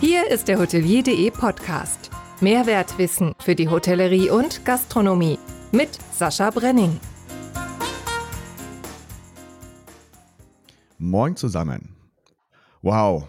Hier 0.00 0.30
ist 0.30 0.48
der 0.48 0.58
Hotelier.de 0.58 1.30
Podcast. 1.30 2.10
Mehrwertwissen 2.40 3.34
für 3.38 3.54
die 3.54 3.68
Hotellerie 3.68 4.30
und 4.30 4.64
Gastronomie 4.64 5.38
mit 5.72 5.90
Sascha 6.10 6.48
Brenning. 6.48 6.98
Moin 10.96 11.36
zusammen. 11.36 11.96
Wow. 12.80 13.28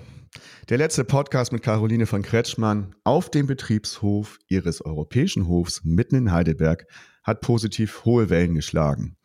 Der 0.70 0.78
letzte 0.78 1.04
Podcast 1.04 1.52
mit 1.52 1.62
Caroline 1.62 2.06
von 2.06 2.22
Kretschmann 2.22 2.96
auf 3.04 3.30
dem 3.30 3.48
Betriebshof 3.48 4.40
ihres 4.48 4.80
europäischen 4.80 5.50
Hofs 5.50 5.82
mitten 5.84 6.16
in 6.16 6.32
Heidelberg 6.32 6.88
hat 7.22 7.42
positiv 7.42 8.06
hohe 8.06 8.30
Wellen 8.30 8.56
geschlagen. 8.56 9.18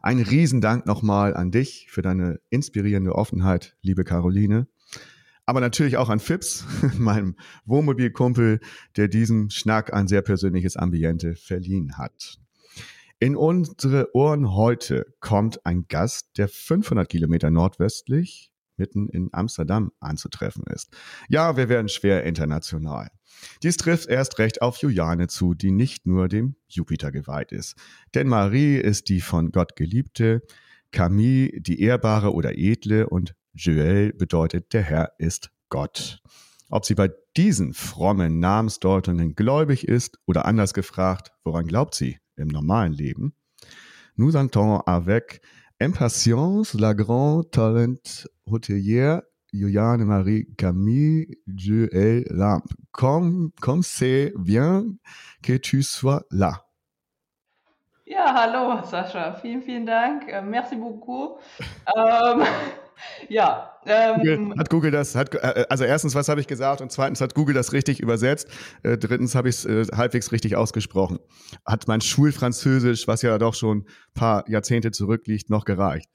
Ein 0.00 0.20
Riesendank 0.20 0.86
nochmal 0.86 1.34
an 1.34 1.50
dich 1.50 1.88
für 1.90 2.02
deine 2.02 2.38
inspirierende 2.50 3.16
Offenheit, 3.16 3.76
liebe 3.82 4.04
Caroline. 4.04 4.68
Aber 5.46 5.60
natürlich 5.60 5.96
auch 5.96 6.08
an 6.08 6.20
Fips, 6.20 6.64
meinem 6.98 7.36
Wohnmobilkumpel, 7.66 8.60
der 8.96 9.08
diesem 9.08 9.50
Schnack 9.50 9.92
ein 9.92 10.08
sehr 10.08 10.22
persönliches 10.22 10.76
Ambiente 10.76 11.34
verliehen 11.34 11.98
hat. 11.98 12.38
In 13.20 13.36
unsere 13.36 14.14
Ohren 14.14 14.54
heute 14.54 15.06
kommt 15.20 15.64
ein 15.64 15.86
Gast, 15.88 16.36
der 16.36 16.48
500 16.48 17.08
Kilometer 17.08 17.50
nordwestlich 17.50 18.50
mitten 18.76 19.08
in 19.08 19.28
Amsterdam 19.32 19.92
anzutreffen 20.00 20.64
ist. 20.66 20.94
Ja, 21.28 21.56
wir 21.56 21.68
werden 21.68 21.88
schwer 21.88 22.24
international. 22.24 23.10
Dies 23.62 23.76
trifft 23.76 24.08
erst 24.08 24.38
recht 24.38 24.62
auf 24.62 24.78
Juliane 24.78 25.28
zu, 25.28 25.54
die 25.54 25.70
nicht 25.70 26.06
nur 26.06 26.28
dem 26.28 26.56
Jupiter 26.68 27.12
geweiht 27.12 27.52
ist. 27.52 27.76
Denn 28.14 28.28
Marie 28.28 28.76
ist 28.76 29.08
die 29.08 29.20
von 29.20 29.52
Gott 29.52 29.76
geliebte, 29.76 30.42
Camille 30.90 31.60
die 31.60 31.80
ehrbare 31.80 32.32
oder 32.32 32.56
edle 32.56 33.08
und 33.08 33.34
Joel 33.54 34.12
bedeutet 34.12 34.72
der 34.72 34.82
Herr 34.82 35.12
ist 35.18 35.50
Gott. 35.68 36.20
Ob 36.70 36.84
sie 36.84 36.96
bei 36.96 37.10
diesen 37.36 37.72
frommen 37.72 38.40
Namensdeutungen 38.40 39.36
gläubig 39.36 39.86
ist 39.86 40.18
oder 40.26 40.44
anders 40.44 40.74
gefragt, 40.74 41.32
woran 41.44 41.66
glaubt 41.66 41.94
sie 41.94 42.18
im 42.36 42.48
normalen 42.48 42.92
Leben? 42.92 43.34
Nous 44.16 44.34
entendons 44.34 44.82
avec 44.86 45.40
impatience 45.78 46.74
la 46.74 46.94
grande 46.94 47.50
talent 47.50 48.26
hôtelière 48.46 49.22
Juliane 49.52 50.04
Marie 50.04 50.48
Camille 50.56 51.38
Joël 51.46 52.24
Lamp. 52.30 52.64
Comme, 52.90 53.52
comme 53.60 53.82
c'est 53.84 54.32
bien 54.36 54.84
que 55.42 55.56
tu 55.56 55.82
sois 55.84 56.24
là. 56.30 56.64
Ja, 58.06 58.34
hallo 58.34 58.82
Sascha, 58.84 59.32
vielen, 59.42 59.62
vielen 59.62 59.86
Dank. 59.86 60.28
Äh, 60.28 60.42
merci 60.42 60.76
beaucoup. 60.76 61.38
ähm, 61.96 62.42
ja. 63.28 63.70
Ähm, 63.86 64.54
hat 64.58 64.70
Google 64.70 64.90
das, 64.90 65.14
hat, 65.14 65.34
äh, 65.34 65.66
also 65.68 65.84
erstens, 65.84 66.14
was 66.14 66.28
habe 66.28 66.40
ich 66.40 66.46
gesagt 66.46 66.80
und 66.80 66.90
zweitens 66.90 67.20
hat 67.20 67.34
Google 67.34 67.54
das 67.54 67.72
richtig 67.72 68.00
übersetzt, 68.00 68.48
äh, 68.82 68.96
drittens 68.96 69.34
habe 69.34 69.48
ich 69.48 69.56
es 69.56 69.64
äh, 69.66 69.86
halbwegs 69.94 70.32
richtig 70.32 70.56
ausgesprochen. 70.56 71.18
Hat 71.66 71.86
mein 71.86 72.00
Schulfranzösisch, 72.00 73.06
was 73.06 73.22
ja 73.22 73.36
doch 73.38 73.54
schon 73.54 73.78
ein 73.78 73.86
paar 74.14 74.48
Jahrzehnte 74.48 74.90
zurückliegt, 74.90 75.50
noch 75.50 75.64
gereicht. 75.64 76.08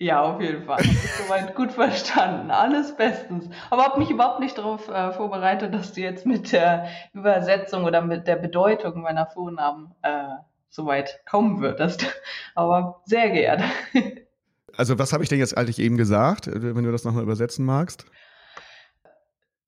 Ja, 0.00 0.22
auf 0.22 0.40
jeden 0.40 0.64
Fall. 0.64 0.82
Soweit 0.84 1.54
gut 1.56 1.72
verstanden. 1.72 2.50
Alles 2.52 2.96
bestens. 2.96 3.50
Aber 3.70 3.84
habe 3.84 3.98
mich 3.98 4.10
überhaupt 4.10 4.38
nicht 4.38 4.56
darauf 4.56 4.88
äh, 4.88 5.12
vorbereitet, 5.12 5.74
dass 5.74 5.92
du 5.92 6.00
jetzt 6.00 6.24
mit 6.24 6.52
der 6.52 6.88
Übersetzung 7.12 7.84
oder 7.84 8.00
mit 8.00 8.28
der 8.28 8.36
Bedeutung 8.36 9.02
meiner 9.02 9.26
Vornamen 9.26 9.94
äh, 10.02 10.28
soweit 10.68 11.20
kommen 11.28 11.60
würdest. 11.60 12.06
Aber 12.54 13.02
sehr 13.06 13.30
gerne. 13.30 13.64
Also 14.76 14.98
was 14.98 15.12
habe 15.12 15.22
ich 15.22 15.28
denn 15.28 15.38
jetzt 15.38 15.56
eigentlich 15.56 15.78
eben 15.78 15.96
gesagt, 15.96 16.48
wenn 16.52 16.84
du 16.84 16.92
das 16.92 17.04
nochmal 17.04 17.22
übersetzen 17.22 17.64
magst? 17.64 18.04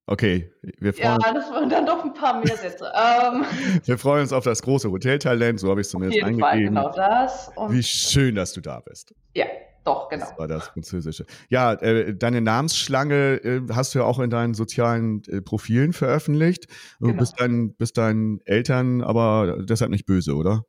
Okay, 0.06 0.52
wir 0.78 0.92
freuen 0.92 1.14
uns. 1.14 1.24
Ja, 1.24 1.32
das 1.32 1.50
waren 1.52 1.70
dann 1.70 1.86
doch 1.86 2.04
ein 2.04 2.12
paar 2.12 2.44
mehr 2.44 2.56
Sätze. 2.56 2.90
ähm, 2.96 3.44
wir 3.84 3.96
freuen 3.96 4.22
uns 4.22 4.32
auf 4.32 4.42
das 4.42 4.60
große 4.62 4.90
Hoteltalent, 4.90 5.60
so 5.60 5.70
habe 5.70 5.80
ich 5.80 5.86
es 5.86 5.92
zumindest 5.92 6.24
auf 6.24 6.28
jeden 6.28 6.42
eingegeben. 6.42 6.74
Fall, 6.74 6.88
genau 6.88 6.92
das. 6.92 7.50
Und 7.54 7.72
Wie 7.72 7.82
schön, 7.84 8.34
dass 8.34 8.52
du 8.52 8.60
da 8.60 8.80
bist. 8.80 9.14
Ja, 9.34 9.46
doch, 9.84 10.08
genau. 10.08 10.26
Das 10.26 10.38
war 10.38 10.48
das 10.48 10.66
Französische. 10.66 11.26
Ja, 11.48 11.74
äh, 11.74 12.14
deine 12.14 12.40
Namensschlange 12.40 13.36
äh, 13.42 13.60
hast 13.72 13.94
du 13.94 14.00
ja 14.00 14.04
auch 14.04 14.18
in 14.18 14.30
deinen 14.30 14.54
sozialen 14.54 15.22
äh, 15.28 15.40
Profilen 15.40 15.92
veröffentlicht. 15.92 16.66
Du 16.98 17.06
genau. 17.06 17.20
bist, 17.20 17.34
dein, 17.38 17.74
bist 17.74 17.96
deinen 17.96 18.40
Eltern 18.44 19.02
aber 19.02 19.58
deshalb 19.62 19.90
nicht 19.90 20.06
böse, 20.06 20.34
oder? 20.34 20.64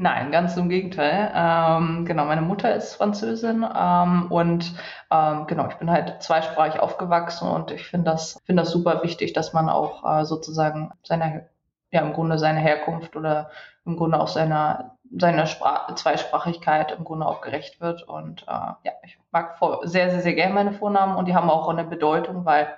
Nein, 0.00 0.30
ganz 0.30 0.56
im 0.56 0.68
Gegenteil. 0.68 1.32
Ähm, 1.34 2.04
genau, 2.06 2.24
meine 2.24 2.40
Mutter 2.40 2.72
ist 2.72 2.94
Französin 2.94 3.66
ähm, 3.76 4.30
und 4.30 4.72
ähm, 5.10 5.48
genau, 5.48 5.66
ich 5.68 5.74
bin 5.74 5.90
halt 5.90 6.22
zweisprachig 6.22 6.78
aufgewachsen 6.78 7.48
und 7.48 7.72
ich 7.72 7.84
finde 7.84 8.12
das, 8.12 8.40
finde 8.46 8.62
das 8.62 8.70
super 8.70 9.02
wichtig, 9.02 9.32
dass 9.32 9.52
man 9.54 9.68
auch 9.68 10.04
äh, 10.20 10.24
sozusagen 10.24 10.92
seine, 11.02 11.48
ja, 11.90 12.02
im 12.02 12.12
Grunde 12.12 12.38
seine 12.38 12.60
Herkunft 12.60 13.16
oder 13.16 13.50
im 13.84 13.96
Grunde 13.96 14.20
auch 14.20 14.28
seiner, 14.28 14.96
seiner 15.10 15.46
Spra 15.46 15.92
Zweisprachigkeit 15.96 16.92
im 16.92 17.02
Grunde 17.02 17.26
auch 17.26 17.40
gerecht 17.40 17.80
wird. 17.80 18.04
Und 18.04 18.42
äh, 18.42 18.52
ja, 18.84 18.92
ich 19.02 19.18
mag 19.32 19.58
sehr, 19.82 20.10
sehr, 20.10 20.20
sehr 20.20 20.34
gerne 20.34 20.54
meine 20.54 20.72
Vornamen 20.74 21.16
und 21.16 21.26
die 21.26 21.34
haben 21.34 21.50
auch 21.50 21.68
eine 21.68 21.82
Bedeutung, 21.82 22.44
weil 22.44 22.72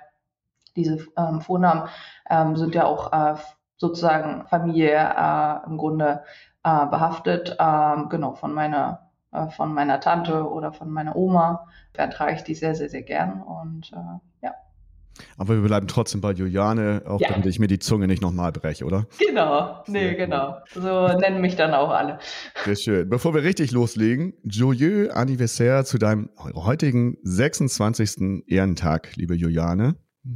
diese 0.75 1.05
ähm, 1.15 1.41
Vornamen 1.41 1.87
ähm, 2.31 2.55
sind 2.55 2.73
ja 2.73 2.85
auch 2.85 3.13
äh, 3.13 3.35
sozusagen 3.77 4.47
Familie 4.47 4.97
äh, 4.97 5.65
im 5.67 5.77
Grunde 5.77 6.23
äh, 6.63 6.85
behaftet, 6.87 7.55
ähm, 7.59 8.09
genau, 8.09 8.35
von 8.35 8.53
meiner, 8.53 9.09
äh, 9.31 9.47
von 9.49 9.73
meiner 9.73 9.99
Tante 9.99 10.49
oder 10.49 10.73
von 10.73 10.89
meiner 10.89 11.15
Oma. 11.15 11.67
Da 11.93 12.07
trage 12.07 12.35
ich 12.35 12.43
die 12.43 12.55
sehr, 12.55 12.75
sehr, 12.75 12.89
sehr 12.89 13.03
gern 13.03 13.41
und 13.41 13.91
äh, 13.93 14.45
ja. 14.45 14.53
Aber 15.37 15.55
wir 15.55 15.67
bleiben 15.67 15.87
trotzdem 15.87 16.21
bei 16.21 16.31
Juliane, 16.31 17.03
auch 17.05 17.19
ja. 17.19 17.29
damit 17.29 17.45
ich 17.45 17.59
mir 17.59 17.67
die 17.67 17.79
Zunge 17.79 18.07
nicht 18.07 18.21
nochmal 18.21 18.51
breche, 18.51 18.85
oder? 18.85 19.05
Genau, 19.19 19.83
nee, 19.87 20.15
genau. 20.15 20.57
So 20.73 21.07
nennen 21.07 21.41
mich 21.41 21.55
dann 21.55 21.73
auch 21.73 21.89
alle. 21.89 22.19
Sehr 22.63 22.75
schön. 22.75 23.09
Bevor 23.09 23.33
wir 23.33 23.43
richtig 23.43 23.71
loslegen, 23.71 24.33
joyeux 24.43 25.09
anniversaire 25.09 25.83
zu 25.83 25.97
deinem 25.97 26.29
heutigen 26.55 27.17
26. 27.23 28.43
Ehrentag, 28.47 29.15
liebe 29.15 29.35
Juliane. 29.35 29.95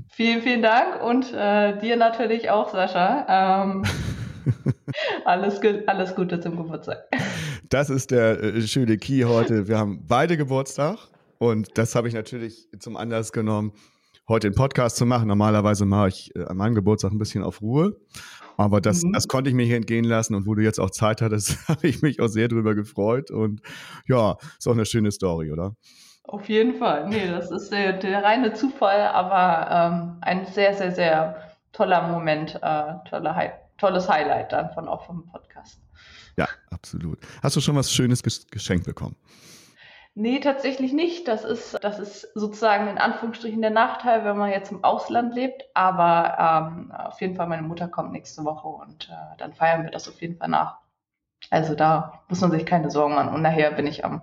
Vielen, 0.10 0.42
vielen 0.42 0.64
Dank 0.64 1.04
und 1.04 1.32
äh, 1.34 1.78
dir 1.80 1.96
natürlich 1.96 2.50
auch, 2.50 2.72
Sascha. 2.72 3.64
Ähm, 3.64 3.84
alles, 5.26 5.60
alles 5.88 6.16
Gute 6.16 6.40
zum 6.40 6.58
Geburtstag. 6.58 7.06
Das 7.70 7.90
ist 7.90 8.12
der 8.12 8.42
äh, 8.42 8.62
schöne 8.62 8.98
Key 8.98 9.24
heute. 9.24 9.68
Wir 9.68 9.78
haben 9.78 10.06
beide 10.08 10.38
Geburtstag 10.38 10.98
und 11.38 11.78
das 11.78 11.96
habe 11.96 12.08
ich 12.08 12.14
natürlich 12.14 12.68
zum 12.80 12.98
Anlass 12.98 13.32
genommen, 13.32 13.74
heute 14.28 14.50
den 14.50 14.56
Podcast 14.56 14.98
zu 14.98 15.06
machen. 15.06 15.28
Normalerweise 15.28 15.86
mache 15.86 16.10
ich 16.10 16.36
äh, 16.36 16.44
an 16.44 16.58
meinem 16.58 16.76
Geburtstag 16.76 17.12
ein 17.12 17.18
bisschen 17.18 17.44
auf 17.44 17.62
Ruhe. 17.62 17.96
Aber 18.58 18.80
das, 18.80 19.04
mhm. 19.04 19.14
das 19.14 19.28
konnte 19.28 19.50
ich 19.50 19.56
mir 19.56 19.66
hier 19.66 19.76
entgehen 19.76 20.06
lassen 20.06 20.34
und 20.36 20.48
wo 20.48 20.56
du 20.56 20.64
jetzt 20.64 20.80
auch 20.80 20.92
Zeit 20.92 21.22
hattest, 21.22 21.58
habe 21.68 21.88
ich 21.88 22.02
mich 22.02 22.22
auch 22.22 22.28
sehr 22.28 22.48
drüber 22.48 22.76
gefreut. 22.76 23.32
Und 23.32 23.62
ja, 24.08 24.38
ist 24.58 24.68
auch 24.68 24.74
eine 24.74 24.86
schöne 24.86 25.12
Story, 25.12 25.52
oder? 25.52 25.76
Auf 26.24 26.50
jeden 26.50 26.76
Fall. 26.76 27.08
Nee, 27.08 27.28
das 27.30 27.52
ist 27.52 27.72
der, 27.72 27.94
der 27.94 28.24
reine 28.24 28.54
Zufall, 28.54 29.02
aber 29.02 29.70
ähm, 29.72 30.18
ein 30.22 30.46
sehr, 30.48 30.74
sehr, 30.74 30.92
sehr 30.92 31.36
toller 31.72 32.08
Moment, 32.08 32.56
äh, 32.64 32.94
toller 33.10 33.36
Hype 33.36 33.65
tolles 33.78 34.10
Highlight 34.10 34.52
dann 34.52 34.72
von 34.74 34.88
auch 34.88 35.06
vom 35.06 35.26
Podcast. 35.28 35.82
Ja, 36.38 36.48
absolut. 36.72 37.20
Hast 37.42 37.56
du 37.56 37.62
schon 37.62 37.76
was 37.76 37.92
Schönes 37.92 38.24
geschenkt 38.24 38.86
bekommen? 38.86 39.16
Nee, 40.18 40.40
tatsächlich 40.40 40.94
nicht. 40.94 41.28
Das 41.28 41.44
ist, 41.44 41.78
das 41.84 42.00
ist 42.00 42.22
sozusagen 42.36 42.88
in 42.88 42.98
Anführungsstrichen 42.98 43.62
der 43.62 43.72
Nachteil, 43.72 44.24
wenn 44.24 44.38
man 44.38 44.50
jetzt 44.50 44.72
im 44.72 44.82
Ausland 44.84 45.36
lebt. 45.36 45.66
Aber 45.74 46.72
ähm, 46.74 46.92
auf 46.94 47.20
jeden 47.20 47.36
Fall, 47.36 47.48
meine 47.48 47.64
Mutter 47.64 47.90
kommt 47.90 48.14
nächste 48.14 48.46
Woche 48.46 48.68
und 48.68 49.10
äh, 49.10 49.38
dann 49.38 49.54
feiern 49.54 49.84
wir 49.84 49.92
das 49.92 50.08
auf 50.08 50.22
jeden 50.22 50.38
Fall 50.38 50.48
nach. 50.48 50.78
Also 51.50 51.76
da 51.76 52.24
muss 52.30 52.40
man 52.40 52.52
sich 52.52 52.66
keine 52.66 52.92
Sorgen 52.92 53.16
machen. 53.16 53.34
Und 53.34 53.42
nachher 53.42 53.72
bin 53.72 53.88
ich 53.88 54.06
am, 54.06 54.22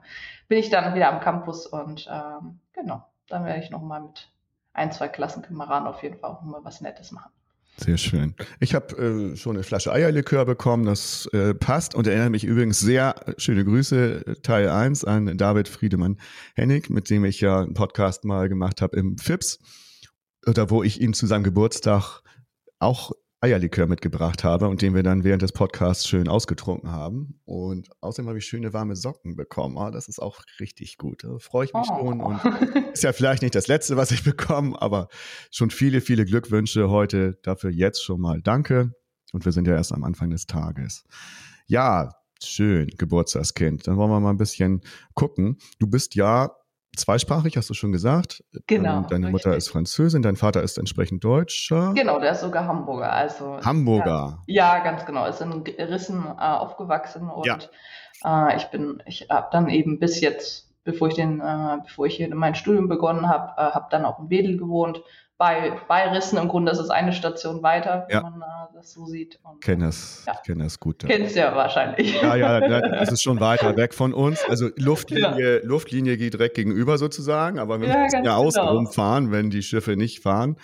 bin 0.48 0.58
ich 0.58 0.70
dann 0.70 0.94
wieder 0.94 1.10
am 1.10 1.20
Campus 1.20 1.66
und 1.66 2.08
ähm, 2.10 2.60
genau, 2.72 3.04
dann 3.28 3.44
werde 3.44 3.60
ich 3.60 3.70
nochmal 3.70 4.00
mit 4.00 4.30
ein, 4.72 4.92
zwei 4.92 5.08
Klassenkameraden 5.08 5.86
auf 5.86 6.02
jeden 6.02 6.18
Fall 6.18 6.30
auch 6.30 6.40
mal 6.40 6.64
was 6.64 6.80
Nettes 6.80 7.12
machen. 7.12 7.30
Sehr 7.78 7.96
schön. 7.96 8.34
Ich 8.60 8.74
habe 8.74 9.32
äh, 9.32 9.36
schon 9.36 9.56
eine 9.56 9.64
Flasche 9.64 9.92
Eierlikör 9.92 10.44
bekommen, 10.44 10.84
das 10.84 11.26
äh, 11.32 11.54
passt 11.54 11.94
und 11.94 12.06
erinnert 12.06 12.30
mich 12.30 12.44
übrigens 12.44 12.78
sehr, 12.80 13.14
schöne 13.38 13.64
Grüße, 13.64 14.36
Teil 14.42 14.68
1 14.68 15.04
an 15.04 15.36
David 15.38 15.68
Friedemann 15.68 16.18
Hennig, 16.54 16.90
mit 16.90 17.08
dem 17.10 17.24
ich 17.24 17.40
ja 17.40 17.60
einen 17.60 17.74
Podcast 17.74 18.24
mal 18.24 18.48
gemacht 18.48 18.82
habe 18.82 18.96
im 18.96 19.18
FIPS, 19.18 19.58
oder 20.46 20.70
wo 20.70 20.82
ich 20.82 21.00
ihn 21.00 21.14
zu 21.14 21.26
seinem 21.26 21.44
Geburtstag 21.44 22.20
auch 22.78 23.12
Eierlikör 23.42 23.88
mitgebracht 23.88 24.44
habe 24.44 24.68
und 24.68 24.82
den 24.82 24.94
wir 24.94 25.02
dann 25.02 25.24
während 25.24 25.42
des 25.42 25.50
Podcasts 25.50 26.06
schön 26.06 26.28
ausgetrunken 26.28 26.92
haben. 26.92 27.40
Und 27.44 27.90
außerdem 28.00 28.28
habe 28.28 28.38
ich 28.38 28.44
schöne 28.44 28.72
warme 28.72 28.94
Socken 28.94 29.34
bekommen. 29.34 29.76
Oh, 29.76 29.90
das 29.90 30.06
ist 30.06 30.20
auch 30.20 30.42
richtig 30.60 30.96
gut. 30.96 31.24
Da 31.24 31.38
freue 31.38 31.64
ich 31.64 31.74
mich 31.74 31.88
oh. 31.90 31.98
schon. 31.98 32.20
Und 32.20 32.40
ist 32.92 33.02
ja 33.02 33.12
vielleicht 33.12 33.42
nicht 33.42 33.56
das 33.56 33.66
Letzte, 33.66 33.96
was 33.96 34.12
ich 34.12 34.22
bekomme, 34.22 34.80
aber 34.80 35.08
schon 35.50 35.70
viele, 35.70 36.00
viele 36.00 36.24
Glückwünsche 36.24 36.88
heute. 36.88 37.36
Dafür 37.42 37.70
jetzt 37.70 38.04
schon 38.04 38.20
mal 38.20 38.40
danke. 38.40 38.94
Und 39.32 39.44
wir 39.44 39.50
sind 39.50 39.66
ja 39.66 39.74
erst 39.74 39.92
am 39.92 40.04
Anfang 40.04 40.30
des 40.30 40.46
Tages. 40.46 41.04
Ja, 41.66 42.14
schön, 42.40 42.90
Geburtstagskind. 42.96 43.88
Dann 43.88 43.96
wollen 43.96 44.10
wir 44.10 44.20
mal 44.20 44.30
ein 44.30 44.36
bisschen 44.36 44.82
gucken. 45.14 45.58
Du 45.80 45.88
bist 45.88 46.14
ja 46.14 46.52
zweisprachig, 46.96 47.56
hast 47.56 47.70
du 47.70 47.74
schon 47.74 47.92
gesagt. 47.92 48.44
Genau. 48.66 48.98
Ähm, 48.98 49.06
Deine 49.08 49.30
Mutter 49.30 49.56
ist 49.56 49.68
Französin, 49.68 50.22
dein 50.22 50.36
Vater 50.36 50.62
ist 50.62 50.78
entsprechend 50.78 51.24
Deutscher. 51.24 51.92
Genau, 51.94 52.18
der 52.20 52.32
ist 52.32 52.40
sogar 52.40 52.66
Hamburger. 52.66 53.12
Also, 53.12 53.60
Hamburger. 53.64 54.42
Ja, 54.46 54.76
ja 54.76 54.84
ganz 54.84 55.06
genau. 55.06 55.26
Ist 55.26 55.40
in 55.40 55.52
Rissen 55.52 56.24
äh, 56.24 56.40
aufgewachsen 56.40 57.28
und 57.30 57.46
ja. 57.46 57.58
äh, 58.24 58.56
ich 58.56 58.64
bin, 58.66 59.02
ich 59.06 59.28
habe 59.30 59.48
dann 59.52 59.68
eben 59.68 59.98
bis 59.98 60.20
jetzt, 60.20 60.70
bevor 60.84 61.08
ich 61.08 61.14
den, 61.14 61.40
äh, 61.40 61.78
bevor 61.82 62.06
ich 62.06 62.16
hier 62.16 62.34
mein 62.34 62.54
Studium 62.54 62.88
begonnen 62.88 63.28
habe, 63.28 63.52
äh, 63.56 63.74
habe 63.74 63.86
dann 63.90 64.04
auch 64.04 64.18
in 64.18 64.30
Wedel 64.30 64.58
gewohnt, 64.58 65.02
bei, 65.38 65.80
bei 65.88 66.08
Rissen. 66.10 66.38
Im 66.38 66.48
Grunde 66.48 66.72
ist 66.72 66.78
es 66.78 66.90
eine 66.90 67.12
Station 67.12 67.62
weiter, 67.62 68.06
wenn 68.08 68.16
ja. 68.16 68.22
man 68.22 68.40
äh, 68.40 68.74
das 68.74 68.92
so 68.92 69.06
sieht. 69.06 69.40
Kenne 69.60 69.88
es, 69.88 70.24
ja. 70.26 70.34
kenne 70.46 70.66
es 70.66 70.78
gut. 70.78 71.04
Kennst 71.06 71.34
du 71.34 71.40
ja 71.40 71.54
wahrscheinlich. 71.54 72.20
Ja, 72.22 72.36
ja, 72.36 72.60
das 72.60 73.12
ist 73.12 73.22
schon 73.22 73.40
weiter 73.40 73.76
weg 73.76 73.94
von 73.94 74.14
uns. 74.14 74.44
Also 74.48 74.68
Luftlinie, 74.76 75.60
ja. 75.60 75.66
Luftlinie 75.66 76.16
geht 76.16 76.34
direkt 76.34 76.54
gegenüber 76.54 76.98
sozusagen, 76.98 77.58
aber 77.58 77.80
wir 77.80 77.88
ja, 77.88 77.98
müssen 77.98 78.24
ja 78.24 78.36
außenrum 78.36 78.84
genau. 78.84 78.90
fahren, 78.90 79.32
wenn 79.32 79.50
die 79.50 79.62
Schiffe 79.62 79.96
nicht 79.96 80.20
fahren 80.20 80.56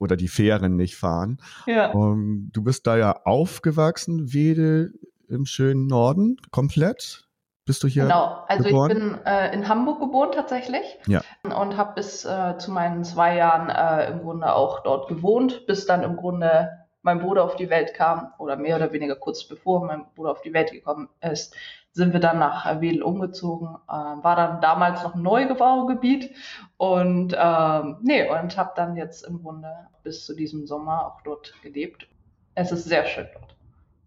oder 0.00 0.16
die 0.16 0.28
Fähren 0.28 0.76
nicht 0.76 0.96
fahren. 0.96 1.38
Ja. 1.66 1.90
Um, 1.90 2.12
ähm, 2.12 2.50
du 2.52 2.62
bist 2.62 2.86
da 2.86 2.96
ja 2.96 3.20
aufgewachsen, 3.24 4.32
Wedel 4.32 4.94
im 5.28 5.46
schönen 5.46 5.86
Norden, 5.86 6.36
komplett. 6.50 7.25
Bist 7.66 7.82
du 7.82 7.88
hier? 7.88 8.04
Genau, 8.04 8.44
also 8.46 8.62
geboren? 8.62 8.90
ich 8.90 8.96
bin 8.96 9.18
äh, 9.26 9.52
in 9.52 9.68
Hamburg 9.68 9.98
geboren 9.98 10.30
tatsächlich 10.32 10.98
ja. 11.08 11.20
und 11.42 11.76
habe 11.76 11.94
bis 11.96 12.24
äh, 12.24 12.56
zu 12.58 12.70
meinen 12.70 13.02
zwei 13.02 13.36
Jahren 13.36 13.68
äh, 13.68 14.08
im 14.08 14.22
Grunde 14.22 14.54
auch 14.54 14.84
dort 14.84 15.08
gewohnt, 15.08 15.66
bis 15.66 15.84
dann 15.84 16.04
im 16.04 16.16
Grunde 16.16 16.70
mein 17.02 17.18
Bruder 17.18 17.42
auf 17.42 17.56
die 17.56 17.68
Welt 17.68 17.92
kam 17.94 18.32
oder 18.38 18.56
mehr 18.56 18.76
oder 18.76 18.92
weniger 18.92 19.16
kurz 19.16 19.44
bevor 19.44 19.84
mein 19.84 20.06
Bruder 20.14 20.30
auf 20.30 20.42
die 20.42 20.52
Welt 20.52 20.70
gekommen 20.70 21.08
ist, 21.20 21.56
sind 21.90 22.12
wir 22.12 22.20
dann 22.20 22.38
nach 22.38 22.80
Wedel 22.80 23.02
umgezogen. 23.02 23.68
Ähm, 23.92 24.22
war 24.22 24.36
dann 24.36 24.60
damals 24.60 25.02
noch 25.02 25.16
ein 25.16 25.22
Neubaugebiet 25.22 26.36
und 26.76 27.34
ähm, 27.36 27.96
nee 28.02 28.28
und 28.28 28.56
habe 28.56 28.72
dann 28.76 28.96
jetzt 28.96 29.26
im 29.26 29.42
Grunde 29.42 29.72
bis 30.04 30.24
zu 30.24 30.36
diesem 30.36 30.68
Sommer 30.68 31.04
auch 31.04 31.20
dort 31.22 31.52
gelebt. 31.62 32.06
Es 32.54 32.70
ist 32.70 32.84
sehr 32.84 33.06
schön 33.06 33.26
dort. 33.34 33.56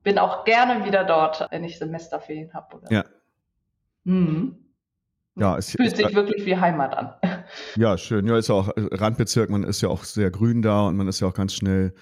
Bin 0.04 0.18
auch 0.18 0.46
gerne 0.46 0.86
wieder 0.86 1.04
dort, 1.04 1.46
wenn 1.52 1.66
ich 1.66 1.78
Semesterferien 1.78 2.54
habe. 2.54 2.80
Ja. 2.90 3.04
Mhm. 4.04 4.58
Ja, 5.36 5.58
es 5.58 5.72
fühlt 5.72 5.96
sich 5.96 6.14
wirklich 6.14 6.46
wie 6.46 6.58
Heimat 6.58 6.98
an. 6.98 7.14
Ja, 7.76 7.98
schön. 7.98 8.28
Ja, 8.28 8.38
ist 8.38 8.50
ja 8.50 8.56
auch 8.56 8.72
Randbezirk, 8.76 9.50
man 9.50 9.64
ist 9.64 9.82
ja 9.82 9.90
auch 9.90 10.04
sehr 10.04 10.32
grün 10.32 10.62
da 10.62 10.88
und 10.88 10.98
man 10.98 11.08
ist 11.08 11.20
ja 11.20 11.28
auch 11.28 11.34
ganz 11.34 11.54
schnell 11.54 11.94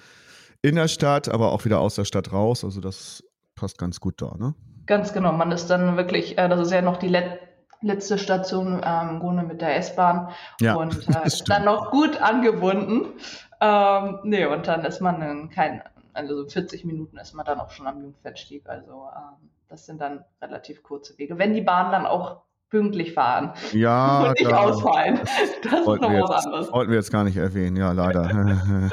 in 0.62 0.74
der 0.74 0.88
Stadt, 0.88 1.28
aber 1.28 1.52
auch 1.52 1.64
wieder 1.64 1.78
aus 1.78 1.94
der 1.94 2.04
Stadt 2.04 2.32
raus. 2.32 2.64
Also 2.64 2.80
das 2.80 3.22
passt 3.54 3.78
ganz 3.78 4.00
gut 4.00 4.20
da, 4.20 4.34
ne? 4.36 4.54
Ganz 4.86 5.12
genau. 5.12 5.32
Man 5.32 5.52
ist 5.52 5.68
dann 5.68 5.96
wirklich, 5.96 6.36
äh, 6.38 6.48
das 6.48 6.60
ist 6.60 6.72
ja 6.72 6.82
noch 6.82 6.96
die 6.96 7.08
Let 7.08 7.40
letzte 7.80 8.18
Station 8.18 8.80
ähm, 8.84 9.08
im 9.10 9.20
Grunde 9.20 9.44
mit 9.44 9.60
der 9.60 9.76
S-Bahn 9.76 10.30
ja, 10.60 10.74
und 10.74 11.08
äh, 11.08 11.30
dann 11.46 11.64
noch 11.64 11.90
gut 11.92 12.20
angebunden. 12.20 13.12
Ähm, 13.60 14.18
nee, 14.24 14.44
und 14.46 14.66
dann 14.66 14.84
ist 14.84 15.00
man 15.00 15.22
in 15.22 15.48
kein, 15.50 15.82
also 16.12 16.46
40 16.46 16.84
Minuten 16.84 17.18
ist 17.18 17.34
man 17.34 17.46
dann 17.46 17.60
auch 17.60 17.70
schon 17.70 17.86
am 17.86 18.02
Jungfernstieg. 18.02 18.68
Also 18.68 19.08
ähm, 19.14 19.50
das 19.68 19.86
sind 19.86 20.00
dann 20.00 20.24
relativ 20.40 20.82
kurze 20.82 21.16
Wege. 21.18 21.38
Wenn 21.38 21.54
die 21.54 21.60
Bahnen 21.60 21.92
dann 21.92 22.06
auch 22.06 22.42
pünktlich 22.70 23.14
fahren 23.14 23.52
ja, 23.72 24.24
und 24.28 24.38
nicht 24.38 24.52
ausfallen. 24.52 25.20
Das 25.62 25.80
ist 25.80 25.86
noch 25.86 26.28
was 26.28 26.46
anderes. 26.46 26.72
Wollten 26.72 26.90
wir 26.90 26.98
jetzt 26.98 27.10
gar 27.10 27.24
nicht 27.24 27.36
erwähnen, 27.36 27.76
ja, 27.76 27.92
leider. 27.92 28.22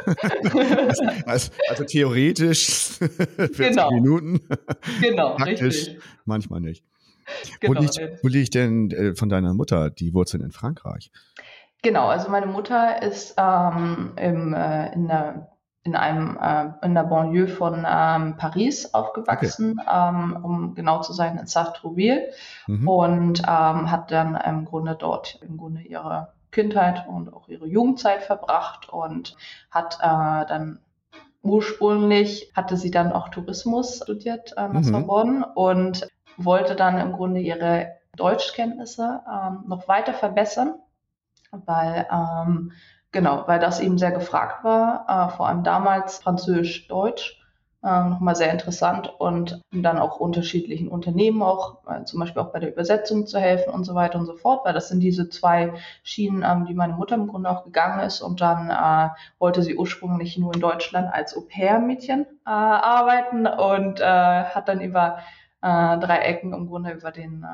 also, 1.26 1.52
also, 1.70 1.84
theoretisch 1.84 2.98
40 2.98 3.58
genau. 3.58 3.92
Minuten. 3.92 4.42
Genau, 5.02 5.36
Praktisch 5.36 5.88
richtig. 5.88 6.00
manchmal 6.26 6.62
nicht. 6.62 6.86
Genau, 7.60 7.80
wo, 7.80 7.82
liegt, 7.82 8.24
wo 8.24 8.28
liegt 8.28 8.54
denn 8.54 8.92
äh, 8.92 9.16
von 9.16 9.30
deiner 9.30 9.54
Mutter 9.54 9.90
die 9.90 10.14
Wurzeln 10.14 10.44
in 10.44 10.52
Frankreich? 10.52 11.12
Genau, 11.82 12.08
also 12.08 12.30
meine 12.30 12.46
Mutter 12.46 13.02
ist 13.02 13.36
ähm, 13.38 14.14
im, 14.18 14.54
äh, 14.54 14.94
in 14.94 15.08
der 15.08 15.55
in 15.86 15.96
einem 15.96 16.38
äh, 16.42 16.86
in 16.86 16.96
der 16.96 17.04
Banlieue 17.04 17.48
von 17.48 17.86
ähm, 17.88 18.38
Paris 18.38 18.94
aufgewachsen, 18.94 19.80
okay. 19.80 20.10
ähm, 20.10 20.40
um 20.44 20.76
genau 20.76 21.02
zu 21.02 21.14
sein 21.14 21.38
in 21.38 21.46
Sartrouville 21.46 22.32
mhm. 22.66 22.88
und 22.88 23.40
ähm, 23.42 23.92
hat 23.92 24.12
dann 24.12 24.36
im 24.36 24.66
Grunde 24.66 24.96
dort 24.96 25.40
im 25.44 25.58
Grunde 25.58 25.82
ihre 25.82 26.34
Kindheit 26.52 27.08
und 27.08 27.32
auch 27.32 27.48
ihre 27.50 27.68
Jugendzeit 27.68 28.24
verbracht 28.24 28.90
und 28.90 29.38
hat 29.70 30.00
äh, 30.02 30.48
dann 30.48 30.80
ursprünglich 31.44 32.52
hatte 32.56 32.78
sie 32.78 32.90
dann 32.90 33.14
auch 33.14 33.30
Tourismus 33.30 33.98
studiert 34.02 34.58
an 34.58 34.72
der 34.72 34.82
mhm. 34.82 34.86
Sorbonne 34.86 35.52
und 35.54 36.08
wollte 36.38 36.76
dann 36.76 36.98
im 36.98 37.12
Grunde 37.12 37.42
ihre 37.42 37.92
Deutschkenntnisse 38.18 39.22
ähm, 39.32 39.66
noch 39.68 39.88
weiter 39.88 40.16
verbessern, 40.16 40.74
weil 41.52 42.08
ähm, 42.12 42.72
Genau, 43.16 43.48
weil 43.48 43.60
das 43.60 43.80
eben 43.80 43.98
sehr 43.98 44.12
gefragt 44.12 44.66
war, 44.66 45.06
äh, 45.08 45.38
vor 45.38 45.48
allem 45.48 45.64
damals 45.64 46.18
Französisch-Deutsch, 46.18 47.42
äh, 47.82 48.10
nochmal 48.10 48.36
sehr 48.36 48.52
interessant 48.52 49.10
und 49.20 49.62
dann 49.72 50.00
auch 50.00 50.20
unterschiedlichen 50.20 50.90
Unternehmen 50.90 51.42
auch, 51.42 51.78
äh, 51.88 52.04
zum 52.04 52.20
Beispiel 52.20 52.42
auch 52.42 52.52
bei 52.52 52.60
der 52.60 52.74
Übersetzung 52.74 53.26
zu 53.26 53.40
helfen 53.40 53.74
und 53.74 53.86
so 53.86 53.96
weiter 53.96 54.20
und 54.20 54.26
so 54.26 54.36
fort, 54.36 54.66
weil 54.66 54.74
das 54.74 54.90
sind 54.90 55.00
diese 55.00 55.30
zwei 55.30 55.76
Schienen, 56.04 56.44
ähm, 56.46 56.66
die 56.66 56.74
meine 56.74 56.92
Mutter 56.92 57.16
im 57.16 57.28
Grunde 57.28 57.50
auch 57.50 57.64
gegangen 57.64 58.02
ist 58.02 58.20
und 58.20 58.42
dann 58.42 58.70
äh, 58.70 59.16
wollte 59.40 59.64
sie 59.64 59.78
ursprünglich 59.78 60.38
nur 60.38 60.54
in 60.54 60.60
Deutschland 60.60 61.08
als 61.14 61.38
Au-pair-Mädchen 61.38 62.26
äh, 62.46 62.50
arbeiten 62.50 63.48
und 63.48 64.02
äh, 64.02 64.04
hat 64.04 64.68
dann 64.68 64.82
über 64.82 65.20
äh, 65.62 65.98
drei 66.00 66.18
Ecken 66.18 66.52
im 66.52 66.68
Grunde 66.68 66.92
über 66.92 67.12
den 67.12 67.46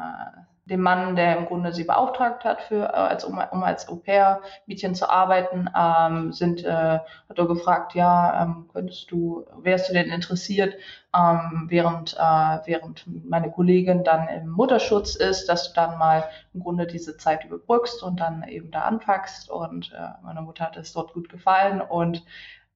dem 0.71 0.81
Mann, 0.81 1.17
der 1.17 1.37
im 1.37 1.45
Grunde 1.47 1.73
sie 1.73 1.83
beauftragt 1.83 2.45
hat, 2.45 2.61
für, 2.61 2.85
äh, 2.85 2.93
als, 2.93 3.25
um, 3.25 3.37
um 3.51 3.61
als 3.61 3.89
Au-pair-Mädchen 3.89 4.95
zu 4.95 5.09
arbeiten, 5.09 5.69
ähm, 5.77 6.31
sind, 6.31 6.63
äh, 6.63 6.99
hat 6.99 7.37
er 7.37 7.45
gefragt, 7.45 7.93
ja, 7.93 8.41
ähm, 8.41 8.69
könntest 8.71 9.11
du, 9.11 9.45
wärst 9.57 9.89
du 9.89 9.93
denn 9.93 10.09
interessiert, 10.09 10.75
ähm, 11.13 11.65
während, 11.67 12.13
äh, 12.13 12.59
während 12.65 13.05
meine 13.29 13.51
Kollegin 13.51 14.05
dann 14.05 14.29
im 14.29 14.49
Mutterschutz 14.49 15.15
ist, 15.15 15.49
dass 15.49 15.67
du 15.67 15.73
dann 15.75 15.97
mal 15.97 16.23
im 16.53 16.61
Grunde 16.61 16.87
diese 16.87 17.17
Zeit 17.17 17.43
überbrückst 17.43 18.01
und 18.01 18.21
dann 18.21 18.43
eben 18.47 18.71
da 18.71 18.83
anpackst? 18.83 19.49
Und 19.49 19.91
äh, 19.91 20.23
meiner 20.23 20.41
Mutter 20.41 20.65
hat 20.65 20.77
es 20.77 20.93
dort 20.93 21.13
gut 21.13 21.27
gefallen. 21.27 21.81
Und 21.81 22.23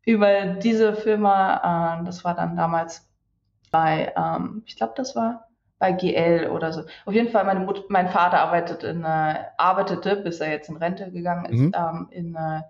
über 0.03 0.45
diese 0.55 0.93
Firma, 0.95 2.01
äh, 2.01 2.03
das 2.03 2.25
war 2.25 2.35
dann 2.35 2.57
damals 2.57 3.09
bei, 3.71 4.13
ähm, 4.17 4.63
ich 4.65 4.75
glaube, 4.75 4.93
das 4.97 5.15
war 5.15 5.47
bei 5.85 5.91
GL 5.91 6.49
oder 6.49 6.73
so. 6.73 6.81
Auf 7.05 7.13
jeden 7.13 7.29
Fall, 7.29 7.43
meine 7.45 7.59
Mut 7.59 7.85
mein 7.89 8.09
Vater 8.09 8.39
arbeitet 8.39 8.83
in, 8.83 9.03
äh, 9.03 9.35
arbeitete, 9.57 10.15
bis 10.15 10.39
er 10.39 10.49
jetzt 10.49 10.67
in 10.69 10.77
Rente 10.77 11.11
gegangen 11.11 11.45
ist, 11.45 11.59
mhm. 11.59 11.71
ähm, 11.75 12.07
in, 12.09 12.35
äh, 12.35 12.61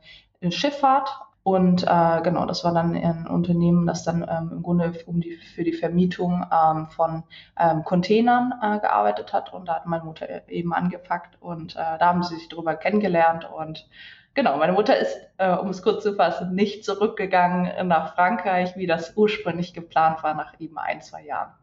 in 0.42 0.52
Schifffahrt. 0.52 1.10
Und 1.44 1.84
äh, 1.84 2.22
genau, 2.24 2.46
das 2.46 2.64
war 2.64 2.74
dann 2.74 2.96
ein 2.96 3.28
Unternehmen, 3.28 3.86
das 3.86 4.04
dann 4.04 4.24
ähm, 4.28 4.50
im 4.52 4.64
Grunde 4.64 4.94
um 5.06 5.22
die, 5.22 5.38
für 5.38 5.64
die 5.64 5.74
Vermietung 5.74 6.44
ähm, 6.52 6.88
von 6.88 7.24
ähm, 7.58 7.84
Containern 7.84 8.54
äh, 8.62 8.80
gearbeitet 8.80 9.32
hat. 9.32 9.54
Und 9.54 9.68
da 9.68 9.76
hat 9.76 9.86
meine 9.86 10.04
Mutter 10.04 10.50
eben 10.50 10.74
angepackt 10.74 11.42
und 11.42 11.76
äh, 11.76 11.98
da 12.00 12.08
haben 12.08 12.24
sie 12.24 12.36
sich 12.36 12.50
drüber 12.50 12.76
kennengelernt. 12.76 13.48
Und 13.50 13.88
genau, 14.34 14.58
meine 14.58 14.74
Mutter 14.74 14.98
ist, 14.98 15.16
äh, 15.38 15.54
um 15.54 15.70
es 15.70 15.84
kurz 15.84 16.04
zu 16.04 16.16
fassen, 16.16 16.54
nicht 16.56 16.84
zurückgegangen 16.84 17.88
nach 17.88 18.16
Frankreich, 18.16 18.76
wie 18.76 18.88
das 18.88 19.16
ursprünglich 19.16 19.74
geplant 19.74 20.24
war, 20.24 20.34
nach 20.34 20.60
eben 20.60 20.80
ein, 20.80 21.02
zwei 21.02 21.24
Jahren 21.24 21.54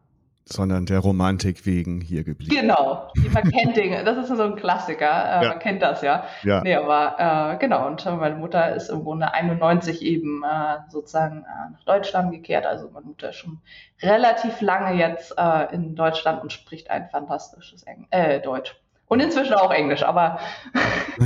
sondern 0.45 0.85
der 0.85 0.99
Romantik 0.99 1.65
wegen 1.65 2.01
hier 2.01 2.23
geblieben. 2.23 2.53
Genau, 2.53 3.11
man 3.31 3.43
kennt 3.51 3.77
Dinge, 3.77 4.03
das 4.03 4.17
ist 4.17 4.35
so 4.35 4.43
ein 4.43 4.55
Klassiker, 4.55 5.05
äh, 5.05 5.43
ja. 5.43 5.49
man 5.49 5.59
kennt 5.59 5.81
das 5.81 6.01
ja. 6.01 6.25
ja. 6.43 6.61
Nee, 6.61 6.75
aber 6.75 7.53
äh, 7.53 7.57
genau, 7.57 7.87
und 7.87 8.05
meine 8.05 8.35
Mutter 8.35 8.75
ist 8.75 8.89
im 8.89 9.03
Grunde 9.03 9.33
91 9.33 10.01
eben 10.01 10.43
äh, 10.43 10.79
sozusagen 10.89 11.43
äh, 11.43 11.71
nach 11.71 11.83
Deutschland 11.85 12.31
gekehrt, 12.31 12.65
also 12.65 12.89
meine 12.91 13.05
Mutter 13.05 13.29
ist 13.29 13.37
schon 13.37 13.59
relativ 14.01 14.59
lange 14.61 14.97
jetzt 14.97 15.33
äh, 15.37 15.73
in 15.73 15.95
Deutschland 15.95 16.41
und 16.41 16.51
spricht 16.51 16.89
ein 16.89 17.09
fantastisches 17.09 17.83
Eng 17.83 18.07
äh, 18.11 18.41
Deutsch. 18.41 18.75
Und 19.07 19.19
inzwischen 19.19 19.53
auch 19.53 19.71
Englisch, 19.71 20.03
aber 20.03 20.39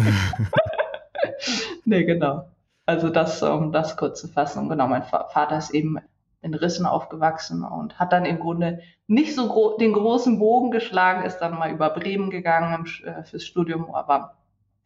nee, 1.86 2.04
genau. 2.04 2.48
Also 2.86 3.10
das, 3.10 3.44
um 3.44 3.72
das 3.72 3.98
kurz 3.98 4.22
zu 4.22 4.28
fassen. 4.28 4.70
Genau, 4.70 4.88
mein 4.88 5.04
Vater 5.04 5.58
ist 5.58 5.72
eben 5.72 5.98
in 6.42 6.54
Rissen 6.54 6.86
aufgewachsen 6.86 7.64
und 7.64 8.00
hat 8.00 8.14
dann 8.14 8.26
im 8.26 8.40
Grunde 8.40 8.80
nicht 9.08 9.36
so 9.36 9.48
gro 9.48 9.78
den 9.78 9.94
großen 9.94 10.40
Bogen 10.40 10.72
geschlagen, 10.72 11.26
ist 11.26 11.40
dann 11.40 11.58
mal 11.58 11.72
über 11.72 11.90
Bremen 11.90 12.30
gegangen 12.30 12.86
äh, 13.04 13.24
fürs 13.24 13.46
Studium, 13.46 13.94
aber 13.94 14.38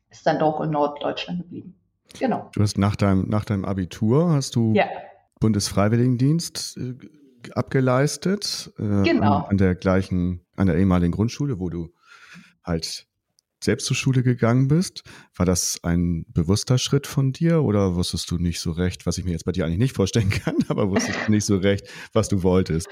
ist 0.10 0.26
dann 0.26 0.40
doch 0.40 0.62
in 0.62 0.72
Norddeutschland 0.72 1.42
geblieben. 1.42 1.76
Genau. 2.20 2.50
Du 2.54 2.62
hast 2.62 2.78
nach 2.78 2.96
deinem, 2.96 3.30
nach 3.30 3.46
deinem 3.46 3.66
Abitur 3.66 4.32
hast 4.32 4.56
du 4.56 4.74
ja. 4.74 4.86
Bundesfreiwilligendienst 5.40 6.78
äh, 6.78 6.96
abgeleistet. 7.54 8.72
Äh, 8.78 9.04
genau. 9.04 9.38
An, 9.38 9.52
an, 9.52 9.58
der 9.58 9.76
gleichen, 9.76 10.42
an 10.56 10.68
der 10.68 10.78
ehemaligen 10.78 11.12
Grundschule, 11.12 11.60
wo 11.60 11.70
du 11.70 11.90
halt 12.64 13.08
selbst 13.64 13.86
zur 13.86 13.96
Schule 13.96 14.24
gegangen 14.24 14.68
bist. 14.68 15.04
War 15.36 15.46
das 15.46 15.80
ein 15.84 16.26
bewusster 16.30 16.78
Schritt 16.78 17.08
von 17.08 17.32
dir 17.32 17.64
oder 17.64 17.96
wusstest 17.96 18.30
du 18.32 18.38
nicht 18.38 18.60
so 18.60 18.72
recht, 18.72 19.06
was 19.06 19.18
ich 19.18 19.26
mir 19.26 19.32
jetzt 19.32 19.46
bei 19.46 19.52
dir 19.52 19.66
eigentlich 19.66 19.80
nicht 19.80 19.96
vorstellen 19.96 20.30
kann, 20.44 20.56
aber 20.68 20.90
wusstest 20.90 21.20
du 21.28 21.32
nicht 21.32 21.46
so 21.46 21.58
recht, 21.58 21.88
was 22.14 22.30
du 22.30 22.44
wolltest? 22.44 22.90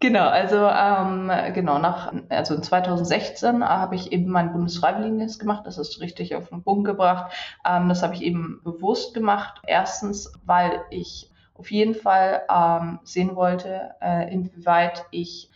Genau, 0.00 0.28
also 0.28 0.56
ähm, 0.56 1.32
genau 1.54 1.78
nach 1.78 2.12
also 2.28 2.60
2016 2.60 3.62
äh, 3.62 3.64
habe 3.64 3.94
ich 3.94 4.12
eben 4.12 4.30
mein 4.30 4.52
Bundesfreiwilligendienst 4.52 5.40
gemacht. 5.40 5.66
Das 5.66 5.78
ist 5.78 6.00
richtig 6.00 6.34
auf 6.34 6.50
den 6.50 6.62
Punkt 6.62 6.84
gebracht. 6.84 7.32
Ähm, 7.66 7.88
das 7.88 8.02
habe 8.02 8.14
ich 8.14 8.20
eben 8.20 8.60
bewusst 8.64 9.14
gemacht. 9.14 9.62
Erstens, 9.66 10.30
weil 10.44 10.82
ich 10.90 11.30
auf 11.54 11.70
jeden 11.70 11.94
Fall 11.94 12.42
ähm, 12.52 12.98
sehen 13.04 13.34
wollte, 13.34 13.92
äh, 14.02 14.30
inwieweit 14.30 15.06
ich 15.10 15.50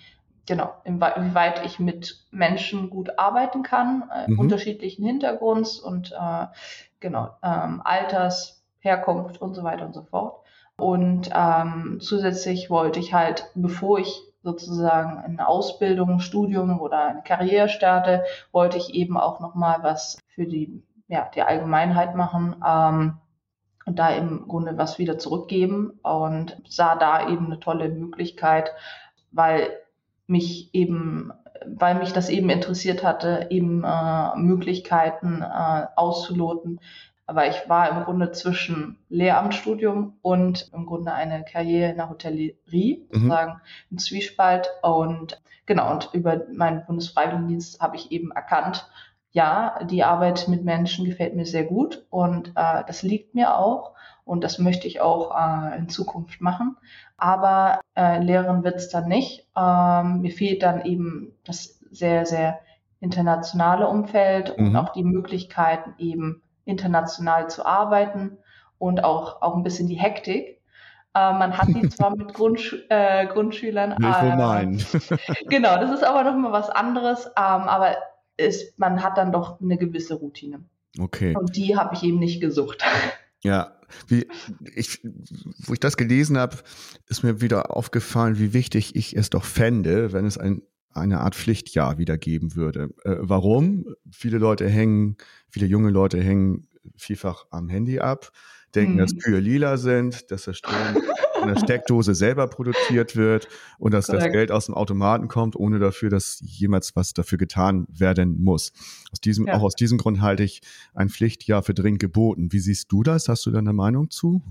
genau, 0.49 0.73
inwieweit 0.83 1.65
ich 1.65 1.79
mit 1.79 2.25
Menschen 2.31 2.91
gut 2.91 3.19
arbeiten 3.19 3.63
kann, 3.63 4.11
äh, 4.13 4.31
mhm. 4.31 4.39
unterschiedlichen 4.41 5.05
Hintergrunds 5.05 5.79
und 5.79 6.13
äh, 6.13 6.47
genau 7.01 7.31
ähm, 7.43 7.83
Alters, 7.85 8.65
Herkunft 8.81 9.41
und 9.41 9.55
so 9.55 9.63
weiter 9.63 9.85
und 9.85 9.95
so 9.95 10.03
fort. 10.03 10.41
Und 10.77 11.31
ähm, 11.35 11.99
zusätzlich 12.01 12.71
wollte 12.71 12.99
ich 12.99 13.13
halt, 13.13 13.51
bevor 13.55 13.99
ich 13.99 14.23
sozusagen 14.43 15.19
eine 15.19 15.47
Ausbildung, 15.47 16.11
ein 16.11 16.21
Studium 16.21 16.81
oder 16.81 17.09
eine 17.09 17.23
Karriere 17.23 17.69
starte, 17.69 18.25
wollte 18.51 18.79
ich 18.79 18.95
eben 18.95 19.19
auch 19.19 19.41
nochmal 19.41 19.79
was 19.83 20.19
für 20.29 20.47
die, 20.47 20.83
ja, 21.09 21.29
die 21.35 21.43
Allgemeinheit 21.43 22.15
machen 22.15 22.57
ähm, 22.67 23.19
und 23.85 23.99
da 23.99 24.11
im 24.11 24.49
Grunde 24.49 24.79
was 24.79 24.99
wieder 24.99 25.19
zurückgeben 25.19 25.99
und 26.03 26.57
sah 26.67 26.95
da 26.95 27.29
eben 27.29 27.47
eine 27.47 27.61
tolle 27.61 27.89
Möglichkeit, 27.89 28.73
weil 29.33 29.71
mich 30.29 30.73
eben, 30.75 31.33
weil 31.67 31.97
mich 31.97 32.13
das 32.13 32.29
eben 32.29 32.51
interessiert 32.51 33.03
hatte, 33.03 33.49
eben 33.51 33.83
äh, 33.83 34.37
Möglichkeiten 34.37 35.43
äh, 35.43 35.87
auszuloten, 35.97 36.79
aber 37.29 37.47
ich 37.47 37.69
war 37.69 37.91
im 37.91 38.05
Grunde 38.05 38.33
zwischen 38.33 38.97
Lehramtsstudium 39.11 40.17
und 40.23 40.71
im 40.73 40.87
Grunde 40.87 41.13
eine 41.13 41.45
Karriere 41.45 41.91
in 41.91 41.99
der 41.99 42.09
Hotellerie, 42.09 43.07
mhm. 43.11 43.15
sozusagen 43.15 43.61
im 43.91 43.99
Zwiespalt. 43.99 44.71
Und 44.81 45.39
genau, 45.67 45.93
und 45.93 46.09
über 46.15 46.47
meinen 46.51 46.87
Bundesfreiwilligendienst 46.87 47.81
habe 47.81 47.97
ich 47.97 48.13
eben 48.13 48.31
erkannt, 48.31 48.89
ja, 49.31 49.79
die 49.85 50.05
Arbeit 50.05 50.49
mit 50.49 50.65
Menschen 50.65 51.05
gefällt 51.05 51.37
mir 51.37 51.45
sehr 51.45 51.65
gut 51.65 52.07
und 52.09 52.49
äh, 52.57 52.83
das 52.87 53.03
liegt 53.03 53.35
mir 53.35 53.59
auch 53.59 53.93
und 54.25 54.43
das 54.43 54.59
möchte 54.59 54.87
ich 54.87 55.03
auch 55.03 55.37
äh, 55.37 55.77
in 55.77 55.91
Zukunft 55.91 56.41
machen. 56.41 56.79
Aber 57.19 57.81
äh, 57.97 58.23
Lehrerin 58.23 58.65
wird's 58.65 58.89
dann 58.89 59.09
nicht. 59.09 59.47
Ähm, 59.57 60.21
mir 60.21 60.31
fehlt 60.31 60.63
dann 60.63 60.85
eben 60.85 61.35
das 61.45 61.81
sehr, 61.91 62.25
sehr 62.25 62.61
internationale 63.01 63.89
Umfeld 63.89 64.57
mhm. 64.57 64.69
und 64.69 64.77
auch 64.77 64.93
die 64.93 65.05
Möglichkeiten 65.05 65.95
eben 65.99 66.43
international 66.65 67.49
zu 67.51 67.67
arbeiten 67.67 68.39
und 68.79 69.05
auch, 69.05 69.43
auch 69.43 69.57
ein 69.57 69.63
bisschen 69.63 69.89
die 69.89 69.99
Hektik. 69.99 70.61
Äh, 71.15 71.33
man 71.33 71.57
hat 71.59 71.69
die 71.69 71.89
zwar 71.89 72.17
mit 72.17 72.35
Grundsch 72.35 72.77
äh, 72.89 73.27
Grundschülern. 73.27 73.93
Äh, 73.93 73.97
genau, 75.49 75.79
das 75.79 75.91
ist 75.91 76.05
aber 76.05 76.25
nochmal 76.25 76.53
was 76.53 76.71
anderes, 76.71 77.27
ähm, 77.27 77.33
aber 77.37 77.97
ist, 78.37 78.79
man 78.79 79.03
hat 79.03 79.19
dann 79.19 79.33
doch 79.33 79.61
eine 79.61 79.77
gewisse 79.77 80.15
Routine. 80.15 80.61
Okay. 80.99 81.37
Und 81.37 81.57
die 81.57 81.77
habe 81.77 81.95
ich 81.95 82.03
eben 82.03 82.19
nicht 82.19 82.41
gesucht. 82.41 82.85
Ja, 83.43 83.79
wie 84.09 84.27
ich, 84.75 85.01
wo 85.03 85.73
ich 85.73 85.81
das 85.81 85.97
gelesen 85.97 86.37
habe, 86.37 86.59
ist 87.07 87.23
mir 87.23 87.41
wieder 87.41 87.75
aufgefallen, 87.77 88.39
wie 88.39 88.53
wichtig 88.53 88.97
ich 88.97 89.17
es 89.17 89.31
doch 89.31 89.45
fände, 89.45 90.13
wenn 90.13 90.27
es 90.27 90.39
ein 90.39 90.63
eine 90.99 91.21
Art 91.21 91.35
Pflichtjahr 91.35 91.99
wieder 91.99 92.19
geben 92.19 92.55
würde. 92.55 92.91
Äh, 93.05 93.17
warum? 93.21 93.95
Viele 94.11 94.39
Leute 94.39 94.69
hängen, 94.69 95.17
viele 95.49 95.67
junge 95.67 95.91
Leute 95.91 96.21
hängen 96.21 96.67
vielfach 96.97 97.47
am 97.51 97.69
Handy 97.69 98.01
ab, 98.01 98.33
denken, 98.75 98.95
mhm. 98.95 98.99
dass 98.99 99.17
Kühe 99.17 99.41
lila 99.41 99.77
sind, 99.77 100.31
dass 100.31 100.45
der 100.45 100.55
Strom 100.55 100.75
in 101.43 101.49
der 101.49 101.61
Steckdose 101.61 102.15
selber 102.15 102.47
produziert 102.49 103.17
wird 103.17 103.49
und 103.79 103.95
dass 103.95 104.07
Correct. 104.07 104.27
das 104.27 104.33
Geld 104.33 104.53
aus 104.53 104.67
dem 104.67 104.75
Automaten 104.75 105.29
kommt, 105.29 105.57
ohne 105.57 105.79
dafür, 105.79 106.11
dass 106.11 106.41
jemals 106.45 106.97
was 106.97 107.13
dafür 107.15 107.39
getan 107.39 107.87
werden 107.91 108.43
muss. 108.43 108.73
Aus 109.13 109.21
diesem, 109.21 109.47
ja. 109.47 109.55
Auch 109.55 109.63
aus 109.63 109.75
diesem 109.75 109.99
Grund 109.99 110.21
halte 110.21 110.43
ich 110.43 110.61
ein 110.95 111.09
Pflichtjahr 111.09 111.63
für 111.63 111.75
dringend 111.75 112.01
geboten. 112.01 112.53
Wie 112.53 112.59
siehst 112.59 112.91
du 112.93 113.03
das? 113.03 113.29
Hast 113.29 113.47
du 113.47 113.51
da 113.51 113.59
eine 113.59 113.73
Meinung 113.73 114.11
zu? 114.11 114.43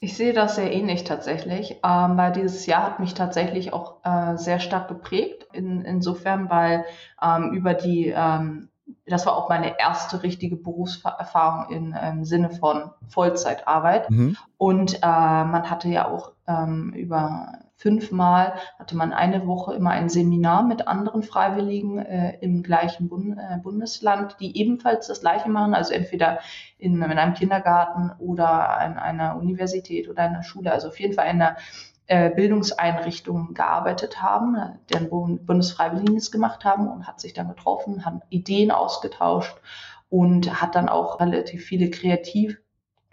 Ich 0.00 0.16
sehe 0.18 0.34
das 0.34 0.56
sehr 0.56 0.70
ähnlich 0.70 1.04
tatsächlich, 1.04 1.76
ähm, 1.82 2.16
weil 2.18 2.32
dieses 2.32 2.66
Jahr 2.66 2.82
hat 2.82 3.00
mich 3.00 3.14
tatsächlich 3.14 3.72
auch 3.72 4.04
äh, 4.04 4.36
sehr 4.36 4.60
stark 4.60 4.88
geprägt. 4.88 5.46
In, 5.54 5.80
insofern, 5.80 6.50
weil 6.50 6.84
ähm, 7.22 7.52
über 7.54 7.72
die, 7.72 8.12
ähm, 8.14 8.68
das 9.06 9.26
war 9.26 9.36
auch 9.36 9.48
meine 9.48 9.78
erste 9.78 10.22
richtige 10.22 10.56
Berufserfahrung 10.56 11.74
im 11.74 11.94
ähm, 11.98 12.24
Sinne 12.24 12.50
von 12.50 12.90
Vollzeitarbeit. 13.08 14.10
Mhm. 14.10 14.36
Und 14.56 14.96
äh, 14.96 14.98
man 15.06 15.70
hatte 15.70 15.88
ja 15.88 16.08
auch 16.08 16.32
ähm, 16.46 16.92
über 16.94 17.58
fünfmal 17.76 18.54
hatte 18.78 18.96
man 18.96 19.12
eine 19.12 19.46
Woche 19.46 19.74
immer 19.74 19.90
ein 19.90 20.08
Seminar 20.08 20.62
mit 20.62 20.86
anderen 20.86 21.22
Freiwilligen 21.22 21.98
äh, 21.98 22.38
im 22.40 22.62
gleichen 22.62 23.08
Bund, 23.08 23.36
äh, 23.36 23.58
Bundesland, 23.58 24.36
die 24.40 24.56
ebenfalls 24.56 25.08
das 25.08 25.20
Gleiche 25.20 25.50
machen, 25.50 25.74
also 25.74 25.92
entweder 25.92 26.38
in, 26.78 27.02
in, 27.02 27.02
einem 27.02 27.34
Kindergarten 27.34 28.12
oder 28.18 28.78
an 28.78 28.96
einer 28.96 29.36
Universität 29.36 30.08
oder 30.08 30.22
einer 30.22 30.42
Schule, 30.42 30.72
also 30.72 30.88
auf 30.88 31.00
jeden 31.00 31.14
Fall 31.14 31.26
in 31.26 31.42
einer 31.42 31.56
äh, 32.06 32.30
Bildungseinrichtung 32.30 33.54
gearbeitet 33.54 34.22
haben, 34.22 34.56
deren 34.92 35.08
Bundesfreiwilligendienst 35.08 36.32
gemacht 36.32 36.64
haben 36.64 36.88
und 36.88 37.06
hat 37.06 37.20
sich 37.20 37.32
dann 37.32 37.48
getroffen, 37.48 38.04
haben 38.04 38.20
Ideen 38.28 38.70
ausgetauscht 38.70 39.56
und 40.10 40.60
hat 40.60 40.74
dann 40.74 40.88
auch 40.88 41.20
relativ 41.20 41.64
viele 41.64 41.90
kreativ, 41.90 42.58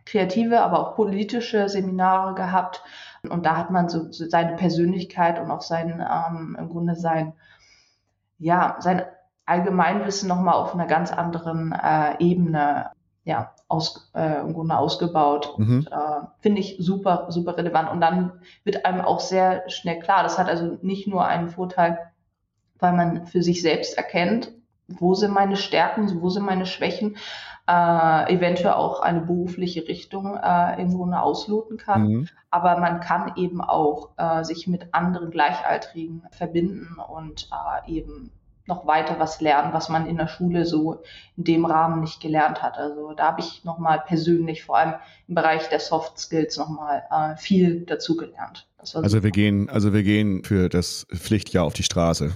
kreative, 0.05 0.61
aber 0.61 0.79
auch 0.79 0.95
politische 0.95 1.69
Seminare 1.69 2.35
gehabt, 2.35 2.83
und 3.29 3.45
da 3.45 3.55
hat 3.55 3.69
man 3.69 3.87
so 3.87 4.11
seine 4.11 4.55
Persönlichkeit 4.55 5.39
und 5.39 5.51
auch 5.51 5.61
sein, 5.61 6.01
ähm, 6.01 6.57
im 6.59 6.69
Grunde 6.69 6.95
sein, 6.95 7.33
ja, 8.39 8.77
sein 8.79 9.03
Allgemeinwissen 9.45 10.27
nochmal 10.27 10.55
auf 10.55 10.73
einer 10.73 10.87
ganz 10.87 11.11
anderen 11.11 11.71
äh, 11.71 12.15
Ebene 12.17 12.89
ja, 13.23 13.53
aus, 13.71 14.11
äh, 14.13 14.41
im 14.41 14.53
Grunde 14.53 14.77
ausgebaut. 14.77 15.55
Mhm. 15.57 15.87
äh, 15.89 16.25
Finde 16.39 16.59
ich 16.59 16.75
super, 16.79 17.27
super 17.29 17.57
relevant. 17.57 17.89
Und 17.89 18.01
dann 18.01 18.33
wird 18.63 18.85
einem 18.85 19.01
auch 19.01 19.19
sehr 19.19 19.69
schnell 19.69 19.99
klar, 19.99 20.23
das 20.23 20.37
hat 20.37 20.49
also 20.49 20.77
nicht 20.81 21.07
nur 21.07 21.25
einen 21.25 21.49
Vorteil, 21.49 21.97
weil 22.79 22.93
man 22.93 23.25
für 23.27 23.41
sich 23.41 23.61
selbst 23.61 23.97
erkennt, 23.97 24.51
wo 24.87 25.13
sind 25.13 25.33
meine 25.33 25.55
Stärken, 25.55 26.21
wo 26.21 26.29
sind 26.29 26.45
meine 26.45 26.65
Schwächen, 26.65 27.15
äh, 27.67 28.33
eventuell 28.33 28.73
auch 28.73 28.99
eine 28.99 29.21
berufliche 29.21 29.87
Richtung 29.87 30.35
äh, 30.35 30.81
im 30.81 30.93
Grunde 30.93 31.21
ausloten 31.21 31.77
kann. 31.77 32.07
Mhm. 32.07 32.27
Aber 32.49 32.77
man 32.77 32.99
kann 32.99 33.33
eben 33.37 33.61
auch 33.61 34.09
äh, 34.17 34.43
sich 34.43 34.67
mit 34.67 34.93
anderen 34.93 35.31
Gleichaltrigen 35.31 36.23
verbinden 36.31 36.97
und 36.99 37.49
äh, 37.51 37.91
eben 37.91 38.31
noch 38.71 38.87
weiter 38.87 39.19
was 39.19 39.41
lernen, 39.41 39.73
was 39.73 39.89
man 39.89 40.07
in 40.07 40.17
der 40.17 40.27
Schule 40.27 40.65
so 40.65 41.03
in 41.37 41.43
dem 41.43 41.65
Rahmen 41.65 41.99
nicht 41.99 42.21
gelernt 42.21 42.63
hat. 42.63 42.77
Also 42.77 43.13
da 43.13 43.27
habe 43.27 43.41
ich 43.41 43.63
nochmal 43.65 44.01
persönlich, 44.07 44.63
vor 44.63 44.77
allem 44.77 44.93
im 45.27 45.35
Bereich 45.35 45.67
der 45.69 45.79
Soft 45.79 46.17
Skills, 46.17 46.57
nochmal 46.57 47.03
äh, 47.11 47.37
viel 47.37 47.81
dazu 47.81 48.15
gelernt. 48.15 48.67
Also 48.77 49.03
super. 49.03 49.23
wir 49.23 49.31
gehen, 49.31 49.69
also 49.69 49.93
wir 49.93 50.03
gehen 50.03 50.43
für 50.43 50.69
das 50.69 51.05
Pflichtjahr 51.13 51.65
auf 51.65 51.73
die 51.73 51.83
Straße. 51.83 52.31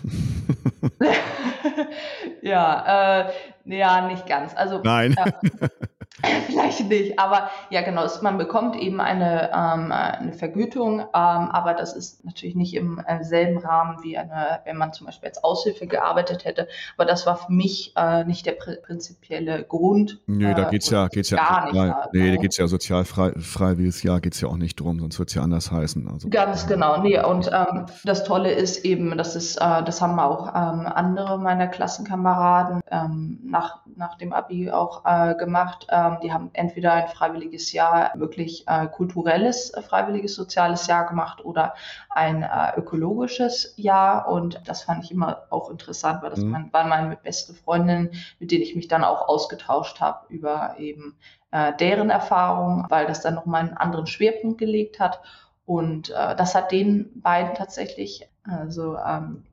ja, 2.41 3.21
äh, 3.21 3.31
ja, 3.65 4.07
nicht 4.07 4.27
ganz. 4.27 4.53
Also 4.55 4.81
Nein. 4.83 5.15
Ja, 5.17 5.69
vielleicht 6.47 6.87
nicht, 6.89 7.19
aber 7.19 7.49
ja, 7.69 7.81
genau. 7.81 8.05
Man 8.21 8.37
bekommt 8.37 8.75
eben 8.77 9.01
eine, 9.01 9.49
ähm, 9.53 9.91
eine 9.91 10.33
Vergütung, 10.33 10.99
ähm, 10.99 11.05
aber 11.13 11.73
das 11.73 11.93
ist 11.93 12.23
natürlich 12.23 12.55
nicht 12.55 12.73
im 12.73 13.03
äh, 13.05 13.23
selben 13.23 13.57
Rahmen 13.57 14.01
wie 14.01 14.17
eine, 14.17 14.61
wenn 14.63 14.77
man 14.77 14.93
zum 14.93 15.07
Beispiel 15.07 15.29
als 15.29 15.43
Aushilfe 15.43 15.87
gearbeitet 15.87 16.45
hätte. 16.45 16.67
Aber 16.97 17.05
das 17.05 17.25
war 17.25 17.35
für 17.35 17.51
mich 17.51 17.93
äh, 17.97 18.23
nicht 18.23 18.45
der 18.45 18.53
pr 18.53 18.75
prinzipielle 18.81 19.63
Grund. 19.63 20.19
Nee, 20.27 20.53
da 20.53 20.67
äh, 20.67 20.71
geht's 20.71 20.89
ja, 20.89 21.07
geht's 21.07 21.31
ja 21.31 21.37
gar 21.37 21.65
nicht. 21.65 21.75
Frei, 21.75 22.07
nee, 22.13 22.35
da 22.35 22.41
geht's 22.41 22.57
ja 22.57 22.67
sozial 22.67 23.03
frei, 23.03 23.31
freiwilliges 23.37 24.03
Jahr 24.03 24.21
geht's 24.21 24.39
ja 24.39 24.47
auch 24.47 24.57
nicht 24.57 24.79
drum, 24.79 24.99
sonst 24.99 25.19
wird's 25.19 25.33
ja 25.33 25.41
anders 25.41 25.71
heißen. 25.71 26.07
Also, 26.07 26.29
Ganz 26.29 26.67
genau. 26.67 27.01
Nee, 27.01 27.21
und 27.21 27.49
ähm, 27.51 27.87
das 28.05 28.23
Tolle 28.23 28.51
ist 28.51 28.85
eben, 28.85 29.17
das 29.17 29.35
ist, 29.35 29.57
äh, 29.57 29.83
das 29.83 30.01
haben 30.01 30.19
auch 30.19 30.47
ähm, 30.47 30.87
andere 30.87 31.39
meiner 31.39 31.67
Klassenkameraden 31.67 32.81
ähm, 32.89 33.39
nach, 33.43 33.81
nach 33.95 34.15
dem 34.17 34.31
Abi 34.31 34.71
auch 34.71 35.03
äh, 35.05 35.35
gemacht. 35.35 35.87
Ähm, 36.05 36.17
die 36.21 36.33
haben 36.33 36.49
entweder 36.53 36.93
ein 36.93 37.07
freiwilliges 37.07 37.71
Jahr, 37.71 38.11
wirklich 38.15 38.67
äh, 38.67 38.87
kulturelles, 38.87 39.71
äh, 39.73 39.81
freiwilliges 39.81 40.35
soziales 40.35 40.87
Jahr 40.87 41.07
gemacht 41.07 41.43
oder 41.43 41.75
ein 42.09 42.43
äh, 42.43 42.77
ökologisches 42.77 43.73
Jahr. 43.77 44.27
Und 44.29 44.61
das 44.65 44.83
fand 44.83 45.03
ich 45.03 45.11
immer 45.11 45.43
auch 45.49 45.69
interessant, 45.69 46.21
weil 46.21 46.29
das 46.29 46.39
mhm. 46.39 46.69
waren 46.71 46.89
meine 46.89 47.15
beste 47.17 47.53
Freundinnen, 47.53 48.11
mit 48.39 48.51
denen 48.51 48.63
ich 48.63 48.75
mich 48.75 48.87
dann 48.87 49.03
auch 49.03 49.27
ausgetauscht 49.27 49.99
habe 49.99 50.25
über 50.29 50.75
eben 50.77 51.17
äh, 51.51 51.73
deren 51.77 52.09
Erfahrungen, 52.09 52.85
weil 52.89 53.05
das 53.05 53.21
dann 53.21 53.35
nochmal 53.35 53.61
einen 53.61 53.77
anderen 53.77 54.07
Schwerpunkt 54.07 54.57
gelegt 54.57 54.99
hat. 54.99 55.21
Und 55.65 56.09
äh, 56.09 56.35
das 56.35 56.53
hat 56.53 56.71
den 56.71 57.21
beiden 57.21 57.55
tatsächlich, 57.55 58.29
also 58.43 58.97
ähm, 58.97 59.43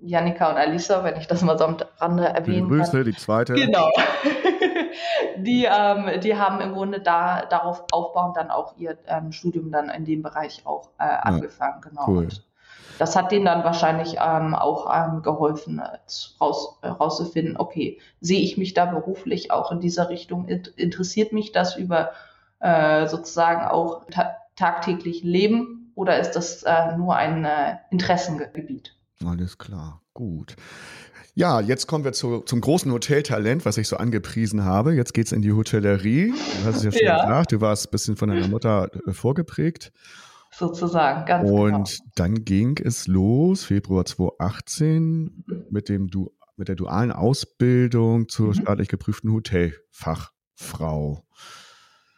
Janika 0.00 0.50
und 0.50 0.56
Alisa, 0.56 1.02
wenn 1.02 1.16
ich 1.16 1.26
das 1.26 1.42
mal 1.42 1.58
so 1.58 1.64
am 1.64 1.76
Rande 1.98 2.24
erwähnen 2.24 2.68
Grüße, 2.68 2.92
kann. 2.92 3.04
die 3.04 3.16
zweite. 3.16 3.54
Genau. 3.54 3.90
die, 5.36 5.64
ähm, 5.64 6.20
die 6.20 6.36
haben 6.36 6.60
im 6.60 6.72
Grunde 6.72 7.00
da 7.00 7.46
darauf 7.46 7.84
aufbauend 7.92 8.36
dann 8.36 8.50
auch 8.50 8.76
ihr 8.76 8.98
ähm, 9.06 9.32
Studium 9.32 9.70
dann 9.70 9.90
in 9.90 10.04
dem 10.04 10.22
Bereich 10.22 10.62
auch 10.64 10.90
äh, 10.98 11.04
angefangen. 11.04 11.80
Genau. 11.82 12.06
Cool. 12.06 12.28
das 12.98 13.16
hat 13.16 13.32
denen 13.32 13.44
dann 13.44 13.64
wahrscheinlich 13.64 14.16
ähm, 14.20 14.54
auch 14.54 14.92
ähm, 14.94 15.22
geholfen, 15.22 15.78
äh, 15.78 15.98
raus, 16.40 16.78
äh, 16.82 16.88
rauszufinden, 16.88 17.56
okay, 17.56 18.00
sehe 18.20 18.40
ich 18.40 18.58
mich 18.58 18.74
da 18.74 18.86
beruflich 18.86 19.50
auch 19.50 19.72
in 19.72 19.80
dieser 19.80 20.08
Richtung? 20.08 20.46
Interessiert 20.48 21.32
mich 21.32 21.52
das 21.52 21.76
über 21.76 22.10
äh, 22.60 23.06
sozusagen 23.06 23.66
auch 23.66 24.04
ta 24.10 24.34
tagtäglich 24.56 25.22
Leben 25.22 25.92
oder 25.94 26.18
ist 26.18 26.32
das 26.32 26.64
äh, 26.64 26.96
nur 26.96 27.14
ein 27.14 27.44
äh, 27.44 27.76
Interessengebiet? 27.90 28.96
Alles 29.24 29.56
klar, 29.58 30.00
gut. 30.14 30.56
Ja, 31.34 31.60
jetzt 31.60 31.86
kommen 31.86 32.04
wir 32.04 32.12
zu, 32.12 32.40
zum 32.40 32.60
großen 32.60 32.90
Hoteltalent, 32.90 33.64
was 33.64 33.78
ich 33.78 33.88
so 33.88 33.96
angepriesen 33.96 34.64
habe. 34.64 34.94
Jetzt 34.94 35.14
geht's 35.14 35.32
in 35.32 35.42
die 35.42 35.52
Hotellerie. 35.52 36.32
Du 36.32 36.66
hast 36.66 36.76
es 36.76 36.82
ja 36.84 36.92
schon 36.92 37.02
ja. 37.02 37.22
gesagt, 37.22 37.52
du 37.52 37.60
warst 37.60 37.86
ein 37.86 37.90
bisschen 37.90 38.16
von 38.16 38.28
deiner 38.28 38.48
Mutter 38.48 38.90
äh, 39.06 39.12
vorgeprägt. 39.12 39.92
Sozusagen, 40.50 41.26
ganz 41.26 41.48
Und 41.48 41.70
genau. 41.70 42.10
dann 42.16 42.44
ging 42.44 42.78
es 42.82 43.06
los, 43.06 43.64
Februar 43.64 44.04
2018, 44.04 45.44
mhm. 45.46 45.66
mit, 45.70 45.88
dem 45.88 46.08
du 46.08 46.32
mit 46.56 46.68
der 46.68 46.76
dualen 46.76 47.12
Ausbildung 47.12 48.28
zur 48.28 48.48
mhm. 48.48 48.54
staatlich 48.54 48.88
geprüften 48.88 49.30
Hotelfachfrau. 49.32 51.24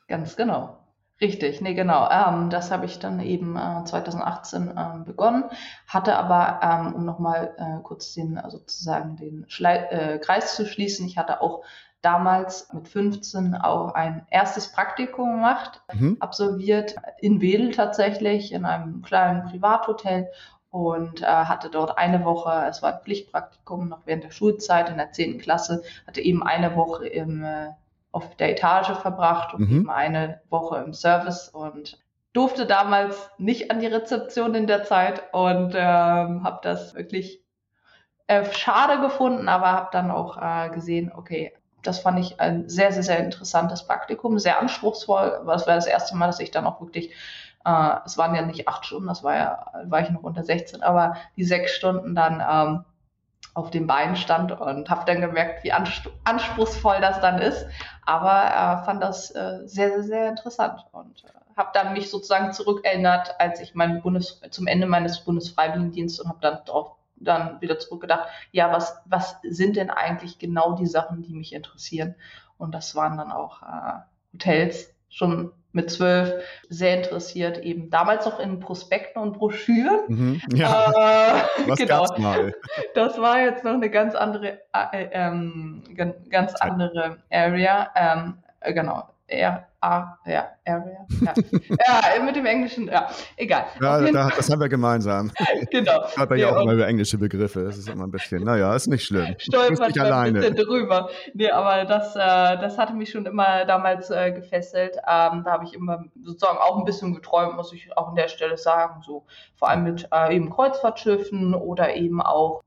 Ganz 0.08 0.36
genau. 0.36 0.79
Richtig, 1.20 1.60
nee, 1.60 1.74
genau. 1.74 2.08
Ähm, 2.10 2.48
das 2.48 2.70
habe 2.70 2.86
ich 2.86 2.98
dann 2.98 3.20
eben 3.20 3.56
äh, 3.56 3.84
2018 3.84 4.74
ähm, 4.76 5.04
begonnen, 5.04 5.44
hatte 5.86 6.16
aber, 6.16 6.60
ähm, 6.62 6.94
um 6.94 7.04
nochmal 7.04 7.54
äh, 7.58 7.82
kurz 7.82 8.14
den, 8.14 8.38
also 8.38 8.58
sozusagen 8.58 9.16
den 9.16 9.44
Schlei 9.48 9.76
äh, 9.90 10.18
Kreis 10.18 10.56
zu 10.56 10.64
schließen, 10.64 11.06
ich 11.06 11.18
hatte 11.18 11.42
auch 11.42 11.62
damals 12.00 12.72
mit 12.72 12.88
15 12.88 13.54
auch 13.54 13.92
ein 13.94 14.26
erstes 14.30 14.72
Praktikum 14.72 15.32
gemacht, 15.32 15.82
mhm. 15.92 16.16
absolviert 16.20 16.96
in 17.20 17.42
Wedel 17.42 17.72
tatsächlich, 17.72 18.52
in 18.52 18.64
einem 18.64 19.02
kleinen 19.02 19.44
Privathotel 19.44 20.30
und 20.70 21.20
äh, 21.20 21.26
hatte 21.26 21.68
dort 21.68 21.98
eine 21.98 22.24
Woche, 22.24 22.64
es 22.68 22.80
war 22.82 22.94
ein 22.94 23.02
Pflichtpraktikum 23.02 23.88
noch 23.88 24.06
während 24.06 24.24
der 24.24 24.30
Schulzeit 24.30 24.88
in 24.88 24.96
der 24.96 25.12
10. 25.12 25.38
Klasse, 25.38 25.82
hatte 26.06 26.22
eben 26.22 26.42
eine 26.42 26.76
Woche 26.76 27.06
im 27.06 27.44
äh, 27.44 27.72
auf 28.12 28.36
der 28.36 28.50
Etage 28.50 28.98
verbracht 28.98 29.54
und 29.54 29.68
mhm. 29.68 29.76
eben 29.76 29.90
eine 29.90 30.40
Woche 30.50 30.78
im 30.78 30.92
Service 30.92 31.48
und 31.48 31.98
durfte 32.32 32.66
damals 32.66 33.30
nicht 33.38 33.70
an 33.70 33.80
die 33.80 33.86
Rezeption 33.86 34.54
in 34.54 34.66
der 34.66 34.84
Zeit 34.84 35.22
und 35.32 35.74
ähm, 35.74 36.44
habe 36.44 36.60
das 36.62 36.94
wirklich 36.94 37.42
äh, 38.26 38.44
schade 38.52 39.00
gefunden, 39.00 39.48
aber 39.48 39.72
habe 39.72 39.88
dann 39.92 40.10
auch 40.10 40.40
äh, 40.40 40.70
gesehen, 40.70 41.10
okay, 41.14 41.52
das 41.82 42.00
fand 42.00 42.18
ich 42.18 42.38
ein 42.40 42.68
sehr, 42.68 42.92
sehr, 42.92 43.02
sehr 43.02 43.18
interessantes 43.18 43.86
Praktikum, 43.86 44.38
sehr 44.38 44.60
anspruchsvoll. 44.60 45.42
Das 45.46 45.66
war 45.66 45.74
das 45.74 45.86
erste 45.86 46.16
Mal, 46.16 46.26
dass 46.26 46.40
ich 46.40 46.50
dann 46.50 46.66
auch 46.66 46.80
wirklich, 46.80 47.10
äh, 47.64 47.92
es 48.04 48.18
waren 48.18 48.34
ja 48.34 48.42
nicht 48.42 48.68
acht 48.68 48.84
Stunden, 48.86 49.08
das 49.08 49.24
war 49.24 49.34
ja, 49.34 49.66
war 49.84 50.00
ich 50.02 50.10
noch 50.10 50.22
unter 50.22 50.44
16, 50.44 50.82
aber 50.82 51.16
die 51.36 51.44
sechs 51.44 51.72
Stunden 51.72 52.14
dann 52.14 52.42
ähm, 52.48 52.84
auf 53.54 53.70
den 53.70 53.86
Beinen 53.86 54.16
stand 54.16 54.52
und 54.52 54.90
habe 54.90 55.04
dann 55.06 55.20
gemerkt, 55.20 55.64
wie 55.64 55.72
anspruchsvoll 55.72 57.00
das 57.00 57.20
dann 57.20 57.40
ist. 57.40 57.66
Aber 58.06 58.44
äh, 58.44 58.84
fand 58.84 59.02
das 59.02 59.30
äh, 59.30 59.60
sehr, 59.66 59.90
sehr, 59.90 60.02
sehr 60.02 60.28
interessant 60.28 60.84
und 60.92 61.24
äh, 61.24 61.56
habe 61.56 61.70
dann 61.74 61.92
mich 61.92 62.10
sozusagen 62.10 62.52
zurückerinnert, 62.52 63.34
als 63.38 63.60
ich 63.60 63.74
mein 63.74 64.00
Bundes 64.02 64.40
zum 64.50 64.66
Ende 64.66 64.86
meines 64.86 65.20
Bundesfreiwilligendienstes 65.20 66.24
und 66.24 66.28
habe 66.28 66.40
dann 66.40 66.64
drauf 66.64 66.96
dann 67.22 67.60
wieder 67.60 67.78
zurückgedacht, 67.78 68.28
ja, 68.50 68.72
was, 68.72 68.96
was 69.04 69.36
sind 69.42 69.76
denn 69.76 69.90
eigentlich 69.90 70.38
genau 70.38 70.72
die 70.72 70.86
Sachen, 70.86 71.22
die 71.22 71.34
mich 71.34 71.52
interessieren? 71.52 72.14
Und 72.56 72.74
das 72.74 72.94
waren 72.94 73.18
dann 73.18 73.30
auch 73.30 73.62
äh, 73.62 74.00
Hotels, 74.32 74.94
schon 75.10 75.52
mit 75.72 75.90
zwölf 75.90 76.32
sehr 76.68 76.96
interessiert, 76.96 77.58
eben 77.58 77.90
damals 77.90 78.26
noch 78.26 78.40
in 78.40 78.60
Prospekten 78.60 79.22
und 79.22 79.34
Broschüren. 79.34 80.00
Mhm, 80.08 80.40
ja, 80.54 80.90
äh, 80.90 81.42
was 81.68 81.78
genau. 81.78 82.04
gab's 82.04 82.18
mal? 82.18 82.54
Das 82.94 83.20
war 83.20 83.40
jetzt 83.40 83.64
noch 83.64 83.74
eine 83.74 83.90
ganz 83.90 84.14
andere, 84.14 84.60
äh, 84.72 85.08
ähm, 85.12 85.82
ganz 86.30 86.54
andere 86.56 87.18
Area. 87.30 87.90
Ähm, 87.94 88.38
äh, 88.60 88.74
genau, 88.74 89.08
eher 89.30 89.70
Ah, 89.82 90.18
ja, 90.26 90.46
Area. 90.66 91.06
Ja. 91.22 91.32
ja, 92.16 92.22
mit 92.22 92.36
dem 92.36 92.44
Englischen, 92.44 92.86
ja, 92.88 93.08
egal. 93.38 93.64
Ja, 93.80 93.98
da, 94.12 94.28
das 94.28 94.50
haben 94.50 94.60
wir 94.60 94.68
gemeinsam. 94.68 95.32
genau. 95.70 96.02
Hat 96.18 96.30
ja 96.36 96.50
auch 96.54 96.60
immer 96.60 96.74
über 96.74 96.86
englische 96.86 97.16
Begriffe. 97.16 97.64
Das 97.64 97.78
ist 97.78 97.88
immer 97.88 98.04
ein 98.04 98.10
bisschen, 98.10 98.44
naja, 98.44 98.74
ist 98.76 98.88
nicht 98.88 99.04
schlimm. 99.04 99.34
Stolpert 99.38 99.88
nicht 99.88 99.98
alleine. 99.98 100.40
ein 100.40 100.52
bisschen 100.52 100.56
drüber. 100.68 101.08
Nee, 101.32 101.50
aber 101.50 101.86
das, 101.86 102.14
äh, 102.14 102.18
das 102.18 102.76
hatte 102.76 102.92
mich 102.92 103.10
schon 103.10 103.24
immer 103.24 103.64
damals 103.64 104.10
äh, 104.10 104.32
gefesselt. 104.32 104.96
Ähm, 104.96 105.44
da 105.44 105.52
habe 105.52 105.64
ich 105.64 105.72
immer 105.72 106.04
sozusagen 106.22 106.58
auch 106.58 106.76
ein 106.76 106.84
bisschen 106.84 107.14
geträumt, 107.14 107.56
muss 107.56 107.72
ich 107.72 107.96
auch 107.96 108.08
an 108.08 108.16
der 108.16 108.28
Stelle 108.28 108.58
sagen. 108.58 109.00
So, 109.00 109.24
vor 109.54 109.70
allem 109.70 109.84
mit 109.84 110.06
äh, 110.12 110.36
eben 110.36 110.50
Kreuzfahrtschiffen 110.50 111.54
oder 111.54 111.94
eben 111.94 112.20
auch 112.20 112.60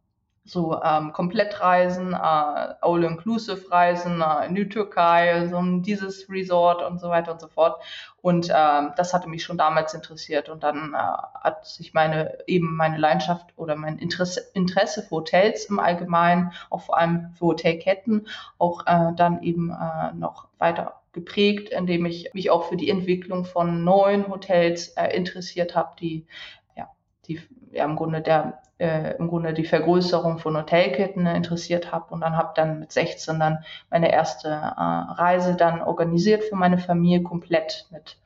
so 0.45 0.82
ähm, 0.84 1.13
Komplettreisen, 1.13 2.13
äh, 2.13 2.17
All-Inclusive-Reisen 2.17 4.21
äh, 4.21 4.47
in 4.47 4.56
die 4.56 4.67
Türkei, 4.67 5.47
so 5.47 5.62
dieses 5.79 6.29
Resort 6.29 6.84
und 6.84 6.99
so 6.99 7.10
weiter 7.10 7.32
und 7.32 7.39
so 7.39 7.47
fort. 7.47 7.82
Und 8.21 8.49
ähm, 8.53 8.91
das 8.97 9.13
hatte 9.13 9.29
mich 9.29 9.43
schon 9.43 9.58
damals 9.58 9.93
interessiert. 9.93 10.49
Und 10.49 10.63
dann 10.63 10.93
äh, 10.93 10.97
hat 10.97 11.65
sich 11.65 11.93
meine 11.93 12.39
eben 12.45 12.75
meine 12.75 12.97
Leidenschaft 12.97 13.53
oder 13.56 13.75
mein 13.75 13.99
Interesse, 13.99 14.41
Interesse 14.53 15.03
für 15.03 15.12
Hotels 15.12 15.65
im 15.65 15.79
Allgemeinen, 15.79 16.51
auch 16.69 16.82
vor 16.82 16.97
allem 16.97 17.32
für 17.38 17.45
Hotelketten, 17.45 18.27
auch 18.58 18.86
äh, 18.86 19.13
dann 19.15 19.41
eben 19.43 19.71
äh, 19.71 20.13
noch 20.13 20.47
weiter 20.58 20.99
geprägt, 21.13 21.69
indem 21.69 22.06
ich 22.06 22.34
mich 22.34 22.49
auch 22.49 22.67
für 22.67 22.75
die 22.75 22.89
Entwicklung 22.89 23.45
von 23.45 23.84
neuen 23.84 24.27
Hotels 24.27 24.89
äh, 24.89 25.15
interessiert 25.15 25.75
habe, 25.75 25.91
die 25.99 26.25
ja, 26.75 26.89
die 27.27 27.39
ja 27.71 27.86
im 27.86 27.95
Grunde 27.95 28.21
der 28.21 28.63
äh, 28.83 29.15
im 29.17 29.29
Grunde 29.29 29.53
die 29.53 29.65
Vergrößerung 29.65 30.37
von 30.39 30.57
Hotelketten 30.57 31.25
interessiert 31.25 31.91
habe 31.91 32.13
und 32.13 32.21
dann 32.21 32.37
habe 32.37 32.51
dann 32.55 32.79
mit 32.79 32.91
16 32.91 33.39
dann 33.39 33.59
meine 33.89 34.11
erste 34.11 34.49
äh, 34.49 34.51
Reise 34.51 35.55
dann 35.55 35.81
organisiert 35.81 36.43
für 36.43 36.55
meine 36.55 36.77
Familie 36.77 37.23
komplett 37.23 37.87
mit 37.91 38.17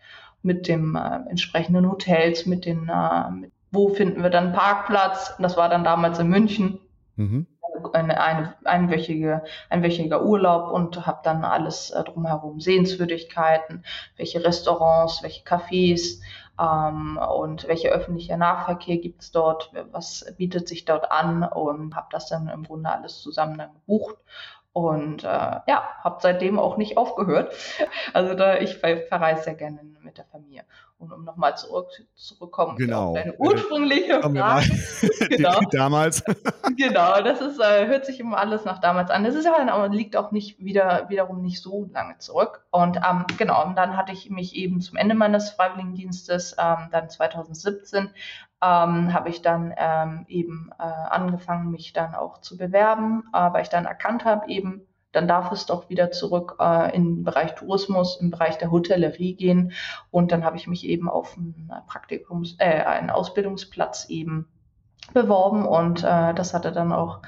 mit 0.42 0.68
dem 0.68 0.96
äh, 0.96 1.30
entsprechenden 1.30 1.90
Hotels, 1.90 2.46
mit 2.46 2.66
den 2.66 2.90
äh, 2.90 3.32
mit, 3.32 3.52
wo 3.72 3.90
finden 3.90 4.24
wir 4.24 4.30
dann 4.30 4.54
Parkplatz? 4.54 5.36
Das 5.40 5.58
war 5.58 5.70
dann 5.70 5.84
damals 5.84 6.20
in 6.20 6.30
München. 6.30 6.80
Mhm. 7.16 7.48
Eine, 7.94 8.20
eine 8.20 8.56
einwöchige, 8.64 9.44
einwöchiger 9.70 10.26
Urlaub 10.26 10.72
und 10.72 11.06
habe 11.06 11.20
dann 11.24 11.44
alles 11.44 11.92
äh, 11.92 12.04
drumherum, 12.04 12.60
Sehenswürdigkeiten, 12.60 13.84
welche 14.16 14.44
Restaurants, 14.44 15.22
welche 15.22 15.44
Cafés, 15.44 16.22
ähm, 16.60 17.18
und 17.18 17.68
welcher 17.68 17.90
öffentliche 17.90 18.38
Nahverkehr 18.38 18.98
gibt 18.98 19.22
es 19.22 19.32
dort, 19.32 19.72
was 19.92 20.26
bietet 20.38 20.68
sich 20.68 20.86
dort 20.86 21.12
an? 21.12 21.44
Und 21.44 21.96
habe 21.96 22.08
das 22.12 22.28
dann 22.28 22.48
im 22.48 22.64
Grunde 22.64 22.90
alles 22.90 23.22
zusammen 23.22 23.58
dann 23.58 23.74
gebucht 23.74 24.18
und 24.78 25.24
äh, 25.24 25.28
ja, 25.28 25.90
habe 26.04 26.20
seitdem 26.22 26.60
auch 26.60 26.78
nicht 26.78 26.98
aufgehört. 26.98 27.52
Also 28.14 28.34
da 28.36 28.58
ich 28.58 28.78
verreise 28.78 29.44
sehr 29.44 29.56
gerne 29.56 29.80
mit 30.02 30.18
der 30.18 30.26
Familie. 30.26 30.64
Und 31.00 31.12
um 31.12 31.24
nochmal 31.26 31.56
zurück, 31.58 31.88
zurückkommen 32.16 32.76
genau. 32.78 33.10
auf 33.10 33.16
deine 33.16 33.36
ursprüngliche 33.38 34.22
Frage. 34.22 34.70
genau. 35.30 35.60
damals. 35.72 36.24
genau, 36.78 37.22
das 37.22 37.42
ist, 37.42 37.60
äh, 37.60 37.86
hört 37.88 38.06
sich 38.06 38.20
immer 38.20 38.38
alles 38.38 38.66
nach 38.66 38.80
damals 38.80 39.12
an. 39.12 39.24
Das 39.24 39.36
ist 39.36 39.46
aber 39.46 39.90
liegt 39.90 40.16
auch 40.16 40.32
nicht 40.32 40.64
wieder, 40.64 41.08
wiederum 41.10 41.42
nicht 41.42 41.62
so 41.62 41.88
lange 41.92 42.18
zurück. 42.18 42.66
Und 42.72 42.98
ähm, 42.98 43.26
genau, 43.38 43.66
und 43.66 43.76
dann 43.76 43.98
hatte 43.98 44.12
ich 44.12 44.30
mich 44.30 44.56
eben 44.56 44.82
zum 44.82 44.98
Ende 44.98 45.14
meines 45.14 45.52
Freiwilligendienstes, 45.52 46.56
ähm, 46.58 46.88
dann 46.92 47.10
2017, 47.10 48.10
ähm, 48.62 49.14
habe 49.14 49.30
ich 49.30 49.42
dann 49.42 49.74
ähm, 49.78 50.26
eben 50.28 50.72
äh, 50.80 50.84
angefangen, 50.84 51.72
mich 51.72 51.94
dann 51.94 52.16
auch 52.16 52.40
zu 52.42 52.58
bewerben, 52.58 53.24
äh, 53.34 53.54
weil 53.54 53.62
ich 53.62 53.70
dann 53.70 53.86
erkannt 53.86 54.26
habe, 54.26 54.50
eben 54.50 54.82
dann 55.12 55.28
darf 55.28 55.52
es 55.52 55.66
doch 55.66 55.90
wieder 55.90 56.12
zurück 56.12 56.58
äh, 56.60 56.96
in 56.96 57.06
den 57.16 57.24
Bereich 57.24 57.56
Tourismus, 57.56 58.20
im 58.22 58.30
Bereich 58.30 58.58
der 58.58 58.72
Hotellerie 58.72 59.36
gehen. 59.36 59.72
Und 60.12 60.32
dann 60.32 60.44
habe 60.44 60.58
ich 60.58 60.68
mich 60.68 60.86
eben 60.86 61.10
auf 61.10 61.36
einen 61.38 61.72
Praktikums, 61.88 62.56
äh, 62.60 62.84
einen 62.84 63.10
Ausbildungsplatz 63.10 64.10
eben 64.10 64.48
beworben 65.14 65.66
und 65.66 66.04
äh, 66.04 66.34
das 66.34 66.54
hatte 66.54 66.72
dann 66.72 66.92
auch 66.92 67.22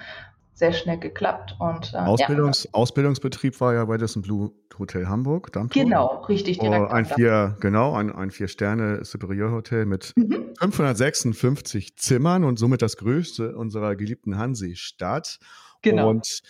sehr 0.59 0.73
schnell 0.73 0.99
geklappt. 0.99 1.55
Und, 1.57 1.93
äh, 1.93 1.97
Ausbildungs 1.97 2.65
ja. 2.65 2.69
Ausbildungsbetrieb 2.73 3.59
war 3.61 3.73
ja 3.73 3.85
bei 3.85 3.97
das 3.97 4.21
Blue 4.21 4.51
Hotel 4.77 5.07
Hamburg. 5.07 5.51
Dammtor. 5.53 5.83
Genau, 5.83 6.23
richtig 6.25 6.59
direkt. 6.59 6.81
Oh, 6.81 6.93
ein 6.93 7.05
vier, 7.05 7.57
genau, 7.61 7.93
ein, 7.93 8.11
ein 8.11 8.29
vier-Sterne 8.29 9.03
Superior 9.03 9.51
Hotel 9.51 9.85
mit 9.85 10.13
mhm. 10.15 10.53
556 10.59 11.95
Zimmern 11.97 12.43
und 12.43 12.59
somit 12.59 12.81
das 12.81 12.97
größte 12.97 13.55
unserer 13.55 13.95
geliebten 13.95 14.37
Hansestadt. 14.37 15.39
Genau. 15.81 16.09
Und 16.09 16.41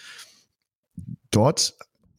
dort 1.32 1.76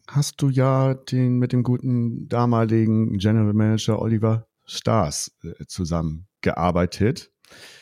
hast 0.09 0.41
du 0.43 0.49
ja 0.49 0.95
den 0.95 1.39
mit 1.39 1.53
dem 1.53 1.65
guten 1.65 2.29
damaligen 2.29 3.19
General 3.19 3.53
Manager 3.53 4.01
Oliver 4.01 4.47
Stars 4.65 5.37
äh, 5.43 5.67
zusammengearbeitet. 5.67 7.33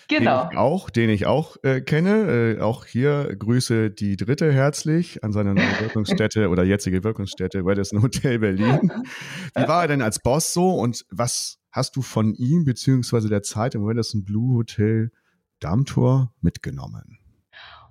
Genau. 0.08 0.44
Den 0.44 0.52
ich 0.52 0.58
auch, 0.58 0.90
den 0.90 1.10
ich 1.10 1.26
auch 1.26 1.56
äh, 1.62 1.80
kenne. 1.80 2.56
Äh, 2.58 2.60
auch 2.60 2.86
hier 2.86 3.34
grüße 3.36 3.90
die 3.90 4.16
Dritte 4.16 4.52
herzlich 4.52 5.22
an 5.22 5.32
seiner 5.32 5.54
neuen 5.54 5.68
Wirkungsstätte 5.80 6.48
oder 6.48 6.64
jetzige 6.64 7.04
Wirkungsstätte 7.04 7.60
Radisson 7.62 8.02
Hotel 8.02 8.38
Berlin. 8.38 8.90
Wie 9.54 9.68
war 9.68 9.82
er 9.82 9.88
denn 9.88 10.02
als 10.02 10.20
Boss 10.20 10.54
so 10.54 10.70
und 10.70 11.04
was 11.10 11.58
hast 11.70 11.96
du 11.96 12.02
von 12.02 12.34
ihm 12.34 12.64
beziehungsweise 12.64 13.28
der 13.28 13.42
Zeit 13.42 13.74
im 13.74 13.84
Radisson 13.84 14.24
Blue 14.24 14.56
Hotel 14.56 15.10
Darmtour 15.60 16.32
mitgenommen? 16.40 17.18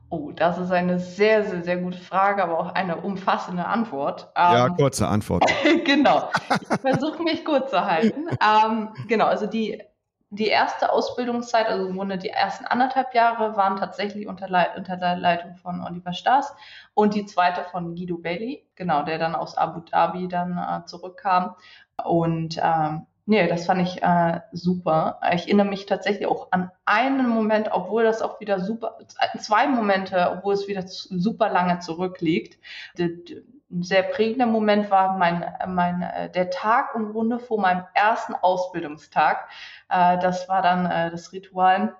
Oh, 0.10 0.32
das 0.32 0.58
ist 0.58 0.72
eine 0.72 1.00
sehr, 1.00 1.44
sehr, 1.44 1.64
sehr 1.64 1.78
gute 1.78 1.98
Frage, 1.98 2.42
aber 2.42 2.58
auch 2.60 2.74
eine 2.74 2.96
umfassende 2.96 3.66
Antwort. 3.66 4.32
Ja, 4.38 4.68
ähm, 4.68 4.76
kurze 4.78 5.08
Antwort. 5.08 5.44
genau. 5.86 6.30
Ich 6.62 6.80
versuche 6.80 7.24
mich 7.24 7.44
kurz 7.44 7.72
zu 7.72 7.86
halten. 7.86 8.26
ähm, 8.42 8.90
genau, 9.10 9.26
also 9.26 9.48
die, 9.48 9.82
die 10.30 10.48
erste 10.48 10.92
Ausbildungszeit, 10.92 11.68
also 11.68 11.88
im 11.88 11.96
Grunde 11.96 12.18
die 12.18 12.30
ersten 12.30 12.66
anderthalb 12.66 13.14
Jahre, 13.14 13.56
waren 13.56 13.78
tatsächlich 13.78 14.28
unter, 14.28 14.50
Le 14.50 14.68
unter 14.76 14.98
der 14.98 15.16
Leitung 15.16 15.56
von 15.56 15.82
Oliver 15.82 16.14
Staes 16.14 16.54
und 16.94 17.16
die 17.16 17.26
zweite 17.26 17.64
von 17.64 17.96
Guido 17.96 18.18
Bailey, 18.18 18.66
genau, 18.76 19.04
der 19.04 19.20
dann 19.20 19.36
aus 19.36 19.58
Abu 19.58 19.80
Dhabi 19.82 20.28
dann 20.28 20.58
äh, 20.58 20.86
zurückkam. 20.86 21.56
Und 22.04 22.60
ähm, 22.62 23.08
Nee, 23.30 23.46
das 23.50 23.66
fand 23.66 23.82
ich 23.82 24.02
äh, 24.02 24.40
super. 24.54 25.20
Ich 25.34 25.48
erinnere 25.48 25.68
mich 25.68 25.86
tatsächlich 25.86 26.28
auch 26.28 26.48
an 26.52 26.72
einen 26.86 27.28
Moment, 27.28 27.70
obwohl 27.74 28.06
das 28.06 28.22
auch 28.22 28.40
wieder 28.40 28.62
super, 28.62 28.98
zwei 29.38 29.68
Momente, 29.68 30.32
obwohl 30.32 30.54
es 30.54 30.70
wieder 30.70 30.84
super 30.88 31.50
lange 31.50 31.80
zurückliegt. 31.80 32.58
Ein 32.98 33.84
sehr 33.84 34.04
prägender 34.04 34.46
Moment 34.46 34.90
war 34.92 35.18
mein, 35.18 35.44
mein, 35.68 36.04
äh, 36.04 36.32
der 36.32 36.50
Tag 36.52 36.96
im 36.96 37.12
Grunde 37.12 37.38
vor 37.38 37.60
meinem 37.60 37.84
ersten 37.94 38.34
Ausbildungstag. 38.34 39.50
Äh, 39.90 40.18
das 40.20 40.48
war 40.50 40.62
dann 40.62 40.86
äh, 40.86 41.12
das 41.12 41.32
Ritual, 41.32 41.96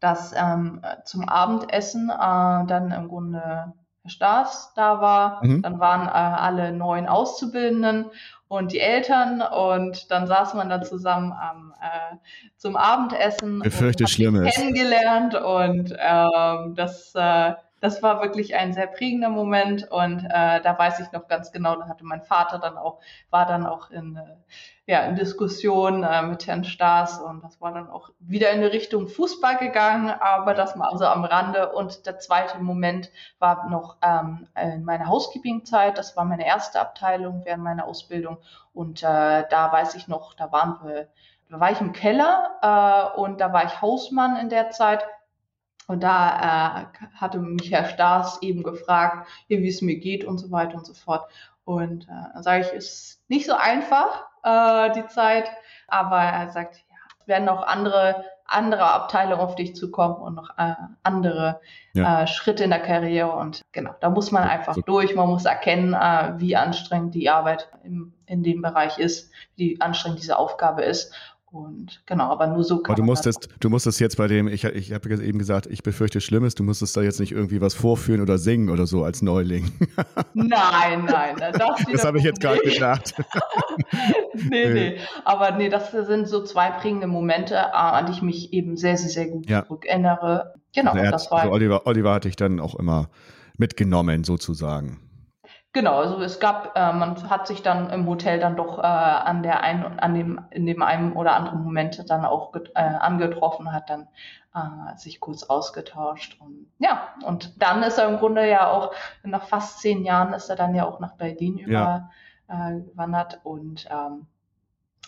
dass 0.00 0.32
ähm, 0.36 0.82
zum 1.04 1.28
Abendessen 1.28 2.10
äh, 2.10 2.14
dann 2.66 2.92
im 2.92 3.08
Grunde 3.08 3.74
Herr 4.02 4.10
Staats 4.10 4.72
da 4.74 5.00
war. 5.00 5.44
Mhm. 5.44 5.62
Dann 5.62 5.80
waren 5.80 6.06
äh, 6.06 6.10
alle 6.10 6.72
neuen 6.72 7.06
Auszubildenden 7.06 8.06
und 8.48 8.72
die 8.72 8.80
Eltern 8.80 9.42
und 9.42 10.10
dann 10.10 10.26
saß 10.26 10.54
man 10.54 10.70
da 10.70 10.80
zusammen 10.82 11.32
am, 11.32 11.74
äh, 11.80 12.16
zum 12.56 12.76
Abendessen. 12.76 13.60
Befürchte 13.60 14.04
und 14.04 14.08
Schlimmes. 14.08 14.54
Kennengelernt 14.54 15.34
und 15.34 15.94
ähm, 15.98 16.74
das, 16.74 17.14
äh, 17.14 17.54
das 17.80 18.02
war 18.02 18.22
wirklich 18.22 18.56
ein 18.56 18.72
sehr 18.72 18.86
prägender 18.86 19.28
Moment 19.28 19.90
und 19.90 20.24
äh, 20.24 20.60
da 20.60 20.78
weiß 20.78 21.00
ich 21.00 21.12
noch 21.12 21.28
ganz 21.28 21.52
genau, 21.52 21.76
da 21.76 21.88
hatte 21.88 22.04
mein 22.04 22.22
Vater 22.22 22.58
dann 22.58 22.76
auch, 22.76 22.98
war 23.30 23.46
dann 23.46 23.66
auch 23.66 23.90
in, 23.90 24.16
äh, 24.16 24.36
ja, 24.86 25.02
in 25.02 25.16
Diskussion 25.16 26.02
äh, 26.02 26.22
mit 26.22 26.46
Herrn 26.46 26.64
Staas 26.64 27.20
und 27.20 27.44
das 27.44 27.60
war 27.60 27.72
dann 27.72 27.88
auch 27.88 28.10
wieder 28.18 28.50
in 28.50 28.60
die 28.60 28.66
Richtung 28.66 29.06
Fußball 29.06 29.58
gegangen, 29.58 30.10
aber 30.10 30.54
das 30.54 30.76
mal 30.76 30.88
also 30.88 31.04
am 31.06 31.24
Rande 31.24 31.72
und 31.72 32.06
der 32.06 32.18
zweite 32.18 32.58
Moment 32.58 33.10
war 33.38 33.68
noch 33.68 33.96
ähm, 34.02 34.48
in 34.60 34.84
meiner 34.84 35.06
Housekeeping-Zeit, 35.06 35.98
das 35.98 36.16
war 36.16 36.24
meine 36.24 36.46
erste 36.46 36.80
Abteilung 36.80 37.42
während 37.44 37.62
meiner 37.62 37.86
Ausbildung 37.86 38.38
und 38.72 39.02
äh, 39.02 39.44
da 39.48 39.72
weiß 39.72 39.94
ich 39.94 40.08
noch, 40.08 40.34
da 40.34 40.50
waren 40.50 40.78
wir, 40.82 41.08
da 41.50 41.60
war 41.60 41.70
ich 41.70 41.80
im 41.80 41.92
Keller 41.92 42.58
äh, 42.62 43.20
und 43.20 43.40
da 43.40 43.52
war 43.52 43.64
ich 43.64 43.80
Hausmann 43.80 44.36
in 44.36 44.48
der 44.48 44.70
Zeit 44.70 45.04
und 45.88 46.02
da 46.02 46.86
äh, 46.92 47.06
hatte 47.16 47.38
mich 47.38 47.72
Herr 47.72 47.86
Staas 47.86 48.42
eben 48.42 48.62
gefragt, 48.62 49.26
wie 49.48 49.66
es 49.66 49.80
mir 49.80 49.98
geht 49.98 50.22
und 50.22 50.36
so 50.36 50.50
weiter 50.50 50.76
und 50.76 50.86
so 50.86 50.92
fort. 50.92 51.28
Und 51.64 52.04
äh, 52.04 52.32
dann 52.34 52.42
sage 52.42 52.66
ich, 52.66 52.72
ist 52.72 53.22
nicht 53.28 53.46
so 53.46 53.54
einfach, 53.54 54.26
äh, 54.44 54.92
die 54.92 55.06
Zeit, 55.06 55.50
aber 55.88 56.18
er 56.18 56.50
sagt, 56.50 56.76
ja, 56.76 56.96
es 57.20 57.26
werden 57.26 57.46
noch 57.46 57.62
andere, 57.66 58.22
andere 58.44 58.84
Abteilungen 58.84 59.40
auf 59.40 59.54
dich 59.54 59.74
zukommen 59.76 60.16
und 60.16 60.34
noch 60.34 60.50
äh, 60.58 60.74
andere 61.02 61.60
ja. 61.94 62.22
äh, 62.22 62.26
Schritte 62.26 62.64
in 62.64 62.70
der 62.70 62.82
Karriere. 62.82 63.32
Und 63.32 63.62
genau, 63.72 63.94
da 64.00 64.10
muss 64.10 64.30
man 64.30 64.42
einfach 64.42 64.74
so. 64.74 64.82
durch. 64.82 65.14
Man 65.14 65.28
muss 65.28 65.46
erkennen, 65.46 65.94
äh, 65.94 66.34
wie 66.36 66.54
anstrengend 66.54 67.14
die 67.14 67.30
Arbeit 67.30 67.70
im, 67.82 68.12
in 68.26 68.42
dem 68.42 68.60
Bereich 68.60 68.98
ist, 68.98 69.32
wie 69.56 69.80
anstrengend 69.80 70.20
diese 70.20 70.38
Aufgabe 70.38 70.82
ist. 70.82 71.14
Und 71.50 72.02
genau, 72.04 72.30
aber 72.30 72.46
nur 72.46 72.62
so 72.62 72.78
kann 72.78 72.92
aber 72.92 72.96
du 72.96 73.02
musstest, 73.04 73.48
du 73.60 73.70
musstest 73.70 74.00
jetzt 74.00 74.18
bei 74.18 74.26
dem, 74.26 74.48
ich, 74.48 74.64
ich 74.64 74.92
habe 74.92 75.08
eben 75.24 75.38
gesagt, 75.38 75.66
ich 75.66 75.82
befürchte 75.82 76.20
Schlimmes, 76.20 76.54
du 76.54 76.62
musstest 76.62 76.94
da 76.94 77.00
jetzt 77.00 77.20
nicht 77.20 77.32
irgendwie 77.32 77.62
was 77.62 77.72
vorführen 77.72 78.20
oder 78.20 78.36
singen 78.36 78.68
oder 78.68 78.86
so 78.86 79.02
als 79.02 79.22
Neuling. 79.22 79.72
Nein, 80.34 81.04
nein. 81.06 81.36
Das, 81.38 81.84
das 81.90 82.04
habe 82.04 82.18
ich 82.18 82.24
jetzt 82.24 82.40
gerade 82.40 82.60
gedacht. 82.60 83.14
nee, 84.50 84.72
nee. 84.72 84.98
Aber 85.24 85.52
nee, 85.52 85.68
das 85.68 85.90
sind 85.90 86.28
so 86.28 86.44
zwei 86.44 86.70
prägende 86.70 87.06
Momente, 87.06 87.54
äh, 87.54 87.58
an 87.72 88.06
die 88.06 88.12
ich 88.12 88.22
mich 88.22 88.52
eben 88.52 88.76
sehr, 88.76 88.96
sehr, 88.96 89.10
sehr 89.10 89.28
gut 89.28 89.48
ja. 89.48 89.64
zurückerinnere. 89.64 90.54
Genau, 90.74 90.92
also 90.92 91.10
das 91.10 91.30
war. 91.30 91.40
Also 91.40 91.52
Oliver, 91.52 91.86
Oliver 91.86 92.12
hatte 92.12 92.28
ich 92.28 92.36
dann 92.36 92.60
auch 92.60 92.74
immer 92.74 93.08
mitgenommen, 93.56 94.24
sozusagen. 94.24 95.07
Genau, 95.74 95.98
also 95.98 96.20
es 96.20 96.40
gab, 96.40 96.76
äh, 96.76 96.92
man 96.92 97.28
hat 97.28 97.46
sich 97.46 97.62
dann 97.62 97.90
im 97.90 98.06
Hotel 98.06 98.40
dann 98.40 98.56
doch 98.56 98.78
äh, 98.78 98.82
an 98.82 99.42
der 99.42 99.62
einen, 99.62 99.98
an 99.98 100.14
dem, 100.14 100.40
in 100.50 100.66
dem 100.66 100.82
einen 100.82 101.12
oder 101.12 101.34
anderen 101.34 101.62
Moment 101.62 102.08
dann 102.08 102.24
auch 102.24 102.54
äh, 102.54 102.80
angetroffen, 102.80 103.72
hat 103.72 103.90
dann 103.90 104.08
äh, 104.54 104.96
sich 104.96 105.20
kurz 105.20 105.42
ausgetauscht 105.42 106.40
und 106.40 106.66
ja, 106.78 107.08
und 107.24 107.62
dann 107.62 107.82
ist 107.82 107.98
er 107.98 108.08
im 108.08 108.16
Grunde 108.16 108.48
ja 108.48 108.68
auch, 108.68 108.94
nach 109.22 109.44
fast 109.44 109.80
zehn 109.80 110.04
Jahren 110.04 110.32
ist 110.32 110.48
er 110.48 110.56
dann 110.56 110.74
ja 110.74 110.86
auch 110.86 111.00
nach 111.00 111.16
Berlin 111.16 111.58
ja. 111.58 112.08
überwandert 112.48 113.34
äh, 113.34 113.48
und 113.48 113.86
ähm, 113.90 114.26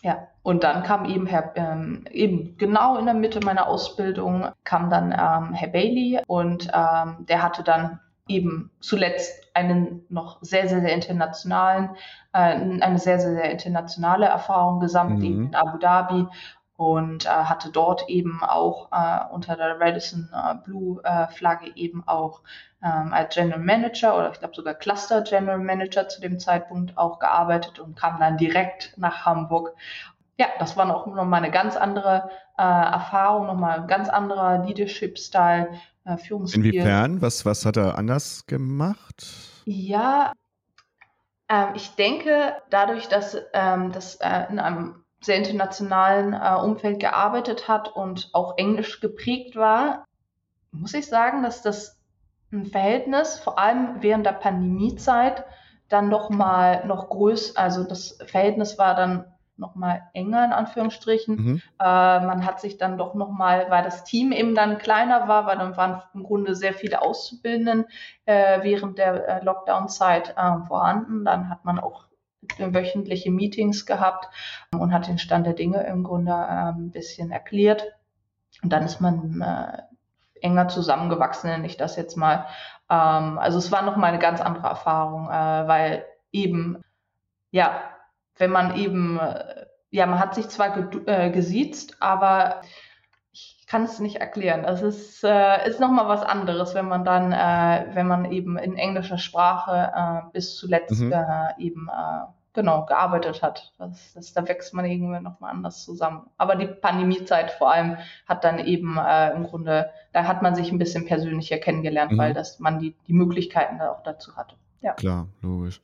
ja, 0.03 0.29
und 0.42 0.62
dann 0.62 0.83
kam 0.83 1.05
eben 1.05 1.27
Herr, 1.27 1.53
ähm, 1.57 2.05
eben 2.11 2.57
genau 2.57 2.96
in 2.96 3.07
der 3.07 3.14
Mitte 3.14 3.40
meiner 3.40 3.66
Ausbildung 3.66 4.49
kam 4.64 4.90
dann 4.90 5.12
ähm, 5.12 5.55
Herr 5.55 5.68
Bailey 5.68 6.20
und 6.27 6.70
ähm, 6.73 7.27
der 7.27 7.42
hatte 7.42 7.62
dann 7.62 8.01
eben 8.31 8.71
zuletzt 8.81 9.51
einen 9.55 10.07
noch 10.09 10.38
sehr, 10.40 10.69
sehr, 10.69 10.81
sehr 10.81 10.95
internationalen, 10.95 11.90
äh, 12.33 12.38
eine 12.38 12.99
sehr, 12.99 13.21
sehr, 13.21 13.33
sehr 13.33 13.51
internationale 13.51 14.27
Erfahrung 14.27 14.81
gesammelt, 14.81 15.19
mhm. 15.19 15.25
eben 15.25 15.47
in 15.47 15.55
Abu 15.55 15.79
Dhabi 15.79 16.27
und 16.77 17.27
äh, 17.27 17.29
hatte 17.29 17.71
dort 17.71 18.09
eben 18.09 18.43
auch 18.43 18.90
äh, 18.90 19.35
unter 19.35 19.57
der 19.57 19.79
Radisson 19.79 20.31
äh, 20.33 20.55
Blue 20.64 21.03
äh, 21.05 21.27
Flagge 21.27 21.73
eben 21.75 22.03
auch 22.07 22.40
ähm, 22.83 23.12
als 23.12 23.35
General 23.35 23.61
Manager 23.61 24.16
oder 24.16 24.31
ich 24.33 24.38
glaube 24.38 24.55
sogar 24.55 24.73
Cluster 24.73 25.21
General 25.21 25.59
Manager 25.59 26.09
zu 26.09 26.23
dem 26.23 26.38
Zeitpunkt 26.38 26.97
auch 26.97 27.19
gearbeitet 27.19 27.81
und 27.81 27.97
kam 27.97 28.19
dann 28.19 28.38
direkt 28.38 28.95
nach 28.97 29.27
Hamburg. 29.27 29.75
Ja, 30.38 30.47
das 30.59 30.79
war 30.79 30.87
noch, 30.87 31.07
noch 31.07 31.27
mal 31.27 31.37
eine 31.37 31.51
ganz 31.51 31.77
andere 31.77 32.31
äh, 32.57 32.62
Erfahrung, 32.62 33.47
noch 33.47 33.57
mal 33.57 33.81
ein 33.81 33.87
ganz 33.87 34.09
anderer 34.09 34.64
Leadership-Style, 34.64 35.69
äh, 36.05 36.17
Führungsstil. 36.17 36.65
Inwiefern? 36.65 37.23
Was, 37.23 37.45
was 37.45 37.65
hat 37.67 37.77
er 37.77 37.99
anders 37.99 38.47
gemacht? 38.47 39.27
Ja, 39.65 40.33
ähm, 41.49 41.69
ich 41.75 41.91
denke, 41.97 42.55
dadurch, 42.71 43.09
dass 43.09 43.37
ähm, 43.53 43.93
das 43.93 44.17
äh, 44.17 44.47
in 44.51 44.59
einem 44.59 45.05
sehr 45.21 45.37
internationalen 45.37 46.33
äh, 46.33 46.55
Umfeld 46.63 47.01
gearbeitet 47.01 47.69
hat 47.69 47.95
und 47.95 48.31
auch 48.33 48.57
englisch 48.57 49.01
geprägt 49.01 49.57
war, 49.57 50.07
muss 50.73 50.95
ich 50.95 51.07
sagen, 51.07 51.43
dass 51.43 51.63
das 51.63 51.99
ein 52.53 52.67
Verhältnis, 52.67 53.39
vor 53.39 53.59
allem 53.59 53.97
während 54.01 54.27
der 54.27 54.33
Pandemiezeit, 54.33 55.45
dann 55.89 56.09
noch 56.09 56.31
mal 56.31 56.87
noch 56.87 57.09
größer, 57.09 57.59
also 57.59 57.85
das 57.85 58.19
Verhältnis 58.27 58.79
war 58.79 58.95
dann 58.95 59.25
noch 59.61 59.75
mal 59.75 60.03
enger 60.14 60.44
in 60.44 60.53
Anführungsstrichen. 60.53 61.37
Mhm. 61.37 61.62
Äh, 61.79 61.85
man 61.85 62.44
hat 62.44 62.61
sich 62.61 62.79
dann 62.79 62.99
doch 62.99 63.14
noch 63.14 63.31
mal, 63.31 63.70
weil 63.70 63.85
das 63.85 64.03
Team 64.03 64.33
eben 64.33 64.55
dann 64.55 64.79
kleiner 64.79 65.29
war, 65.29 65.46
weil 65.46 65.59
dann 65.59 65.77
waren 65.77 66.03
im 66.14 66.25
Grunde 66.25 66.55
sehr 66.57 66.75
viele 66.75 67.03
Auszubildenden 67.03 67.85
äh, 68.25 68.62
während 68.62 68.99
der 68.99 69.29
äh, 69.29 69.44
Lockdown-Zeit 69.44 70.35
äh, 70.37 70.66
vorhanden. 70.66 71.25
Dann 71.25 71.49
hat 71.49 71.64
man 71.64 71.79
auch 71.79 72.07
wöchentliche 72.59 73.31
Meetings 73.31 73.87
gehabt 73.87 74.29
und 74.73 74.92
hat 74.92 75.07
den 75.07 75.18
Stand 75.18 75.46
der 75.46 75.55
Dinge 75.55 75.85
im 75.87 76.03
Grunde 76.03 76.33
äh, 76.33 76.73
ein 76.73 76.90
bisschen 76.90 77.31
erklärt. 77.31 77.92
Und 78.62 78.73
dann 78.73 78.83
ist 78.83 79.01
man 79.01 79.40
äh, 79.40 79.83
enger 80.42 80.68
zusammengewachsen, 80.68 81.51
nenne 81.51 81.66
ich 81.66 81.77
das 81.77 81.96
jetzt 81.96 82.16
mal. 82.16 82.46
Ähm, 82.88 83.38
also 83.38 83.59
es 83.59 83.70
war 83.70 83.83
noch 83.83 83.96
mal 83.96 84.09
eine 84.09 84.18
ganz 84.18 84.40
andere 84.40 84.68
Erfahrung, 84.68 85.29
äh, 85.29 85.68
weil 85.68 86.05
eben 86.33 86.83
ja 87.51 87.83
wenn 88.40 88.50
man 88.50 88.74
eben, 88.76 89.18
äh, 89.18 89.66
ja, 89.90 90.07
man 90.07 90.18
hat 90.18 90.35
sich 90.35 90.48
zwar 90.48 90.76
äh, 91.07 91.31
gesiezt, 91.31 91.96
aber 92.00 92.62
ich 93.33 93.66
kann 93.68 93.85
es 93.85 94.00
nicht 94.00 94.16
erklären. 94.16 94.64
Es 94.64 94.83
ist, 94.83 95.22
äh, 95.22 95.68
ist 95.68 95.79
nochmal 95.79 96.09
was 96.09 96.22
anderes, 96.22 96.74
wenn 96.74 96.88
man 96.88 97.05
dann, 97.05 97.33
äh, 97.33 97.94
wenn 97.94 98.09
man 98.09 98.33
eben 98.33 98.59
in 98.59 98.76
englischer 98.76 99.18
Sprache 99.18 99.92
äh, 99.94 100.33
bis 100.33 100.57
zuletzt 100.57 101.00
mhm. 101.00 101.12
äh, 101.12 101.53
eben 101.59 101.88
äh, 101.88 102.26
genau 102.53 102.85
gearbeitet 102.87 103.42
hat. 103.42 103.72
Das, 103.79 104.12
das, 104.14 104.33
da 104.33 104.48
wächst 104.48 104.74
man 104.74 104.85
irgendwie 104.85 105.20
nochmal 105.20 105.53
anders 105.53 105.85
zusammen. 105.85 106.29
Aber 106.37 106.57
die 106.57 106.66
Pandemiezeit 106.66 107.53
vor 107.53 107.72
allem 107.72 107.98
hat 108.26 108.42
dann 108.42 108.59
eben 108.59 108.98
im 108.98 109.44
Grunde, 109.44 109.90
da 110.12 110.24
hat 110.24 110.42
man 110.42 110.57
sich 110.57 110.72
ein 110.72 110.79
bisschen 110.79 111.07
persönlicher 111.07 111.59
kennengelernt, 111.59 112.11
mhm. 112.11 112.18
weil 112.18 112.35
das 112.35 112.59
man 112.59 112.81
die, 112.81 112.96
die 113.07 113.12
Möglichkeiten 113.12 113.79
da 113.79 113.92
auch 113.92 114.03
dazu 114.03 114.35
hatte. 114.35 114.57
Ja. 114.81 114.94
Klar, 114.94 115.29
logisch. 115.42 115.81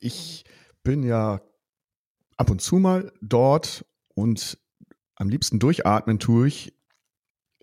Ich 0.00 0.44
bin 0.82 1.04
ja 1.04 1.38
ab 2.36 2.50
und 2.50 2.60
zu 2.60 2.76
mal 2.76 3.12
dort 3.20 3.84
und 4.14 4.58
am 5.16 5.28
liebsten 5.28 5.58
durchatmen 5.58 6.18
tue 6.18 6.48
ich 6.48 6.74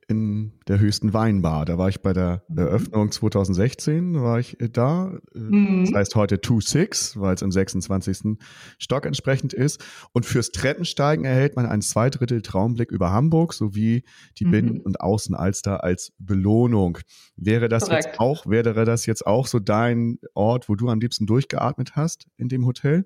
in 0.10 0.54
der 0.68 0.80
höchsten 0.80 1.14
Weinbar. 1.14 1.66
Da 1.66 1.78
war 1.78 1.88
ich 1.88 2.02
bei 2.02 2.14
der 2.14 2.44
mhm. 2.48 2.58
Eröffnung 2.58 3.12
2016, 3.12 4.20
war 4.20 4.40
ich 4.40 4.60
äh, 4.60 4.68
da. 4.68 5.14
Äh, 5.36 5.38
mhm. 5.38 5.86
Das 5.86 5.94
heißt 5.94 6.16
heute 6.16 6.38
2-6, 6.38 7.20
weil 7.20 7.36
es 7.36 7.44
im 7.44 7.52
26. 7.52 8.40
Stock 8.80 9.06
entsprechend 9.06 9.54
ist. 9.54 9.84
Und 10.12 10.26
fürs 10.26 10.52
Treppensteigen 10.52 11.26
erhält 11.26 11.56
man 11.56 11.68
einen 11.68 11.84
Zweidrittel 11.84 12.42
Traumblick 12.42 12.90
über 12.92 13.12
Hamburg 13.12 13.54
sowie 13.54 14.04
die 14.40 14.46
mhm. 14.46 14.52
Binnen- 14.52 14.82
und 14.82 15.00
Außenalster 15.00 15.84
als 15.84 16.12
Belohnung. 16.18 16.98
Wäre 17.36 17.70
das 17.70 17.86
Korrekt. 17.86 18.06
jetzt 18.06 18.20
auch, 18.20 18.48
wäre 18.48 18.86
das 18.86 19.06
jetzt 19.06 19.28
auch 19.28 19.46
so 19.46 19.60
dein 19.60 20.18
Ort, 20.34 20.70
wo 20.70 20.76
du 20.76 20.90
am 20.90 21.00
liebsten 21.00 21.28
durchgeatmet 21.28 21.96
hast 21.96 22.26
in 22.36 22.50
dem 22.50 22.66
Hotel? 22.66 23.06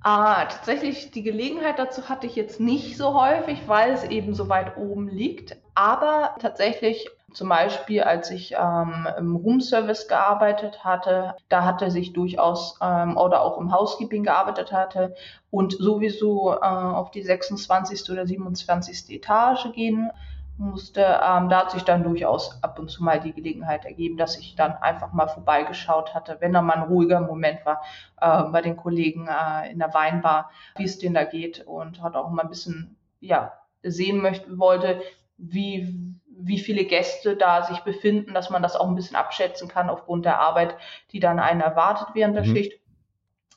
Ah, 0.00 0.44
tatsächlich, 0.44 1.10
die 1.10 1.22
Gelegenheit 1.22 1.78
dazu 1.78 2.08
hatte 2.08 2.26
ich 2.26 2.36
jetzt 2.36 2.60
nicht 2.60 2.96
so 2.96 3.20
häufig, 3.20 3.66
weil 3.66 3.92
es 3.92 4.04
eben 4.04 4.34
so 4.34 4.48
weit 4.48 4.76
oben 4.76 5.08
liegt. 5.08 5.56
Aber 5.74 6.36
tatsächlich, 6.38 7.10
zum 7.34 7.48
Beispiel, 7.48 8.02
als 8.02 8.30
ich 8.30 8.54
ähm, 8.58 9.08
im 9.18 9.36
Roomservice 9.36 10.06
gearbeitet 10.06 10.84
hatte, 10.84 11.34
da 11.48 11.64
hatte 11.64 11.90
sich 11.90 12.12
durchaus, 12.12 12.78
ähm, 12.80 13.16
oder 13.16 13.42
auch 13.42 13.58
im 13.58 13.72
Housekeeping 13.72 14.22
gearbeitet 14.22 14.72
hatte 14.72 15.14
und 15.50 15.72
sowieso 15.72 16.54
äh, 16.54 16.58
auf 16.64 17.10
die 17.10 17.22
26. 17.22 18.08
oder 18.10 18.24
27. 18.26 19.10
Etage 19.10 19.72
gehen 19.72 20.10
musste, 20.58 21.00
ähm, 21.00 21.48
da 21.48 21.60
hat 21.60 21.70
sich 21.70 21.84
dann 21.84 22.02
durchaus 22.02 22.62
ab 22.62 22.78
und 22.78 22.90
zu 22.90 23.02
mal 23.02 23.20
die 23.20 23.32
Gelegenheit 23.32 23.84
ergeben, 23.84 24.16
dass 24.16 24.38
ich 24.38 24.56
dann 24.56 24.72
einfach 24.72 25.12
mal 25.12 25.28
vorbeigeschaut 25.28 26.14
hatte, 26.14 26.36
wenn 26.40 26.52
da 26.52 26.62
mal 26.62 26.74
ein 26.74 26.88
ruhiger 26.88 27.20
Moment 27.20 27.64
war 27.64 27.82
äh, 28.20 28.50
bei 28.50 28.60
den 28.60 28.76
Kollegen 28.76 29.28
äh, 29.28 29.70
in 29.70 29.78
der 29.78 29.94
Weinbar, 29.94 30.50
wie 30.76 30.84
es 30.84 30.98
denen 30.98 31.14
da 31.14 31.24
geht 31.24 31.66
und 31.66 32.02
hat 32.02 32.16
auch 32.16 32.30
mal 32.30 32.42
ein 32.42 32.48
bisschen 32.48 32.96
ja 33.20 33.52
sehen 33.82 34.20
möchte 34.20 34.58
wollte, 34.58 35.00
wie 35.36 36.18
wie 36.40 36.58
viele 36.58 36.84
Gäste 36.84 37.36
da 37.36 37.64
sich 37.64 37.80
befinden, 37.80 38.32
dass 38.32 38.48
man 38.48 38.62
das 38.62 38.76
auch 38.76 38.88
ein 38.88 38.94
bisschen 38.94 39.16
abschätzen 39.16 39.68
kann 39.68 39.90
aufgrund 39.90 40.24
der 40.24 40.40
Arbeit, 40.40 40.76
die 41.10 41.20
dann 41.20 41.40
einen 41.40 41.60
erwartet 41.60 42.08
während 42.14 42.36
der 42.36 42.46
mhm. 42.46 42.54
Schicht. 42.54 42.80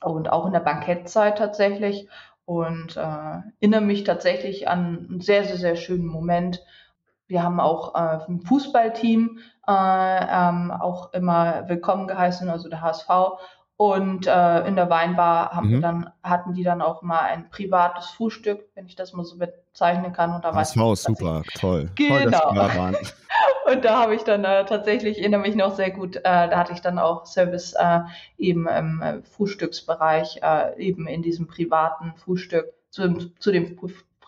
Und 0.04 0.32
auch 0.32 0.48
in 0.48 0.54
der 0.54 0.62
Bankettzeit 0.62 1.38
tatsächlich. 1.38 2.08
Und 2.46 2.98
äh, 2.98 3.40
erinnere 3.60 3.82
mich 3.82 4.04
tatsächlich 4.04 4.68
an 4.68 5.08
einen 5.10 5.22
sehr, 5.22 5.44
sehr, 5.44 5.58
sehr 5.58 5.76
schönen 5.76 6.08
Moment, 6.08 6.66
wir 7.32 7.44
haben 7.44 7.60
auch 7.60 7.96
äh, 7.96 8.20
ein 8.28 8.42
Fußballteam 8.42 9.40
äh, 9.68 9.72
ähm, 9.72 10.72
auch 10.72 11.14
immer 11.14 11.64
willkommen 11.68 12.08
geheißen, 12.08 12.50
also 12.50 12.70
der 12.70 12.82
HSV. 12.82 13.10
Und 13.78 14.28
äh, 14.28 14.68
in 14.68 14.76
der 14.76 14.92
Weinbar 14.92 15.56
haben 15.56 15.70
mhm. 15.70 15.72
wir 15.72 15.82
dann, 15.82 16.10
hatten 16.22 16.54
die 16.54 16.64
dann 16.64 16.84
auch 16.84 17.02
mal 17.02 17.22
ein 17.22 17.50
privates 17.50 18.12
Frühstück, 18.12 18.70
wenn 18.76 18.86
ich 18.86 18.96
das 18.96 19.14
mal 19.14 19.24
so 19.24 19.38
bezeichnen 19.38 20.14
kann. 20.14 20.36
Und 20.36 20.46
da 20.46 20.54
HSV 20.54 20.76
super, 20.96 21.42
ich, 21.44 21.60
toll. 21.60 21.90
Genau. 21.96 22.54
Toll, 22.54 22.98
und 23.74 23.86
da 23.86 24.02
habe 24.02 24.14
ich 24.14 24.24
dann 24.24 24.44
äh, 24.44 24.66
tatsächlich, 24.66 25.18
erinnere 25.18 25.42
mich 25.42 25.56
noch 25.56 25.74
sehr 25.76 25.90
gut, 25.90 26.18
äh, 26.18 26.22
da 26.24 26.60
hatte 26.60 26.74
ich 26.74 26.82
dann 26.82 27.00
auch 27.00 27.26
Service 27.26 27.74
äh, 27.74 28.02
eben 28.38 28.68
im 28.68 29.02
äh, 29.02 29.22
Frühstücksbereich, 29.24 30.42
äh, 30.44 30.78
eben 30.80 31.08
in 31.08 31.24
diesem 31.24 31.48
privaten 31.48 32.14
Frühstück 32.18 32.74
zu, 32.92 33.32
zu 33.40 33.52
dem 33.52 33.78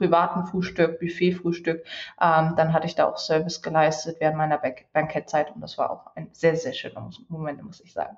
privaten 0.04 0.46
Frühstück, 0.46 1.00
Buffet-Frühstück. 1.00 1.84
Ähm, 2.22 2.54
dann 2.58 2.74
hatte 2.74 2.88
ich 2.88 2.96
da 2.96 3.06
auch 3.06 3.18
Service 3.18 3.62
geleistet 3.62 4.18
während 4.20 4.38
meiner 4.38 4.62
Bankettzeit 4.92 5.56
und 5.56 5.62
das 5.62 5.78
war 5.78 5.92
auch 5.92 6.16
ein 6.16 6.28
sehr, 6.34 6.58
sehr 6.58 6.74
schöner 6.74 7.10
Moment, 7.30 7.64
muss 7.64 7.80
ich 7.80 7.94
sagen. 7.94 8.18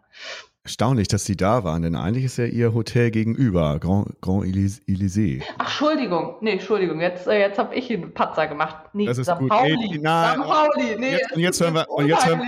Erstaunlich, 0.65 1.07
dass 1.07 1.25
Sie 1.25 1.37
da 1.37 1.63
waren, 1.63 1.83
denn 1.83 1.95
eigentlich 1.95 2.25
ist 2.25 2.37
ja 2.37 2.45
Ihr 2.45 2.73
Hotel 2.73 3.11
gegenüber, 3.11 3.77
Grand, 3.77 4.19
Grand 4.19 4.45
Elysée. 4.45 5.43
Ach, 5.59 5.65
Entschuldigung, 5.65 6.37
nee, 6.41 6.53
Entschuldigung, 6.53 7.01
jetzt, 7.01 7.27
äh, 7.27 7.37
jetzt 7.37 7.59
habe 7.59 7.75
ich 7.75 7.93
einen 7.93 8.15
Patzer 8.15 8.47
gemacht. 8.47 8.77
Nee, 8.93 9.05
das 9.05 9.19
ist 9.19 9.29
St. 9.29 9.47
Pauli. 9.47 9.75
Nee, 9.91 9.99
nein, 10.01 10.39
St. 10.39 10.43
Pauli, 10.43 10.95
nee. 10.97 11.11
Jetzt, 11.11 11.33
und, 11.33 11.39
jetzt 11.39 11.61
hören 11.61 11.75
wir, 11.75 11.87
und, 11.87 12.07
jetzt 12.07 12.25
hören, 12.25 12.41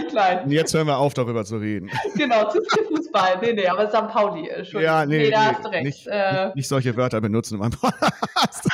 und 0.46 0.52
jetzt 0.52 0.74
hören 0.74 0.88
wir 0.88 0.98
auf, 0.98 1.14
darüber 1.14 1.46
zu 1.46 1.58
reden. 1.58 1.92
Genau, 2.16 2.50
zu 2.50 2.60
viel 2.74 2.86
Fußball. 2.86 3.38
Nee, 3.44 3.54
nee, 3.54 3.68
aber 3.68 3.88
St. 3.88 4.08
Pauli, 4.08 4.50
Entschuldigung. 4.50 4.82
Ja, 4.82 5.06
nee, 5.06 5.18
nee 5.20 5.30
da 5.30 5.40
nee, 5.40 5.54
hast 5.54 5.66
du 5.66 5.70
recht. 5.70 5.84
Nicht, 5.84 6.08
äh, 6.08 6.52
nicht 6.56 6.68
solche 6.68 6.98
Wörter 6.98 7.22
benutzen 7.22 7.54
in 7.54 7.60
meinem 7.60 7.72
Podcast. 7.72 8.68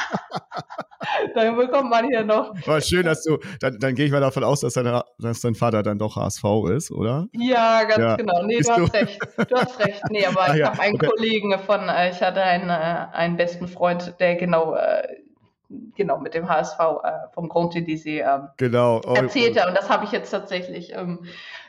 Dann 1.35 1.55
bekommt 1.55 1.89
man 1.89 2.05
hier 2.07 2.23
noch. 2.23 2.53
War 2.65 2.81
schön, 2.81 3.05
dass 3.05 3.23
du, 3.23 3.37
dann, 3.59 3.77
dann 3.79 3.95
gehe 3.95 4.05
ich 4.05 4.11
mal 4.11 4.21
davon 4.21 4.43
aus, 4.43 4.61
dass, 4.61 4.73
deine, 4.73 5.03
dass 5.19 5.41
dein 5.41 5.55
Vater 5.55 5.83
dann 5.83 5.97
doch 5.97 6.15
HSV 6.15 6.43
ist, 6.75 6.91
oder? 6.91 7.27
Ja, 7.33 7.83
ganz 7.83 7.99
ja. 7.99 8.15
genau. 8.15 8.43
Nee, 8.43 8.59
du 8.59 8.69
hast 8.69 8.77
du? 8.77 8.97
recht. 8.97 9.19
Du 9.49 9.55
hast 9.55 9.79
recht. 9.79 10.01
Nee, 10.09 10.25
aber 10.25 10.41
Ach, 10.41 10.49
ich 10.53 10.59
ja. 10.59 10.71
habe 10.71 10.81
einen 10.81 10.95
okay. 10.95 11.07
Kollegen 11.07 11.59
von, 11.59 11.89
äh, 11.89 12.11
ich 12.11 12.21
hatte 12.21 12.41
einen, 12.41 12.69
äh, 12.69 13.07
einen 13.13 13.37
besten 13.37 13.67
Freund, 13.67 14.15
der 14.19 14.35
genau 14.35 14.75
äh, 14.75 15.03
genau 15.95 16.19
mit 16.19 16.33
dem 16.33 16.47
HSV 16.47 16.79
äh, 16.79 17.11
vom 17.33 17.49
Grand 17.49 17.73
Elysée 17.73 18.21
ähm, 18.21 18.49
genau. 18.57 19.01
oh, 19.05 19.13
erzählte. 19.13 19.65
Und 19.67 19.75
das 19.75 19.89
habe 19.89 20.05
ich 20.05 20.11
jetzt 20.11 20.29
tatsächlich 20.29 20.93
ähm, 20.93 21.25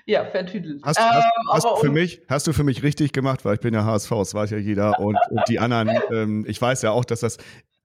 ja, 0.06 0.24
vertüdelt. 0.24 0.82
Hast, 0.84 0.98
ähm, 0.98 1.04
hast, 1.50 1.64
hast, 1.64 1.80
für 1.80 1.90
mich, 1.90 2.22
hast 2.28 2.46
du 2.46 2.52
für 2.52 2.64
mich 2.64 2.82
richtig 2.82 3.12
gemacht, 3.12 3.44
weil 3.44 3.54
ich 3.54 3.60
bin 3.60 3.74
ja 3.74 3.84
HSV, 3.84 4.10
das 4.10 4.34
weiß 4.34 4.50
ja 4.50 4.58
jeder. 4.58 4.98
Und, 5.00 5.16
und 5.30 5.42
die 5.48 5.58
anderen, 5.58 5.90
ähm, 6.10 6.44
ich 6.46 6.60
weiß 6.60 6.82
ja 6.82 6.90
auch, 6.90 7.04
dass 7.04 7.20
das 7.20 7.38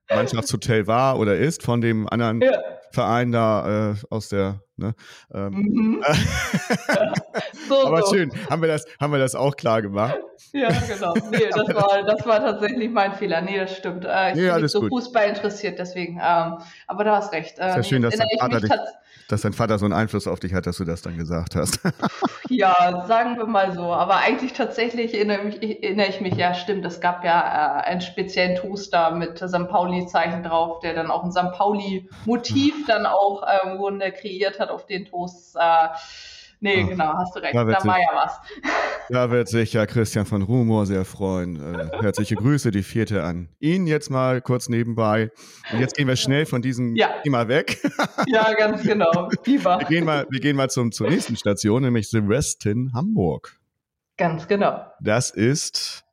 Mannschaftshotel 0.10 0.88
war 0.88 1.19
oder 1.19 1.38
ist 1.38 1.63
von 1.63 1.82
dem 1.82 2.08
anderen 2.10 2.41
ja. 2.41 2.60
Verein 2.91 3.32
da 3.32 3.91
äh, 3.91 3.95
aus 4.10 4.30
der. 4.30 4.62
Ne, 4.79 4.95
ähm, 5.33 5.51
mhm. 5.51 6.03
so, 7.67 7.75
aber 7.85 8.03
so. 8.03 8.15
schön, 8.15 8.31
haben 8.49 8.61
wir, 8.61 8.69
das, 8.69 8.85
haben 8.97 9.11
wir 9.11 9.19
das 9.19 9.35
auch 9.35 9.57
klar 9.57 9.81
gemacht? 9.81 10.17
Ja, 10.53 10.69
genau. 10.69 11.13
Nee, 11.31 11.49
das 11.51 11.67
war, 11.75 12.03
das 12.03 12.25
war 12.25 12.39
tatsächlich 12.39 12.89
mein 12.89 13.13
Fehler. 13.13 13.41
Nee, 13.41 13.57
das 13.57 13.75
stimmt. 13.75 14.05
Äh, 14.05 14.29
ich 14.29 14.35
nee, 14.37 14.49
bin 14.49 14.61
nicht 14.61 14.71
so 14.71 14.79
gut. 14.79 14.89
Fußball 14.89 15.27
interessiert, 15.27 15.79
deswegen. 15.79 16.13
Ähm, 16.13 16.59
aber 16.87 17.03
du 17.03 17.11
hast 17.11 17.33
recht. 17.33 17.59
Äh, 17.59 17.71
ist 17.71 17.75
ja 17.75 17.83
schön, 17.83 18.01
dass 18.03 18.15
dein 18.15 18.27
Vater 18.39 18.61
dich 18.61 18.71
dass 19.29 19.41
dein 19.41 19.53
Vater 19.53 19.77
so 19.77 19.85
einen 19.85 19.93
Einfluss 19.93 20.27
auf 20.27 20.39
dich 20.39 20.53
hat, 20.55 20.65
dass 20.65 20.77
du 20.77 20.85
das 20.85 21.03
dann 21.03 21.15
gesagt 21.15 21.55
hast. 21.55 21.79
ja, 22.49 23.05
sagen 23.07 23.37
wir 23.37 23.45
mal 23.45 23.73
so. 23.73 23.93
Aber 23.93 24.17
eigentlich 24.17 24.53
tatsächlich 24.53 25.13
erinnere, 25.13 25.43
mich, 25.43 25.61
erinnere 25.83 26.07
ich 26.07 26.19
mich, 26.19 26.33
ja, 26.33 26.55
stimmt, 26.55 26.83
es 26.85 26.99
gab 26.99 27.23
ja 27.23 27.39
äh, 27.39 27.83
einen 27.83 28.01
speziellen 28.01 28.55
Toaster 28.55 29.11
mit 29.11 29.37
St. 29.37 29.69
Pauli-Zeichen 29.69 30.41
drauf, 30.41 30.79
der 30.79 30.95
dann 30.95 31.11
auch 31.11 31.23
ein 31.23 31.31
St. 31.31 31.51
Pauli-Motiv 31.51 32.87
dann 32.87 33.05
auch 33.05 33.43
äh, 33.43 33.69
im 33.69 33.77
Grunde 33.77 34.11
kreiert 34.11 34.59
hat 34.59 34.68
auf 34.69 34.86
den 34.86 35.05
Toasts. 35.05 35.55
Äh, 35.55 35.89
Nee, 36.62 36.82
Ach, 36.84 36.89
genau, 36.89 37.13
hast 37.13 37.36
du 37.36 37.39
recht. 37.39 37.55
Da, 37.55 37.63
da 37.63 37.86
war 37.86 37.99
ja 37.99 38.10
was. 38.13 38.39
Da 39.12 39.32
wird 39.32 39.47
sich 39.47 39.73
ja 39.73 39.88
Christian 39.88 40.27
von 40.27 40.43
Rumor 40.43 40.86
sehr 40.86 41.03
freuen. 41.03 41.55
Äh, 41.55 41.89
herzliche 41.99 42.36
Grüße, 42.36 42.69
die 42.69 42.84
vierte 42.84 43.23
an 43.23 43.49
ihn 43.60 43.88
jetzt 43.88 44.12
mal 44.12 44.39
kurz 44.39 44.69
nebenbei. 44.69 45.32
Und 45.71 45.79
jetzt 45.79 45.95
gehen 45.95 46.08
wir 46.08 46.15
schnell 46.15 46.45
von 46.45 46.62
diesem 46.62 46.95
ja. 46.95 47.10
Thema 47.23 47.47
weg. 47.47 47.79
Ja, 48.27 48.53
ganz 48.53 48.84
genau. 48.84 49.29
Wir 49.43 49.88
gehen 49.88 50.05
mal, 50.05 50.27
wir 50.29 50.39
gehen 50.39 50.55
mal 50.55 50.69
zum, 50.69 50.91
zur 50.91 51.10
nächsten 51.10 51.36
Station, 51.38 51.82
nämlich 51.82 52.10
The 52.10 52.27
Westin 52.27 52.91
Hamburg. 52.93 53.58
Ganz 54.17 54.47
genau. 54.47 54.86
Das 54.99 55.32
ist 55.32 56.03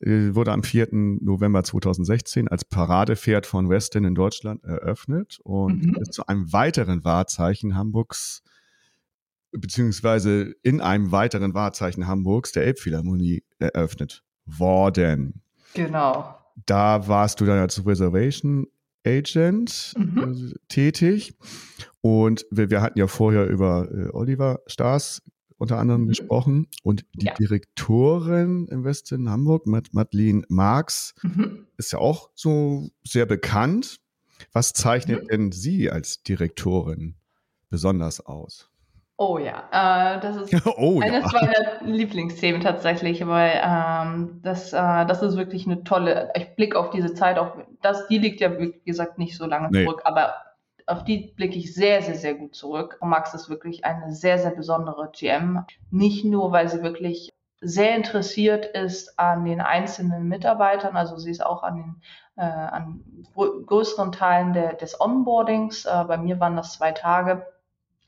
wurde 0.00 0.52
am 0.52 0.62
4. 0.62 0.88
November 0.92 1.62
2016 1.62 2.48
als 2.48 2.64
Paradepferd 2.64 3.44
von 3.46 3.68
Westin 3.68 4.04
in 4.04 4.14
Deutschland 4.14 4.64
eröffnet 4.64 5.38
und 5.44 5.84
mhm. 5.84 5.96
ist 6.00 6.14
zu 6.14 6.26
einem 6.26 6.52
weiteren 6.52 7.04
Wahrzeichen 7.04 7.76
Hamburgs 7.76 8.42
beziehungsweise 9.52 10.54
in 10.62 10.80
einem 10.80 11.12
weiteren 11.12 11.54
Wahrzeichen 11.54 12.06
Hamburgs, 12.06 12.52
der 12.52 12.64
Elbphilharmonie, 12.64 13.42
eröffnet 13.58 14.22
worden. 14.44 15.42
Genau. 15.74 16.36
Da 16.66 17.06
warst 17.08 17.40
du 17.40 17.44
dann 17.44 17.58
als 17.58 17.84
Reservation 17.84 18.66
Agent 19.06 19.94
mhm. 19.96 20.52
äh, 20.52 20.58
tätig. 20.68 21.34
Und 22.00 22.44
wir, 22.50 22.70
wir, 22.70 22.82
hatten 22.82 22.98
ja 22.98 23.06
vorher 23.06 23.48
über 23.48 23.88
äh, 23.90 24.08
Oliver 24.12 24.60
Stars 24.66 25.22
unter 25.60 25.78
anderem 25.78 26.02
mhm. 26.02 26.08
gesprochen 26.08 26.68
und 26.82 27.04
die 27.12 27.26
ja. 27.26 27.34
Direktorin 27.34 28.66
im 28.68 28.82
Westen 28.82 29.30
Hamburg, 29.30 29.66
Mad 29.66 29.90
Madeline 29.92 30.42
Marx, 30.48 31.14
mhm. 31.22 31.66
ist 31.76 31.92
ja 31.92 31.98
auch 31.98 32.30
so 32.34 32.88
sehr 33.04 33.26
bekannt. 33.26 34.00
Was 34.52 34.72
zeichnet 34.72 35.24
mhm. 35.24 35.28
denn 35.28 35.52
sie 35.52 35.90
als 35.90 36.22
Direktorin 36.22 37.16
besonders 37.68 38.24
aus? 38.24 38.70
Oh 39.18 39.36
ja, 39.36 39.68
äh, 39.70 40.20
das 40.20 40.36
ist 40.36 40.66
oh, 40.78 40.98
eines 41.02 41.30
ja. 41.30 41.40
meiner 41.42 41.94
Lieblingsthemen 41.94 42.62
tatsächlich, 42.62 43.26
weil 43.26 43.60
ähm, 43.62 44.40
das, 44.42 44.72
äh, 44.72 45.04
das 45.04 45.22
ist 45.22 45.36
wirklich 45.36 45.66
eine 45.66 45.84
tolle, 45.84 46.30
ich 46.34 46.56
blicke 46.56 46.78
auf 46.78 46.88
diese 46.88 47.12
Zeit, 47.12 47.38
auch 47.38 47.54
das, 47.82 48.08
die 48.08 48.16
liegt 48.16 48.40
ja 48.40 48.58
wie 48.58 48.80
gesagt 48.86 49.18
nicht 49.18 49.36
so 49.36 49.44
lange 49.44 49.68
nee. 49.70 49.84
zurück, 49.84 50.00
aber 50.04 50.32
auf 50.86 51.04
die 51.04 51.32
blicke 51.36 51.58
ich 51.58 51.74
sehr, 51.74 52.02
sehr, 52.02 52.16
sehr 52.16 52.34
gut 52.34 52.54
zurück. 52.54 52.98
Max 53.00 53.34
ist 53.34 53.48
wirklich 53.48 53.84
eine 53.84 54.12
sehr, 54.12 54.38
sehr 54.38 54.50
besondere 54.50 55.10
GM. 55.12 55.64
Nicht 55.90 56.24
nur, 56.24 56.52
weil 56.52 56.68
sie 56.68 56.82
wirklich 56.82 57.32
sehr 57.60 57.94
interessiert 57.94 58.64
ist 58.64 59.18
an 59.18 59.44
den 59.44 59.60
einzelnen 59.60 60.28
Mitarbeitern, 60.28 60.96
also 60.96 61.18
sie 61.18 61.30
ist 61.30 61.44
auch 61.44 61.62
an 61.62 61.76
den 61.76 62.02
äh, 62.36 62.42
an 62.42 63.04
größeren 63.34 64.12
Teilen 64.12 64.54
der, 64.54 64.74
des 64.74 64.98
Onboardings. 64.98 65.84
Äh, 65.84 66.04
bei 66.08 66.16
mir 66.16 66.40
waren 66.40 66.56
das 66.56 66.72
zwei 66.72 66.92
Tage 66.92 67.46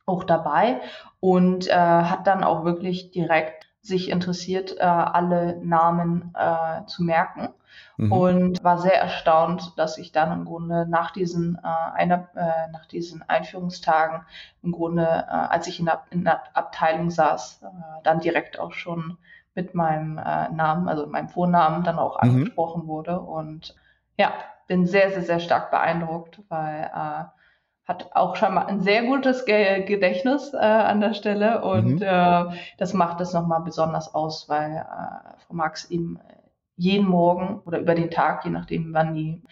auch 0.07 0.25
dabei 0.25 0.81
und 1.21 1.69
äh, 1.69 1.75
hat 1.75 2.27
dann 2.27 2.45
auch 2.45 2.65
wirklich 2.65 3.11
direkt 3.11 3.72
sich 3.83 4.11
interessiert, 4.11 4.77
äh, 4.79 4.83
alle 4.83 5.59
Namen 5.63 6.33
äh, 6.35 6.87
zu 6.87 7.03
merken. 7.03 7.49
Mhm. 7.97 8.13
Und 8.13 8.65
war 8.65 8.79
sehr 8.79 9.01
erstaunt, 9.01 9.73
dass 9.77 9.99
ich 9.99 10.13
dann 10.13 10.33
im 10.33 10.45
Grunde 10.45 10.87
nach 10.87 11.11
diesen, 11.11 11.59
äh, 11.63 11.93
einer, 11.95 12.29
äh, 12.35 12.71
nach 12.71 12.87
diesen 12.87 13.29
Einführungstagen 13.29 14.23
im 14.63 14.73
Grunde, 14.73 15.05
äh, 15.05 15.31
als 15.31 15.67
ich 15.67 15.81
in 15.81 15.87
der, 15.87 16.03
in 16.11 16.25
der 16.25 16.43
Abteilung 16.55 17.11
saß, 17.11 17.63
äh, 17.63 17.67
dann 18.05 18.21
direkt 18.21 18.59
auch 18.59 18.73
schon 18.73 19.19
mit 19.55 19.75
meinem 19.75 20.15
Namen, 20.15 20.89
also 20.89 21.07
meinem 21.07 21.29
Vornamen, 21.29 21.85
dann 21.85 21.99
auch 21.99 22.23
mhm. 22.23 22.31
angesprochen 22.31 22.87
wurde. 22.87 23.21
Und 23.21 23.75
ja, 24.17 24.33
bin 24.67 24.87
sehr, 24.87 25.11
sehr, 25.11 25.21
sehr 25.21 25.41
stark 25.41 25.71
beeindruckt, 25.71 26.41
weil 26.49 26.91
hat 27.85 28.11
auch 28.15 28.37
schon 28.37 28.55
mal 28.55 28.67
ein 28.67 28.81
sehr 28.81 29.03
gutes 29.03 29.45
Gedächtnis 29.45 30.55
äh, 30.55 30.59
an 30.59 31.01
der 31.01 31.15
Stelle 31.15 31.63
und 31.65 31.97
mhm. 31.97 32.03
äh, 32.03 32.45
das 32.79 32.95
macht 32.95 33.21
es 33.21 33.33
nochmal 33.33 33.63
besonders 33.63 34.15
aus, 34.15 34.49
weil 34.49 34.71
äh, 34.77 35.37
Frau 35.47 35.55
Marx 35.55 35.91
eben 35.91 36.19
jeden 36.77 37.07
Morgen 37.09 37.61
oder 37.65 37.81
über 37.81 37.95
den 37.95 38.11
Tag, 38.11 38.45
je 38.45 38.51
nachdem, 38.51 38.95
wann 38.95 39.15
die, 39.15 39.43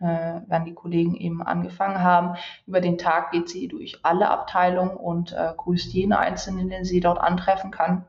äh, 0.00 0.40
wann 0.46 0.64
die 0.64 0.74
Kollegen 0.74 1.16
eben 1.16 1.42
angefangen 1.42 2.02
haben, 2.02 2.36
über 2.66 2.80
den 2.80 2.98
Tag 2.98 3.32
geht 3.32 3.48
sie 3.48 3.68
durch 3.68 4.00
alle 4.02 4.30
Abteilungen 4.30 4.96
und 4.96 5.32
äh, 5.32 5.52
grüßt 5.56 5.92
jeden 5.92 6.12
Einzelnen, 6.12 6.68
den 6.68 6.84
sie 6.84 7.00
dort 7.00 7.18
antreffen 7.18 7.70
kann. 7.70 8.04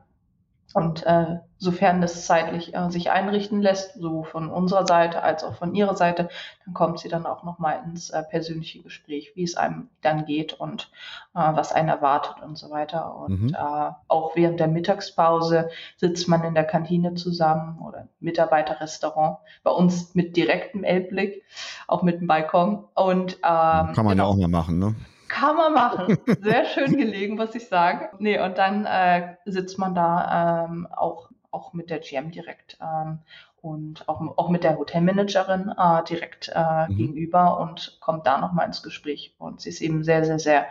Und 0.72 1.04
äh, 1.04 1.38
sofern 1.58 2.00
das 2.00 2.26
zeitlich 2.26 2.74
äh, 2.74 2.90
sich 2.90 3.10
einrichten 3.10 3.60
lässt, 3.60 3.94
so 3.94 4.22
von 4.22 4.50
unserer 4.50 4.86
Seite 4.86 5.22
als 5.22 5.42
auch 5.42 5.54
von 5.56 5.74
ihrer 5.74 5.96
Seite, 5.96 6.28
dann 6.64 6.74
kommt 6.74 7.00
sie 7.00 7.08
dann 7.08 7.26
auch 7.26 7.42
nochmal 7.42 7.82
ins 7.84 8.10
äh, 8.10 8.22
persönliche 8.22 8.80
Gespräch, 8.80 9.32
wie 9.34 9.42
es 9.42 9.56
einem 9.56 9.88
dann 10.00 10.26
geht 10.26 10.52
und 10.52 10.90
äh, 11.34 11.40
was 11.40 11.72
einen 11.72 11.88
erwartet 11.88 12.36
und 12.42 12.56
so 12.56 12.70
weiter. 12.70 13.16
Und 13.16 13.42
mhm. 13.42 13.54
äh, 13.54 13.90
auch 14.06 14.36
während 14.36 14.60
der 14.60 14.68
Mittagspause 14.68 15.70
sitzt 15.96 16.28
man 16.28 16.44
in 16.44 16.54
der 16.54 16.64
Kantine 16.64 17.14
zusammen 17.14 17.80
oder 17.80 18.06
Mitarbeiterrestaurant, 18.20 19.38
bei 19.64 19.72
uns 19.72 20.14
mit 20.14 20.36
direktem 20.36 20.84
Elbblick, 20.84 21.42
auch 21.88 22.02
mit 22.02 22.20
dem 22.20 22.28
Balkon. 22.28 22.84
Und 22.94 23.34
ähm, 23.34 23.40
kann 23.42 24.04
man 24.04 24.10
genau. 24.10 24.24
ja 24.24 24.24
auch 24.24 24.36
mal 24.36 24.48
machen, 24.48 24.78
ne? 24.78 24.94
Kann 25.30 25.56
man 25.56 25.72
machen. 25.72 26.18
Sehr 26.42 26.64
schön 26.64 26.96
gelegen, 26.96 27.38
was 27.38 27.54
ich 27.54 27.68
sage. 27.68 28.10
Nee, 28.18 28.40
und 28.40 28.58
dann 28.58 28.84
äh, 28.84 29.36
sitzt 29.44 29.78
man 29.78 29.94
da 29.94 30.66
ähm, 30.66 30.88
auch, 30.90 31.30
auch 31.52 31.72
mit 31.72 31.88
der 31.88 32.00
GM 32.00 32.32
direkt 32.32 32.78
ähm, 32.82 33.20
und 33.62 34.08
auch, 34.08 34.20
auch 34.36 34.48
mit 34.48 34.64
der 34.64 34.76
Hotelmanagerin 34.76 35.72
äh, 35.78 36.02
direkt 36.02 36.50
äh, 36.52 36.88
mhm. 36.88 36.96
gegenüber 36.96 37.60
und 37.60 37.98
kommt 38.00 38.26
da 38.26 38.38
nochmal 38.38 38.66
ins 38.66 38.82
Gespräch. 38.82 39.36
Und 39.38 39.60
sie 39.60 39.68
ist 39.68 39.80
eben 39.80 40.02
sehr, 40.02 40.24
sehr, 40.24 40.40
sehr, 40.40 40.66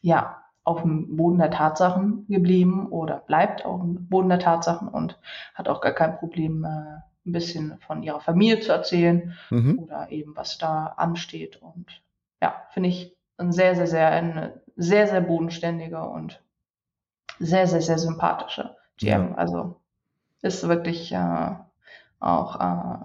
ja, 0.00 0.42
auf 0.64 0.80
dem 0.80 1.16
Boden 1.16 1.38
der 1.38 1.50
Tatsachen 1.50 2.24
geblieben 2.28 2.88
oder 2.88 3.18
bleibt 3.18 3.66
auf 3.66 3.80
dem 3.82 4.08
Boden 4.08 4.30
der 4.30 4.38
Tatsachen 4.38 4.88
und 4.88 5.18
hat 5.54 5.68
auch 5.68 5.82
gar 5.82 5.92
kein 5.92 6.16
Problem, 6.16 6.64
äh, 6.64 7.02
ein 7.26 7.32
bisschen 7.32 7.78
von 7.86 8.02
ihrer 8.02 8.20
Familie 8.20 8.60
zu 8.60 8.72
erzählen 8.72 9.36
mhm. 9.50 9.78
oder 9.80 10.10
eben 10.10 10.34
was 10.34 10.56
da 10.56 10.94
ansteht. 10.96 11.60
Und 11.60 12.02
ja, 12.40 12.62
finde 12.72 12.88
ich 12.88 13.19
ein 13.40 13.52
sehr, 13.52 13.74
sehr, 13.74 13.86
sehr, 13.86 14.10
ein 14.10 14.52
sehr, 14.76 15.08
sehr 15.08 15.20
bodenständiger 15.20 16.10
und 16.10 16.42
sehr, 17.38 17.66
sehr, 17.66 17.80
sehr 17.80 17.98
sympathischer 17.98 18.76
GM. 18.98 19.30
Ja. 19.30 19.34
Also 19.36 19.80
ist 20.42 20.68
wirklich 20.68 21.12
äh, 21.12 21.50
auch, 22.18 22.60
äh, 22.60 22.98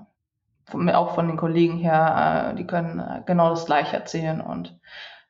von, 0.65 0.89
auch 0.89 1.15
von 1.15 1.27
den 1.27 1.37
Kollegen 1.37 1.77
her, 1.77 2.51
äh, 2.51 2.55
die 2.55 2.67
können 2.67 2.99
äh, 2.99 3.21
genau 3.25 3.49
das 3.49 3.65
gleiche 3.65 3.95
erzählen 3.95 4.41
und 4.41 4.77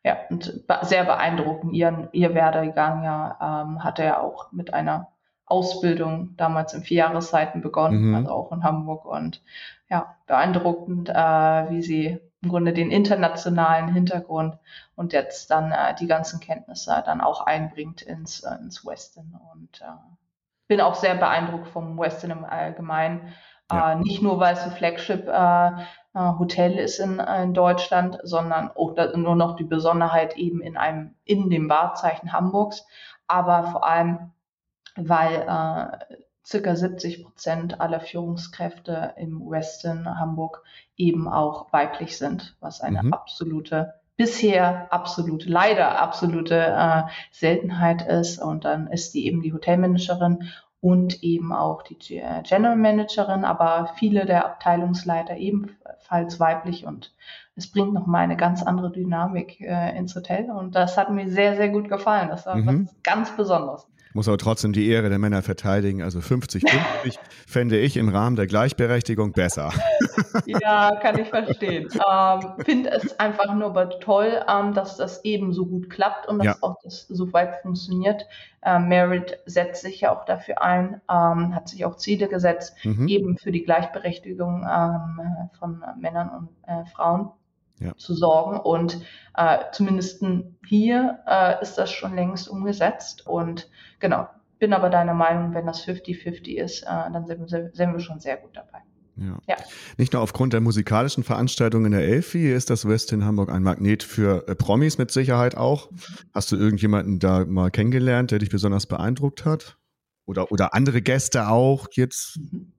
ja, 0.03 0.17
und 0.29 0.63
sehr 0.83 1.03
beeindruckend. 1.03 1.73
Ihr, 1.73 2.09
ihr 2.11 2.35
Werdegang 2.35 3.03
ja 3.03 3.63
ähm, 3.65 3.83
hat 3.83 3.97
er 3.97 4.21
auch 4.21 4.51
mit 4.51 4.71
einer 4.71 5.07
Ausbildung 5.47 6.35
damals 6.37 6.75
in 6.75 6.83
Vierjahreszeiten 6.83 7.61
begonnen, 7.61 8.09
mhm. 8.09 8.15
also 8.15 8.29
auch 8.29 8.51
in 8.51 8.63
Hamburg 8.63 9.05
und 9.05 9.41
ja, 9.89 10.15
beeindruckend, 10.27 11.09
äh, 11.09 11.69
wie 11.69 11.81
sie 11.81 12.19
im 12.45 12.51
Grunde 12.51 12.73
den 12.73 12.91
internationalen 12.91 13.91
Hintergrund 13.91 14.57
und 14.95 15.13
jetzt 15.13 15.49
dann 15.49 15.71
äh, 15.71 15.95
die 15.95 16.07
ganzen 16.07 16.39
Kenntnisse 16.39 17.01
dann 17.05 17.21
auch 17.21 17.41
einbringt 17.41 18.03
ins, 18.03 18.41
äh, 18.41 18.55
ins 18.55 18.85
Western. 18.85 19.39
Und 19.53 19.81
äh, 19.81 19.85
bin 20.67 20.79
auch 20.79 20.95
sehr 20.95 21.15
beeindruckt 21.15 21.67
vom 21.67 21.97
Western 21.97 22.31
im 22.31 22.45
Allgemeinen. 22.45 23.33
Ja. 23.71 23.93
Äh, 23.93 23.95
nicht 23.95 24.21
nur, 24.21 24.39
weil 24.39 24.53
es 24.53 24.63
ein 24.63 24.71
Flagship-Hotel 24.71 26.71
äh, 26.71 26.75
äh, 26.75 26.83
ist 26.83 26.99
in, 26.99 27.19
in 27.19 27.53
Deutschland, 27.55 28.19
sondern 28.23 28.69
auch 28.69 28.95
nur 29.15 29.35
noch 29.35 29.55
die 29.55 29.63
Besonderheit 29.63 30.37
eben 30.37 30.61
in 30.61 30.77
einem, 30.77 31.15
in 31.25 31.49
dem 31.49 31.67
Wahrzeichen 31.67 32.31
Hamburgs, 32.31 32.85
aber 33.27 33.71
vor 33.71 33.87
allem, 33.87 34.31
weil 34.95 35.47
circa 36.45 36.75
70 36.75 37.23
Prozent 37.23 37.81
aller 37.81 37.99
Führungskräfte 37.99 39.13
im 39.17 39.49
Western 39.49 40.19
Hamburg 40.19 40.63
eben 40.95 41.27
auch 41.27 41.73
weiblich 41.73 42.17
sind, 42.17 42.55
was 42.59 42.81
eine 42.81 43.03
mhm. 43.03 43.13
absolute 43.13 43.95
bisher 44.17 44.87
absolute, 44.93 45.49
leider 45.49 46.01
absolute 46.01 46.55
äh, 46.55 47.03
Seltenheit 47.31 48.07
ist. 48.07 48.39
Und 48.39 48.63
dann 48.63 48.87
ist 48.87 49.13
die 49.13 49.25
eben 49.25 49.41
die 49.41 49.53
Hotelmanagerin 49.53 50.49
und 50.79 51.23
eben 51.23 51.51
auch 51.51 51.81
die 51.81 52.17
äh, 52.17 52.43
General 52.43 52.75
Managerin, 52.75 53.43
aber 53.43 53.91
viele 53.97 54.25
der 54.25 54.45
Abteilungsleiter 54.45 55.35
ebenfalls 55.35 56.39
weiblich 56.39 56.85
und 56.85 57.13
es 57.55 57.71
bringt 57.71 57.93
nochmal 57.93 58.21
eine 58.21 58.37
ganz 58.37 58.61
andere 58.61 58.91
Dynamik 58.91 59.59
äh, 59.61 59.97
ins 59.97 60.15
Hotel 60.15 60.51
und 60.51 60.75
das 60.75 60.95
hat 60.97 61.09
mir 61.09 61.27
sehr, 61.29 61.55
sehr 61.55 61.69
gut 61.69 61.89
gefallen. 61.89 62.29
Das 62.29 62.45
war 62.45 62.55
mhm. 62.55 62.87
was 62.87 62.95
ganz 63.01 63.35
Besonderes 63.35 63.87
muss 64.15 64.29
aber 64.29 64.37
trotzdem 64.37 64.71
die 64.71 64.87
Ehre 64.87 65.09
der 65.09 65.19
Männer 65.19 65.41
verteidigen. 65.41 66.01
Also 66.01 66.19
50-50 66.19 67.17
fände 67.45 67.77
ich 67.77 67.97
im 67.97 68.07
Rahmen 68.07 68.37
der 68.37 68.47
Gleichberechtigung 68.47 69.33
besser. 69.33 69.73
ja, 70.45 70.95
kann 71.01 71.19
ich 71.19 71.27
verstehen. 71.27 71.89
Ähm, 71.93 72.53
Finde 72.63 72.91
es 72.91 73.19
einfach 73.19 73.53
nur 73.53 73.75
toll, 73.99 74.41
ähm, 74.47 74.73
dass 74.73 74.95
das 74.95 75.25
eben 75.25 75.51
so 75.51 75.65
gut 75.65 75.89
klappt 75.89 76.29
und 76.29 76.39
dass 76.39 76.45
ja. 76.47 76.57
auch 76.61 76.77
das 76.81 77.07
so 77.09 77.33
weit 77.33 77.61
funktioniert. 77.61 78.25
Ähm, 78.63 78.87
Merit 78.87 79.37
setzt 79.45 79.81
sich 79.81 80.01
ja 80.01 80.15
auch 80.15 80.23
dafür 80.23 80.61
ein, 80.61 81.01
ähm, 81.11 81.53
hat 81.53 81.67
sich 81.67 81.83
auch 81.83 81.97
Ziele 81.97 82.29
gesetzt, 82.29 82.73
mhm. 82.83 83.09
eben 83.09 83.37
für 83.37 83.51
die 83.51 83.63
Gleichberechtigung 83.63 84.65
ähm, 84.65 85.49
von 85.59 85.83
Männern 85.99 86.29
und 86.29 86.49
äh, 86.67 86.85
Frauen 86.95 87.31
ja. 87.79 87.95
zu 87.97 88.13
sorgen. 88.13 88.59
Und 88.59 89.01
äh, 89.35 89.57
zumindest 89.71 90.23
hier 90.67 91.19
äh, 91.27 91.61
ist 91.61 91.75
das 91.77 91.91
schon 91.91 92.15
längst 92.15 92.47
umgesetzt. 92.47 93.25
Und 93.27 93.69
genau, 93.99 94.27
bin 94.59 94.73
aber 94.73 94.89
deiner 94.89 95.13
Meinung, 95.13 95.53
wenn 95.53 95.65
das 95.65 95.85
50-50 95.85 96.55
ist, 96.55 96.83
äh, 96.83 96.85
dann 96.85 97.25
sind, 97.25 97.49
sind, 97.49 97.93
wir 97.93 97.99
schon 97.99 98.19
sehr 98.19 98.37
gut 98.37 98.51
dabei. 98.55 98.79
Ja. 99.17 99.39
ja. 99.47 99.55
Nicht 99.97 100.13
nur 100.13 100.21
aufgrund 100.21 100.53
der 100.53 100.59
musikalischen 100.59 101.23
Veranstaltungen 101.23 101.85
in 101.85 101.91
der 101.93 102.03
Elfi 102.03 102.51
ist 102.51 102.69
das 102.69 102.87
West 102.87 103.13
in 103.13 103.23
Hamburg 103.23 103.49
ein 103.49 103.63
Magnet 103.63 104.03
für 104.03 104.47
äh, 104.47 104.55
Promis 104.55 104.97
mit 104.97 105.11
Sicherheit 105.11 105.55
auch. 105.55 105.89
Mhm. 105.91 105.97
Hast 106.33 106.51
du 106.51 106.57
irgendjemanden 106.57 107.19
da 107.19 107.45
mal 107.45 107.71
kennengelernt, 107.71 108.31
der 108.31 108.39
dich 108.39 108.49
besonders 108.49 108.87
beeindruckt 108.87 109.45
hat? 109.45 109.77
Oder, 110.25 110.51
oder 110.51 110.73
andere 110.73 111.01
Gäste 111.01 111.47
auch 111.47 111.87
jetzt? 111.91 112.37
Mhm. 112.37 112.73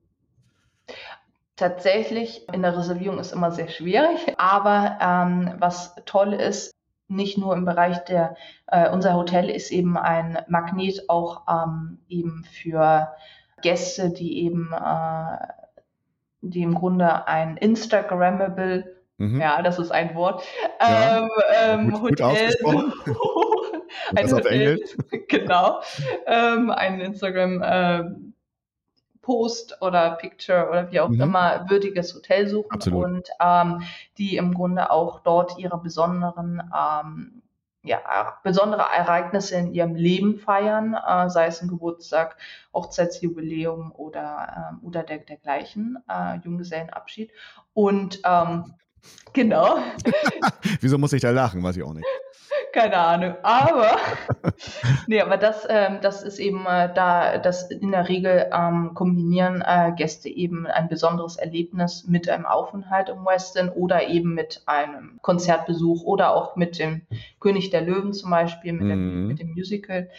Tatsächlich, 1.57 2.47
in 2.53 2.61
der 2.61 2.77
Reservierung 2.77 3.17
ist 3.17 3.33
immer 3.33 3.51
sehr 3.51 3.67
schwierig, 3.67 4.35
aber 4.37 4.99
ähm, 5.01 5.55
was 5.57 5.95
toll 6.05 6.33
ist, 6.33 6.71
nicht 7.07 7.39
nur 7.39 7.55
im 7.55 7.65
Bereich 7.65 7.97
der, 8.05 8.35
äh, 8.67 8.91
unser 8.91 9.15
Hotel 9.15 9.49
ist 9.49 9.71
eben 9.71 9.97
ein 9.97 10.37
Magnet 10.47 11.09
auch 11.09 11.47
ähm, 11.49 11.97
eben 12.09 12.43
für 12.43 13.11
Gäste, 13.63 14.11
die 14.11 14.43
eben, 14.45 14.71
äh, 14.71 15.37
die 16.41 16.61
im 16.61 16.75
Grunde 16.75 17.27
ein 17.27 17.57
Instagrammable, 17.57 18.95
mhm. 19.17 19.41
ja, 19.41 19.59
das 19.63 19.79
ist 19.79 19.89
ein 19.89 20.13
Wort, 20.13 20.43
ja, 20.79 21.23
ähm, 21.23 21.29
ähm 21.59 21.91
gut, 21.91 22.21
Hotel. 22.21 22.53
Gut 22.61 22.93
ein 24.15 24.31
Hotel, 24.31 24.61
Englisch. 24.61 24.97
genau, 25.27 25.81
ähm, 26.27 26.69
ein 26.69 27.01
Instagram 27.01 27.63
äh, 27.63 28.03
Post 29.27 29.81
oder 29.81 30.11
Picture 30.11 30.69
oder 30.69 30.89
wie 30.89 31.01
auch 31.01 31.09
mhm. 31.09 31.19
immer 31.19 31.69
würdiges 31.69 32.15
Hotel 32.15 32.47
suchen 32.47 32.71
Absolut. 32.71 33.03
und 33.03 33.29
ähm, 33.41 33.81
die 34.17 34.37
im 34.37 34.53
Grunde 34.53 34.89
auch 34.89 35.19
dort 35.19 35.59
ihre 35.59 35.77
besonderen 35.77 36.63
ähm, 36.73 37.41
ja, 37.83 38.39
besondere 38.41 38.83
Ereignisse 38.83 39.57
in 39.57 39.73
ihrem 39.73 39.95
Leben 39.95 40.39
feiern, 40.39 40.93
äh, 40.93 41.29
sei 41.29 41.47
es 41.47 41.61
ein 41.61 41.67
Geburtstag, 41.67 42.37
Hochzeitsjubiläum 42.73 43.91
oder, 43.91 44.71
ähm, 44.71 44.79
oder 44.81 45.03
der, 45.03 45.17
dergleichen, 45.19 45.97
äh, 46.09 46.37
Junggesellenabschied. 46.37 47.31
Und 47.73 48.21
ähm, 48.23 48.75
genau. 49.33 49.77
Wieso 50.81 50.97
muss 50.97 51.13
ich 51.13 51.21
da 51.21 51.31
lachen? 51.31 51.63
Weiß 51.63 51.75
ich 51.75 51.83
auch 51.83 51.93
nicht 51.93 52.07
keine 52.77 52.97
Ahnung. 52.97 53.35
Aber, 53.41 53.97
nee, 55.07 55.19
aber 55.19 55.37
das, 55.37 55.65
ähm, 55.67 55.97
das 56.01 56.21
ist 56.21 56.37
eben 56.37 56.63
äh, 56.67 56.93
da, 56.93 57.39
das 57.39 57.71
in 57.71 57.91
der 57.91 58.07
Regel 58.07 58.51
ähm, 58.53 58.93
kombinieren 58.93 59.63
äh, 59.65 59.93
Gäste 59.95 60.29
eben 60.29 60.67
ein 60.67 60.87
besonderes 60.87 61.37
Erlebnis 61.37 62.05
mit 62.07 62.29
einem 62.29 62.45
Aufenthalt 62.45 63.09
im 63.09 63.25
Western 63.25 63.69
oder 63.69 64.07
eben 64.07 64.35
mit 64.35 64.61
einem 64.67 65.17
Konzertbesuch 65.23 66.03
oder 66.03 66.35
auch 66.35 66.55
mit 66.55 66.77
dem 66.77 67.01
König 67.39 67.71
der 67.71 67.81
Löwen 67.81 68.13
zum 68.13 68.29
Beispiel, 68.29 68.73
mit, 68.73 68.83
mhm. 68.83 68.89
dem, 68.89 69.27
mit 69.27 69.39
dem 69.39 69.53
Musical. 69.53 70.09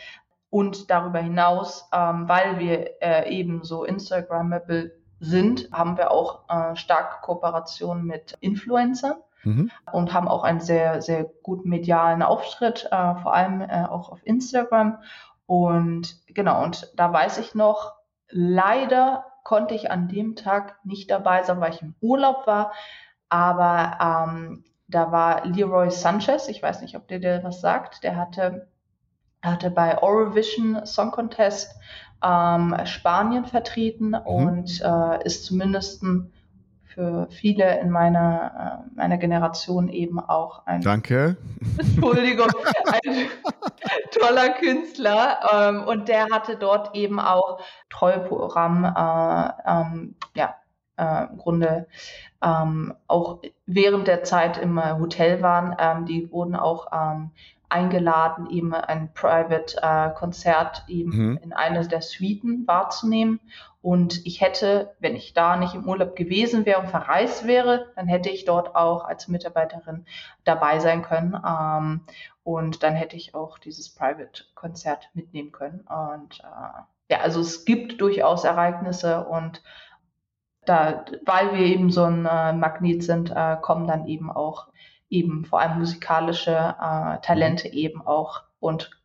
Und 0.50 0.90
darüber 0.90 1.20
hinaus, 1.20 1.88
ähm, 1.92 2.28
weil 2.28 2.58
wir 2.58 3.02
äh, 3.02 3.30
eben 3.32 3.62
so 3.62 3.84
Instagrammable 3.84 4.96
sind, 5.20 5.68
haben 5.70 5.96
wir 5.96 6.10
auch 6.10 6.48
äh, 6.48 6.74
starke 6.74 7.20
Kooperationen 7.22 8.04
mit 8.04 8.34
Influencern 8.40 9.16
mhm. 9.44 9.70
und 9.92 10.12
haben 10.12 10.28
auch 10.28 10.44
einen 10.44 10.60
sehr, 10.60 11.02
sehr 11.02 11.24
guten 11.42 11.68
medialen 11.68 12.22
Auftritt, 12.22 12.86
äh, 12.90 13.14
vor 13.16 13.34
allem 13.34 13.60
äh, 13.60 13.84
auch 13.88 14.10
auf 14.10 14.20
Instagram. 14.24 14.98
Und 15.46 16.16
genau, 16.26 16.62
und 16.62 16.92
da 16.96 17.12
weiß 17.12 17.38
ich 17.38 17.54
noch, 17.54 17.94
leider 18.28 19.24
konnte 19.44 19.74
ich 19.74 19.90
an 19.90 20.08
dem 20.08 20.36
Tag 20.36 20.76
nicht 20.84 21.10
dabei 21.10 21.42
sein, 21.42 21.60
weil 21.60 21.72
ich 21.72 21.82
im 21.82 21.94
Urlaub 22.00 22.46
war. 22.46 22.72
Aber 23.30 24.26
ähm, 24.28 24.64
da 24.88 25.12
war 25.12 25.46
Leroy 25.46 25.90
Sanchez, 25.90 26.48
ich 26.48 26.62
weiß 26.62 26.82
nicht, 26.82 26.96
ob 26.96 27.08
der 27.08 27.18
dir 27.18 27.40
was 27.42 27.60
sagt, 27.60 28.04
der 28.04 28.16
hatte, 28.16 28.68
hatte 29.42 29.70
bei 29.70 30.02
Eurovision 30.02 30.84
Song 30.86 31.10
Contest 31.10 31.74
ähm, 32.22 32.74
Spanien 32.84 33.44
vertreten 33.44 34.08
mhm. 34.08 34.20
und 34.24 34.80
äh, 34.82 35.24
ist 35.24 35.44
zumindest 35.44 36.02
für 36.98 37.28
viele 37.30 37.78
in 37.78 37.90
meiner, 37.90 38.82
äh, 38.90 38.96
meiner 38.96 39.18
Generation 39.18 39.88
eben 39.88 40.18
auch 40.18 40.66
ein. 40.66 40.80
Danke. 40.80 41.36
Entschuldigung, 41.78 42.50
ein 42.90 43.28
toller 44.20 44.48
Künstler. 44.54 45.38
Ähm, 45.52 45.84
und 45.84 46.08
der 46.08 46.26
hatte 46.32 46.56
dort 46.56 46.96
eben 46.96 47.20
auch 47.20 47.60
Treueprogramm, 47.88 48.84
äh, 48.84 49.50
ähm, 49.64 50.16
ja, 50.34 50.56
äh, 50.96 51.30
im 51.30 51.38
Grunde 51.38 51.86
ähm, 52.42 52.94
auch 53.06 53.42
während 53.66 54.08
der 54.08 54.24
Zeit 54.24 54.58
im 54.58 54.82
Hotel 54.98 55.40
waren. 55.40 55.76
Ähm, 55.78 56.04
die 56.04 56.32
wurden 56.32 56.56
auch 56.56 56.88
ähm, 56.92 57.30
eingeladen, 57.68 58.50
eben 58.50 58.74
ein 58.74 59.12
Private-Konzert 59.14 60.84
äh, 60.88 60.92
eben 60.92 61.10
mhm. 61.16 61.40
in 61.42 61.52
einer 61.52 61.84
der 61.84 62.02
Suiten 62.02 62.66
wahrzunehmen. 62.66 63.40
Und 63.80 64.26
ich 64.26 64.40
hätte, 64.40 64.96
wenn 64.98 65.14
ich 65.14 65.34
da 65.34 65.56
nicht 65.56 65.74
im 65.74 65.88
Urlaub 65.88 66.16
gewesen 66.16 66.66
wäre 66.66 66.80
und 66.80 66.88
verreist 66.88 67.46
wäre, 67.46 67.92
dann 67.94 68.08
hätte 68.08 68.28
ich 68.28 68.44
dort 68.44 68.74
auch 68.74 69.04
als 69.04 69.28
Mitarbeiterin 69.28 70.04
dabei 70.44 70.80
sein 70.80 71.02
können. 71.02 71.34
Ähm, 71.46 72.00
und 72.42 72.82
dann 72.82 72.94
hätte 72.94 73.16
ich 73.16 73.34
auch 73.34 73.58
dieses 73.58 73.94
Private-Konzert 73.94 75.10
mitnehmen 75.14 75.52
können. 75.52 75.86
Und 75.88 76.40
äh, 76.40 77.12
ja, 77.12 77.20
also 77.20 77.40
es 77.40 77.64
gibt 77.64 78.00
durchaus 78.00 78.44
Ereignisse 78.44 79.24
und 79.26 79.62
da, 80.64 81.04
weil 81.24 81.52
wir 81.52 81.64
eben 81.64 81.90
so 81.90 82.04
ein 82.04 82.26
äh, 82.26 82.52
Magnet 82.52 83.02
sind, 83.02 83.30
äh, 83.30 83.56
kommen 83.60 83.86
dann 83.86 84.06
eben 84.06 84.30
auch 84.30 84.68
eben 85.08 85.44
vor 85.44 85.60
allem 85.60 85.78
musikalische 85.78 86.52
äh, 86.52 87.18
Talente 87.22 87.68
eben 87.68 88.06
auch 88.06 88.42
und 88.60 88.97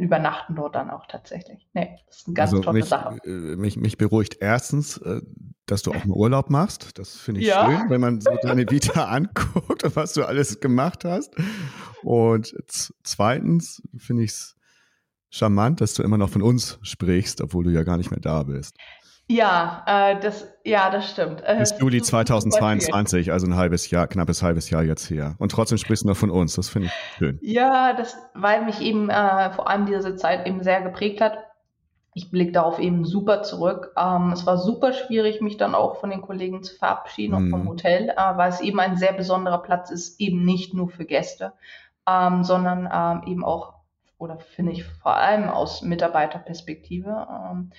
übernachten 0.00 0.54
dort 0.54 0.74
dann 0.74 0.90
auch 0.90 1.06
tatsächlich. 1.06 1.66
Nee, 1.72 1.98
das 2.06 2.18
ist 2.18 2.26
eine 2.26 2.34
ganz 2.34 2.52
also 2.52 2.62
tolle 2.62 2.80
mich, 2.80 2.88
Sache. 2.88 3.18
Äh, 3.24 3.56
mich, 3.56 3.76
mich 3.76 3.98
beruhigt 3.98 4.38
erstens, 4.40 4.98
äh, 4.98 5.20
dass 5.66 5.82
du 5.82 5.90
auch 5.90 6.02
einen 6.02 6.12
Urlaub 6.12 6.50
machst. 6.50 6.98
Das 6.98 7.16
finde 7.16 7.40
ich 7.40 7.46
ja. 7.46 7.66
schön, 7.66 7.90
wenn 7.90 8.00
man 8.00 8.20
so 8.20 8.30
deine 8.42 8.70
Vita 8.70 9.04
anguckt 9.08 9.84
und 9.84 9.96
was 9.96 10.14
du 10.14 10.24
alles 10.24 10.60
gemacht 10.60 11.04
hast. 11.04 11.34
Und 12.02 12.54
zweitens 13.02 13.82
finde 13.96 14.24
ich 14.24 14.30
es 14.30 14.56
charmant, 15.30 15.80
dass 15.80 15.94
du 15.94 16.02
immer 16.02 16.18
noch 16.18 16.30
von 16.30 16.42
uns 16.42 16.78
sprichst, 16.82 17.40
obwohl 17.40 17.64
du 17.64 17.70
ja 17.70 17.84
gar 17.84 17.96
nicht 17.96 18.10
mehr 18.10 18.20
da 18.20 18.42
bist. 18.42 18.76
Ja, 19.28 19.84
äh, 19.86 20.20
das, 20.20 20.46
ja, 20.64 20.90
das 20.90 21.10
stimmt. 21.10 21.42
Äh, 21.44 21.58
Bis 21.58 21.78
Juli 21.78 22.02
2022, 22.02 23.32
also 23.32 23.46
ein 23.46 23.56
halbes 23.56 23.90
Jahr, 23.90 24.06
knappes 24.06 24.42
halbes 24.42 24.68
Jahr 24.70 24.82
jetzt 24.82 25.08
her. 25.08 25.36
Und 25.38 25.52
trotzdem 25.52 25.78
sprichst 25.78 26.04
du 26.04 26.08
noch 26.08 26.16
von 26.16 26.30
uns. 26.30 26.54
Das 26.54 26.68
finde 26.68 26.88
ich 26.88 26.92
schön. 27.18 27.38
Ja, 27.40 27.94
das, 27.94 28.16
weil 28.34 28.64
mich 28.64 28.80
eben 28.80 29.08
äh, 29.08 29.50
vor 29.52 29.68
allem 29.68 29.86
diese 29.86 30.16
Zeit 30.16 30.46
eben 30.46 30.62
sehr 30.62 30.82
geprägt 30.82 31.20
hat. 31.20 31.38
Ich 32.14 32.30
blicke 32.30 32.52
darauf 32.52 32.78
eben 32.78 33.06
super 33.06 33.42
zurück. 33.42 33.94
Ähm, 33.96 34.32
es 34.32 34.44
war 34.44 34.58
super 34.58 34.92
schwierig, 34.92 35.40
mich 35.40 35.56
dann 35.56 35.74
auch 35.74 35.98
von 35.98 36.10
den 36.10 36.20
Kollegen 36.20 36.62
zu 36.62 36.76
verabschieden 36.76 37.34
und 37.34 37.48
vom 37.48 37.62
mhm. 37.62 37.68
Hotel, 37.68 38.10
äh, 38.10 38.36
weil 38.36 38.50
es 38.50 38.60
eben 38.60 38.80
ein 38.80 38.98
sehr 38.98 39.14
besonderer 39.14 39.62
Platz 39.62 39.90
ist, 39.90 40.20
eben 40.20 40.44
nicht 40.44 40.74
nur 40.74 40.90
für 40.90 41.06
Gäste, 41.06 41.54
ähm, 42.06 42.44
sondern 42.44 42.88
ähm, 42.92 43.26
eben 43.26 43.44
auch 43.44 43.74
oder 44.22 44.38
finde 44.38 44.70
ich 44.70 44.84
vor 44.84 45.16
allem 45.16 45.48
aus 45.48 45.82
Mitarbeiterperspektive. 45.82 47.26
Ähm, 47.28 47.72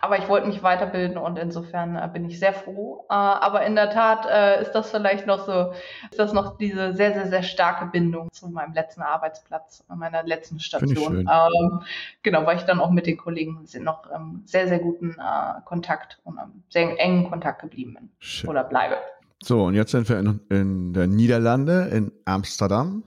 aber 0.00 0.18
ich 0.18 0.28
wollte 0.28 0.46
mich 0.46 0.62
weiterbilden 0.62 1.18
und 1.18 1.38
insofern 1.38 1.96
äh, 1.96 2.08
bin 2.12 2.24
ich 2.24 2.38
sehr 2.38 2.52
froh. 2.52 3.04
Äh, 3.08 3.14
aber 3.14 3.64
in 3.66 3.74
der 3.74 3.90
Tat 3.90 4.26
äh, 4.30 4.62
ist 4.62 4.72
das 4.72 4.90
vielleicht 4.90 5.26
noch 5.26 5.44
so, 5.44 5.72
ist 6.10 6.18
das 6.18 6.32
noch 6.32 6.56
diese 6.56 6.94
sehr, 6.94 7.14
sehr, 7.14 7.28
sehr 7.28 7.42
starke 7.42 7.86
Bindung 7.86 8.30
zu 8.32 8.48
meinem 8.48 8.74
letzten 8.74 9.02
Arbeitsplatz, 9.02 9.84
meiner 9.94 10.22
letzten 10.22 10.60
Station. 10.60 11.28
Ähm, 11.30 11.82
genau, 12.22 12.46
weil 12.46 12.56
ich 12.56 12.62
dann 12.62 12.80
auch 12.80 12.90
mit 12.90 13.06
den 13.06 13.16
Kollegen 13.16 13.66
noch 13.80 14.04
ähm, 14.14 14.42
sehr, 14.44 14.68
sehr 14.68 14.78
guten 14.78 15.16
Kontakt 15.64 16.20
und 16.24 16.38
ähm, 16.38 16.62
sehr 16.68 16.98
engen 16.98 17.28
Kontakt 17.28 17.60
geblieben 17.62 17.94
bin 17.94 18.10
Schön. 18.18 18.50
oder 18.50 18.64
bleibe. 18.64 18.96
So, 19.42 19.64
und 19.64 19.74
jetzt 19.74 19.92
sind 19.92 20.08
wir 20.08 20.18
in, 20.18 20.40
in 20.48 20.92
der 20.92 21.06
Niederlande, 21.06 21.88
in 21.92 22.12
Amsterdam. 22.24 23.02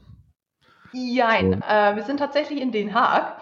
Jein, 0.94 1.62
äh, 1.62 1.96
wir 1.96 2.04
sind 2.04 2.18
tatsächlich 2.18 2.62
in 2.62 2.72
Den 2.72 2.94
Haag. 2.94 3.38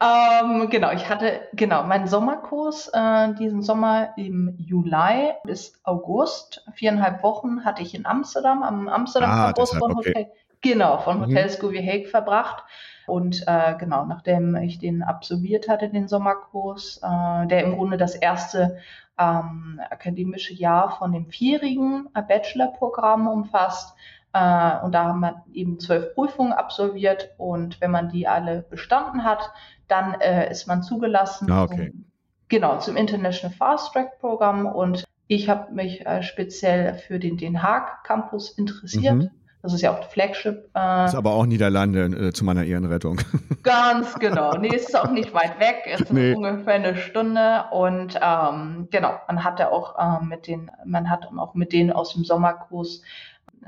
Ähm, 0.00 0.68
genau, 0.70 0.92
ich 0.92 1.08
hatte 1.08 1.40
genau 1.52 1.82
meinen 1.82 2.06
Sommerkurs 2.06 2.90
äh, 2.92 3.34
diesen 3.34 3.62
Sommer 3.62 4.14
im 4.16 4.54
Juli 4.58 5.32
bis 5.44 5.78
August. 5.84 6.64
Viereinhalb 6.74 7.22
Wochen 7.22 7.64
hatte 7.64 7.82
ich 7.82 7.94
in 7.94 8.06
Amsterdam, 8.06 8.62
am 8.62 8.88
Amsterdam 8.88 9.30
ah, 9.30 9.44
Campus 9.46 9.74
von 9.74 9.92
okay. 9.92 10.10
Hotel, 10.10 10.26
genau, 10.62 10.98
von 10.98 11.18
mhm. 11.18 11.24
Hotel 11.24 11.50
Scooby 11.50 11.84
Hague 11.84 12.06
verbracht. 12.06 12.64
Und 13.06 13.44
äh, 13.46 13.74
genau, 13.78 14.04
nachdem 14.04 14.56
ich 14.56 14.78
den 14.78 15.02
absolviert 15.02 15.68
hatte, 15.68 15.88
den 15.88 16.08
Sommerkurs, 16.08 17.00
äh, 17.02 17.46
der 17.46 17.64
im 17.64 17.76
Grunde 17.76 17.98
das 17.98 18.14
erste 18.14 18.78
ähm, 19.18 19.80
akademische 19.90 20.54
Jahr 20.54 20.96
von 20.98 21.12
dem 21.12 21.26
vierjährigen 21.26 22.08
Bachelor-Programm 22.12 23.28
umfasst, 23.28 23.96
äh, 24.32 24.84
und 24.84 24.92
da 24.92 25.04
haben 25.04 25.20
wir 25.20 25.44
eben 25.52 25.78
zwölf 25.80 26.14
Prüfungen 26.14 26.52
absolviert 26.52 27.30
und 27.38 27.80
wenn 27.80 27.90
man 27.90 28.08
die 28.08 28.28
alle 28.28 28.62
bestanden 28.68 29.24
hat, 29.24 29.50
dann 29.88 30.14
äh, 30.20 30.50
ist 30.50 30.66
man 30.66 30.82
zugelassen. 30.82 31.50
Ah, 31.50 31.64
okay. 31.64 31.90
Zum, 31.90 32.04
genau, 32.48 32.78
zum 32.78 32.96
International 32.96 33.56
Fast 33.56 33.92
Track 33.92 34.18
Programm 34.20 34.66
und 34.66 35.04
ich 35.28 35.48
habe 35.48 35.72
mich 35.72 36.06
äh, 36.06 36.22
speziell 36.22 36.94
für 36.94 37.18
den 37.18 37.36
Den 37.36 37.62
Haag 37.62 38.04
Campus 38.04 38.50
interessiert. 38.50 39.14
Mhm. 39.14 39.30
Das 39.66 39.72
ist 39.72 39.80
ja 39.80 39.90
auch 39.90 40.04
Flagship. 40.10 40.70
Äh, 40.76 41.06
ist 41.06 41.16
aber 41.16 41.32
auch 41.32 41.44
Niederlande 41.44 42.04
äh, 42.04 42.32
zu 42.32 42.44
meiner 42.44 42.62
Ehrenrettung. 42.62 43.20
Ganz 43.64 44.14
genau. 44.20 44.56
Nee, 44.56 44.68
ist 44.68 44.96
auch 44.96 45.10
nicht 45.10 45.34
weit 45.34 45.58
weg. 45.58 45.78
Es 45.86 46.02
ist 46.02 46.12
nee. 46.12 46.34
ungefähr 46.34 46.74
eine 46.74 46.96
Stunde. 46.96 47.64
Und 47.72 48.16
ähm, 48.22 48.86
genau, 48.92 49.18
man 49.26 49.42
hatte 49.42 49.72
auch 49.72 49.98
äh, 49.98 50.24
mit 50.24 50.46
den, 50.46 50.70
man 50.84 51.10
hat 51.10 51.26
auch 51.36 51.54
mit 51.54 51.72
denen 51.72 51.90
aus 51.90 52.14
dem 52.14 52.22
Sommerkurs 52.22 53.02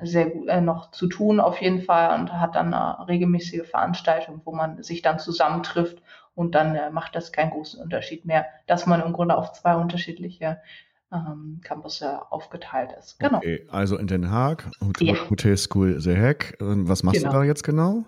sehr 0.03 0.31
gut 0.31 0.49
äh, 0.49 0.61
noch 0.61 0.91
zu 0.91 1.07
tun 1.07 1.41
auf 1.41 1.61
jeden 1.61 1.81
Fall 1.81 2.19
und 2.19 2.33
hat 2.33 2.55
dann 2.55 2.75
eine 2.75 3.09
regelmäßige 3.09 3.69
Veranstaltung, 3.69 4.41
wo 4.45 4.53
man 4.53 4.83
sich 4.83 5.03
dann 5.03 5.19
zusammentrifft 5.19 6.03
und 6.35 6.55
dann 6.55 6.75
äh, 6.75 6.91
macht 6.91 7.17
das 7.17 7.33
keinen 7.33 7.51
großen 7.51 7.81
Unterschied 7.81 8.25
mehr, 8.25 8.47
dass 8.67 8.87
man 8.87 9.01
im 9.01 9.13
Grunde 9.13 9.37
auf 9.37 9.53
zwei 9.53 9.75
unterschiedliche 9.75 10.59
ähm, 11.13 11.61
Campus 11.65 12.03
aufgeteilt 12.03 12.91
ist. 12.99 13.19
Genau. 13.19 13.39
Okay, 13.39 13.67
also 13.71 13.97
in 13.97 14.07
Den 14.07 14.31
Haag, 14.31 14.71
Hotel, 14.81 15.09
ja. 15.09 15.31
Hotel 15.31 15.57
School 15.57 16.01
The 16.01 16.17
Hack. 16.17 16.57
Was 16.61 17.03
machst 17.03 17.21
genau. 17.21 17.33
du 17.33 17.39
da 17.39 17.45
jetzt 17.45 17.65
genau? 17.65 18.05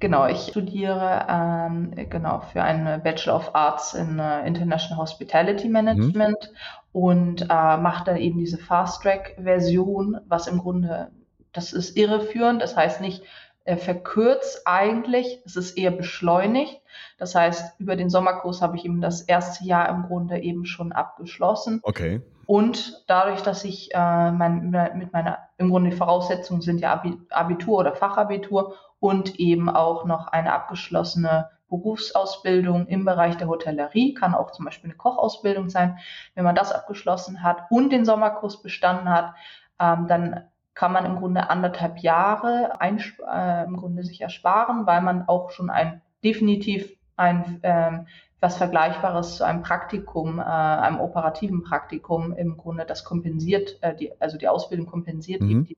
Genau, 0.00 0.26
ich 0.26 0.38
studiere 0.38 1.26
ähm, 1.28 1.94
genau 2.10 2.40
für 2.40 2.62
einen 2.62 3.02
Bachelor 3.02 3.36
of 3.36 3.54
Arts 3.54 3.94
in 3.94 4.18
uh, 4.18 4.44
International 4.44 4.98
Hospitality 4.98 5.68
Management 5.68 6.50
mhm. 6.52 7.00
und 7.00 7.42
äh, 7.42 7.76
mache 7.76 8.04
dann 8.04 8.16
eben 8.16 8.38
diese 8.38 8.58
Fast 8.58 9.02
Track 9.02 9.36
Version, 9.42 10.18
was 10.28 10.46
im 10.46 10.58
Grunde 10.58 11.10
das 11.52 11.72
ist 11.72 11.96
irreführend. 11.96 12.62
Das 12.62 12.76
heißt 12.76 13.00
nicht 13.00 13.22
äh, 13.64 13.76
verkürzt 13.76 14.62
eigentlich, 14.66 15.40
es 15.44 15.56
ist 15.56 15.78
eher 15.78 15.92
beschleunigt. 15.92 16.80
Das 17.18 17.34
heißt, 17.34 17.78
über 17.80 17.96
den 17.96 18.10
Sommerkurs 18.10 18.60
habe 18.60 18.76
ich 18.76 18.84
eben 18.84 19.00
das 19.00 19.22
erste 19.22 19.64
Jahr 19.64 19.88
im 19.88 20.02
Grunde 20.02 20.38
eben 20.38 20.64
schon 20.64 20.92
abgeschlossen. 20.92 21.80
Okay. 21.82 22.22
Und 22.46 23.04
dadurch, 23.06 23.42
dass 23.42 23.64
ich 23.64 23.94
äh, 23.94 24.32
mein, 24.32 24.70
mit 24.94 25.12
meiner, 25.12 25.38
im 25.58 25.70
Grunde 25.70 25.90
die 25.90 25.96
Voraussetzungen 25.96 26.60
sind 26.60 26.80
ja 26.80 27.02
Abitur 27.30 27.78
oder 27.78 27.94
Fachabitur 27.94 28.74
und 28.98 29.38
eben 29.38 29.68
auch 29.68 30.04
noch 30.04 30.26
eine 30.26 30.52
abgeschlossene 30.52 31.50
Berufsausbildung 31.68 32.86
im 32.88 33.04
Bereich 33.04 33.36
der 33.36 33.48
Hotellerie, 33.48 34.12
kann 34.12 34.34
auch 34.34 34.50
zum 34.50 34.64
Beispiel 34.66 34.90
eine 34.90 34.98
Kochausbildung 34.98 35.70
sein. 35.70 35.98
Wenn 36.34 36.44
man 36.44 36.54
das 36.54 36.72
abgeschlossen 36.72 37.42
hat 37.42 37.70
und 37.70 37.90
den 37.90 38.04
Sommerkurs 38.04 38.60
bestanden 38.60 39.08
hat, 39.08 39.34
ähm, 39.80 40.06
dann 40.06 40.44
kann 40.82 40.90
man 40.90 41.06
im 41.06 41.14
Grunde 41.14 41.48
anderthalb 41.48 41.98
Jahre 42.00 42.72
äh, 42.80 43.64
im 43.64 43.76
Grunde 43.76 44.02
sich 44.02 44.20
ersparen, 44.20 44.84
weil 44.84 45.00
man 45.00 45.28
auch 45.28 45.52
schon 45.52 45.70
ein 45.70 46.02
definitiv 46.24 46.96
ein 47.14 47.60
ähm, 47.62 48.08
was 48.40 48.56
Vergleichbares 48.56 49.36
zu 49.36 49.46
einem 49.46 49.62
Praktikum, 49.62 50.40
äh, 50.40 50.42
einem 50.42 50.98
operativen 50.98 51.62
Praktikum 51.62 52.32
im 52.32 52.56
Grunde 52.56 52.84
das 52.84 53.04
kompensiert, 53.04 53.78
äh, 53.80 53.94
die, 53.94 54.10
also 54.20 54.38
die 54.38 54.48
Ausbildung 54.48 54.86
kompensiert, 54.86 55.42
mhm. 55.42 55.66
die 55.66 55.76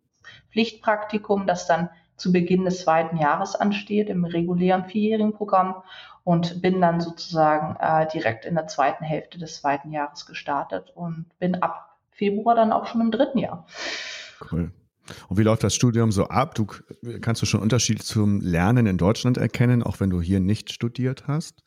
Pflichtpraktikum, 0.51 1.47
das 1.47 1.67
dann 1.67 1.91
zu 2.17 2.33
Beginn 2.33 2.65
des 2.65 2.81
zweiten 2.81 3.19
Jahres 3.19 3.57
ansteht 3.57 4.09
im 4.09 4.25
regulären 4.25 4.87
vierjährigen 4.87 5.35
Programm. 5.35 5.83
und 6.23 6.63
bin 6.63 6.81
dann 6.81 7.03
sozusagen 7.03 7.77
äh, 7.79 8.09
direkt 8.09 8.47
in 8.47 8.55
der 8.55 8.69
zweiten 8.69 9.05
Hälfte 9.05 9.39
des 9.39 9.57
zweiten 9.57 9.93
Jahres 9.93 10.25
gestartet 10.25 10.93
und 10.95 11.27
bin 11.39 11.57
ab 11.57 11.99
Februar 12.13 12.55
dann 12.55 12.73
auch 12.73 12.87
schon 12.87 13.03
im 13.03 13.11
dritten 13.11 13.37
Jahr. 13.37 13.67
Cool. 14.51 14.73
Und 15.29 15.39
wie 15.39 15.43
läuft 15.43 15.65
das 15.65 15.75
Studium 15.75 16.13
so 16.13 16.25
ab? 16.29 16.55
Du 16.55 16.67
kannst 17.21 17.43
du 17.43 17.47
schon 17.47 17.61
Unterschiede 17.61 18.03
zum 18.03 18.41
Lernen 18.41 18.87
in 18.87 18.99
Deutschland 18.99 19.39
erkennen, 19.39 19.83
auch 19.83 20.01
wenn 20.01 20.11
du 20.11 20.21
hier 20.21 20.41
nicht 20.41 20.73
studiert 20.73 21.25
hast? 21.27 21.63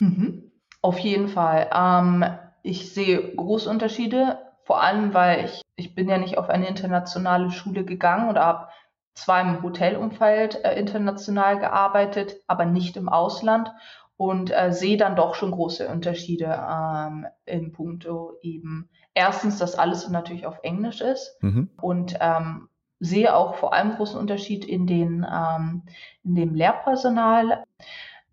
Mhm. 0.00 0.50
Auf 0.82 0.98
jeden 0.98 1.28
Fall. 1.28 1.70
Ähm, 1.74 2.24
ich 2.62 2.92
sehe 2.92 3.34
große 3.34 3.68
Unterschiede, 3.68 4.38
vor 4.64 4.82
allem 4.82 5.14
weil 5.14 5.44
ich, 5.44 5.62
ich 5.76 5.94
bin 5.94 6.08
ja 6.08 6.18
nicht 6.18 6.38
auf 6.38 6.48
eine 6.48 6.68
internationale 6.68 7.50
Schule 7.50 7.84
gegangen 7.84 8.28
oder 8.28 8.44
habe 8.44 8.68
zwar 9.14 9.40
im 9.40 9.62
Hotelumfeld 9.62 10.64
äh, 10.64 10.78
international 10.78 11.58
gearbeitet, 11.58 12.36
aber 12.46 12.64
nicht 12.64 12.96
im 12.96 13.08
Ausland 13.08 13.70
und 14.16 14.50
äh, 14.50 14.72
sehe 14.72 14.96
dann 14.96 15.16
doch 15.16 15.34
schon 15.34 15.50
große 15.50 15.88
Unterschiede 15.88 16.44
ähm, 16.46 17.26
in 17.44 17.72
puncto 17.72 18.34
eben 18.42 18.90
erstens, 19.14 19.58
dass 19.58 19.74
alles 19.74 20.08
natürlich 20.08 20.46
auf 20.46 20.58
Englisch 20.62 21.00
ist 21.00 21.36
mhm. 21.40 21.70
und 21.80 22.16
ähm, 22.20 22.68
sehe 23.00 23.34
auch 23.34 23.56
vor 23.56 23.72
allem 23.72 23.96
großen 23.96 24.18
Unterschied 24.18 24.64
in 24.64 24.86
den 24.86 25.26
ähm, 25.30 25.82
in 26.22 26.34
dem 26.34 26.54
Lehrpersonal 26.54 27.64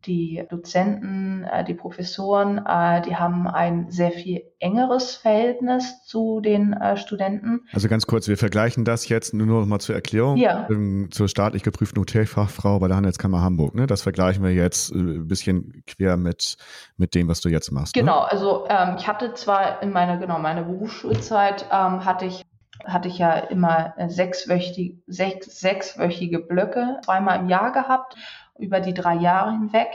die 0.07 0.43
Dozenten, 0.49 1.43
äh, 1.43 1.63
die 1.63 1.73
Professoren, 1.73 2.65
äh, 2.65 3.01
die 3.01 3.15
haben 3.15 3.47
ein 3.47 3.89
sehr 3.91 4.11
viel 4.11 4.43
engeres 4.59 5.15
Verhältnis 5.15 6.03
zu 6.05 6.39
den 6.39 6.73
äh, 6.73 6.97
Studenten. 6.97 7.61
Also 7.73 7.89
ganz 7.89 8.07
kurz, 8.07 8.27
wir 8.27 8.37
vergleichen 8.37 8.85
das 8.85 9.09
jetzt 9.09 9.33
nur 9.33 9.45
noch 9.45 9.65
mal 9.65 9.79
zur 9.79 9.95
Erklärung 9.95 10.37
ja. 10.37 10.67
ähm, 10.69 11.09
zur 11.11 11.27
staatlich 11.27 11.63
geprüften 11.63 11.99
Hotelfachfrau 11.99 12.79
bei 12.79 12.87
der 12.87 12.95
Handelskammer 12.95 13.41
Hamburg. 13.41 13.75
Ne? 13.75 13.85
Das 13.85 14.01
vergleichen 14.01 14.43
wir 14.43 14.53
jetzt 14.53 14.91
äh, 14.91 14.95
ein 14.95 15.27
bisschen 15.27 15.83
quer 15.85 16.15
mit, 16.15 16.57
mit 16.95 17.13
dem, 17.13 17.27
was 17.27 17.41
du 17.41 17.49
jetzt 17.49 17.71
machst. 17.71 17.95
Ne? 17.95 18.01
Genau, 18.01 18.21
ne? 18.21 18.31
also 18.31 18.65
ähm, 18.69 18.95
ich 18.97 19.07
hatte 19.07 19.33
zwar 19.33 19.81
in 19.83 19.91
meiner, 19.91 20.17
genau, 20.17 20.39
meiner 20.39 20.63
Berufsschulzeit 20.63 21.65
ähm, 21.71 22.05
hatte 22.05 22.25
ich 22.25 22.45
hatte 22.85 23.07
ich 23.07 23.17
ja 23.17 23.33
immer 23.33 23.93
sechswöchige, 24.07 24.97
sechs, 25.07 25.59
sechswöchige 25.59 26.39
Blöcke 26.39 26.99
zweimal 27.03 27.39
im 27.39 27.49
Jahr 27.49 27.71
gehabt 27.71 28.15
über 28.57 28.79
die 28.79 28.93
drei 28.93 29.15
Jahre 29.15 29.51
hinweg. 29.51 29.89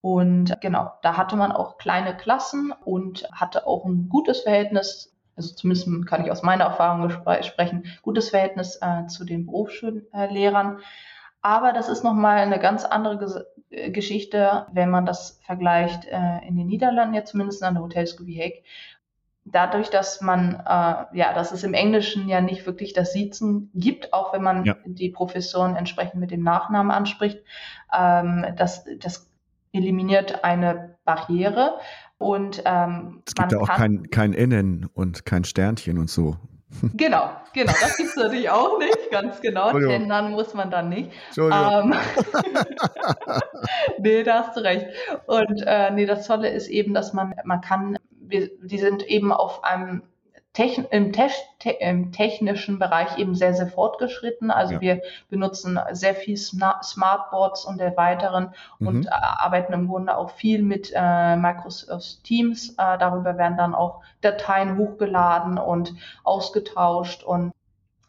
Und 0.00 0.60
genau, 0.60 0.92
da 1.02 1.16
hatte 1.16 1.36
man 1.36 1.52
auch 1.52 1.78
kleine 1.78 2.16
Klassen 2.16 2.72
und 2.84 3.28
hatte 3.32 3.66
auch 3.66 3.84
ein 3.84 4.08
gutes 4.08 4.42
Verhältnis, 4.42 5.12
also 5.34 5.54
zumindest 5.54 6.06
kann 6.06 6.24
ich 6.24 6.30
aus 6.30 6.42
meiner 6.42 6.64
Erfahrung 6.64 7.10
sprechen, 7.42 7.84
gutes 8.02 8.30
Verhältnis 8.30 8.78
äh, 8.80 9.06
zu 9.06 9.24
den 9.24 9.46
Berufsschullehrern. 9.46 10.78
Aber 11.42 11.72
das 11.72 11.88
ist 11.88 12.04
nochmal 12.04 12.38
eine 12.38 12.58
ganz 12.58 12.84
andere 12.84 13.18
Ges 13.18 13.36
äh, 13.70 13.90
Geschichte, 13.90 14.66
wenn 14.72 14.90
man 14.90 15.06
das 15.06 15.40
vergleicht 15.44 16.04
äh, 16.06 16.46
in 16.46 16.56
den 16.56 16.66
Niederlanden, 16.66 17.14
jetzt 17.14 17.30
zumindest 17.30 17.62
an 17.62 17.74
der 17.74 17.82
Hotelschool 17.82 18.26
wie 18.26 18.34
Heck, 18.38 18.64
dadurch, 19.46 19.90
dass 19.90 20.20
man, 20.20 20.54
äh, 20.54 21.16
ja, 21.16 21.32
dass 21.34 21.52
es 21.52 21.62
im 21.62 21.74
Englischen 21.74 22.28
ja 22.28 22.40
nicht 22.40 22.66
wirklich 22.66 22.92
das 22.92 23.12
Siezen 23.12 23.70
gibt, 23.74 24.12
auch 24.12 24.32
wenn 24.32 24.42
man 24.42 24.64
ja. 24.64 24.76
die 24.84 25.10
Professoren 25.10 25.76
entsprechend 25.76 26.20
mit 26.20 26.30
dem 26.30 26.42
Nachnamen 26.42 26.90
anspricht, 26.90 27.38
ähm, 27.96 28.44
das, 28.56 28.84
das 28.98 29.30
eliminiert 29.72 30.44
eine 30.44 30.96
Barriere. 31.04 31.78
Und 32.18 32.62
ähm, 32.64 33.22
es 33.26 33.34
gibt 33.34 33.52
ja 33.52 33.58
auch 33.58 33.68
kein, 33.68 34.10
kein 34.10 34.32
Innen 34.32 34.88
und 34.94 35.24
kein 35.24 35.44
Sternchen 35.44 35.98
und 35.98 36.10
so. 36.10 36.36
Genau, 36.94 37.30
genau, 37.52 37.72
das 37.80 37.96
gibt 37.96 38.10
es 38.10 38.16
natürlich 38.16 38.50
auch 38.50 38.78
nicht, 38.78 39.10
ganz 39.12 39.40
genau. 39.40 39.70
Ändern 39.78 40.32
muss 40.32 40.52
man 40.52 40.68
dann 40.68 40.88
nicht. 40.88 41.12
Ähm, 41.38 41.94
nee, 43.98 44.24
da 44.24 44.40
hast 44.40 44.56
du 44.56 44.64
recht. 44.64 44.86
Und 45.26 45.62
äh, 45.64 45.92
nee, 45.92 46.06
das 46.06 46.26
Tolle 46.26 46.50
ist 46.50 46.68
eben, 46.68 46.92
dass 46.92 47.12
man, 47.12 47.34
man 47.44 47.60
kann 47.60 47.96
wir, 48.28 48.50
die 48.62 48.78
sind 48.78 49.02
eben 49.04 49.32
auf 49.32 49.64
einem 49.64 50.02
Techn 50.56 50.86
im, 50.90 51.12
Te 51.12 51.28
te 51.58 51.70
im, 51.70 52.12
technischen 52.12 52.78
Bereich 52.78 53.18
eben 53.18 53.34
sehr, 53.34 53.52
sehr 53.52 53.66
fortgeschritten. 53.66 54.50
Also 54.50 54.74
ja. 54.74 54.80
wir 54.80 55.02
benutzen 55.28 55.78
sehr 55.92 56.14
viel 56.14 56.38
Smartboards 56.38 57.66
und 57.66 57.78
der 57.78 57.94
weiteren 57.98 58.54
mhm. 58.78 58.86
und 58.86 59.06
äh, 59.06 59.10
arbeiten 59.10 59.74
im 59.74 59.86
Grunde 59.86 60.16
auch 60.16 60.30
viel 60.30 60.62
mit 60.62 60.90
äh, 60.94 61.36
Microsoft 61.36 62.24
Teams. 62.24 62.70
Äh, 62.78 62.96
darüber 62.96 63.36
werden 63.36 63.58
dann 63.58 63.74
auch 63.74 64.00
Dateien 64.22 64.78
hochgeladen 64.78 65.58
und 65.58 65.94
ausgetauscht 66.24 67.22
und 67.22 67.52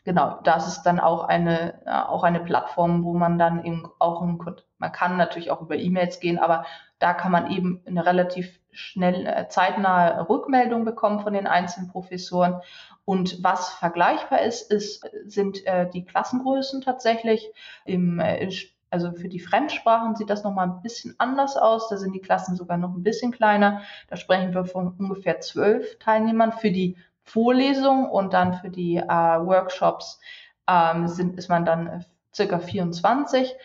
genau, 0.06 0.40
das 0.46 0.70
ist 0.70 0.84
dann 0.84 1.02
auch 1.02 1.26
eine, 1.26 1.86
äh, 1.86 1.92
auch 1.92 2.24
eine 2.24 2.40
Plattform, 2.40 3.04
wo 3.04 3.14
man 3.14 3.38
dann 3.38 3.66
eben 3.66 3.92
auch, 4.00 4.22
man 4.22 4.92
kann 4.94 5.18
natürlich 5.18 5.52
auch 5.52 5.60
über 5.60 5.76
E-Mails 5.76 6.22
gehen, 6.22 6.40
aber 6.40 6.66
da 7.00 7.14
kann 7.14 7.32
man 7.32 7.52
eben 7.52 7.82
eine 7.86 8.06
relativ 8.06 8.60
schnell 8.72 9.26
äh, 9.26 9.48
zeitnahe 9.50 10.30
Rückmeldung 10.30 10.86
bekommen 10.86 11.20
von 11.20 11.34
den 11.34 11.48
einzelnen 11.48 11.90
Professoren. 11.90 12.62
Und 13.06 13.44
was 13.44 13.70
vergleichbar 13.70 14.42
ist, 14.42 14.72
ist 14.72 15.10
sind 15.26 15.66
äh, 15.66 15.90
die 15.90 16.06
Klassengrößen 16.06 16.82
tatsächlich. 16.82 17.52
Im, 17.86 18.20
äh, 18.20 18.50
also 18.90 19.12
für 19.12 19.30
die 19.30 19.40
Fremdsprachen 19.40 20.16
sieht 20.16 20.30
das 20.30 20.44
nochmal 20.44 20.68
ein 20.68 20.82
bisschen 20.82 21.16
anders 21.18 21.58
aus. 21.58 21.90
Da 21.90 21.98
sind 21.98 22.14
die 22.14 22.22
Klassen 22.22 22.56
sogar 22.56 22.78
noch 22.78 22.94
ein 22.94 23.04
bisschen 23.04 23.32
kleiner. 23.32 23.82
Da 24.10 24.16
sprechen 24.16 24.54
wir 24.54 24.66
von 24.66 24.96
ungefähr 24.98 25.40
zwölf 25.42 25.98
Teilnehmern. 26.00 26.52
Für 26.52 26.72
die 26.72 26.98
Vorlesung 27.24 28.10
und 28.10 28.34
dann 28.34 28.54
für 28.54 28.70
die 28.70 28.98
äh, 28.98 29.08
Workshops 29.08 30.20
ähm, 30.68 31.08
sind, 31.08 31.38
ist 31.38 31.50
man 31.50 31.66
dann 31.66 31.88
äh, 31.88 32.00
circa 32.34 32.60
24. 32.60 33.56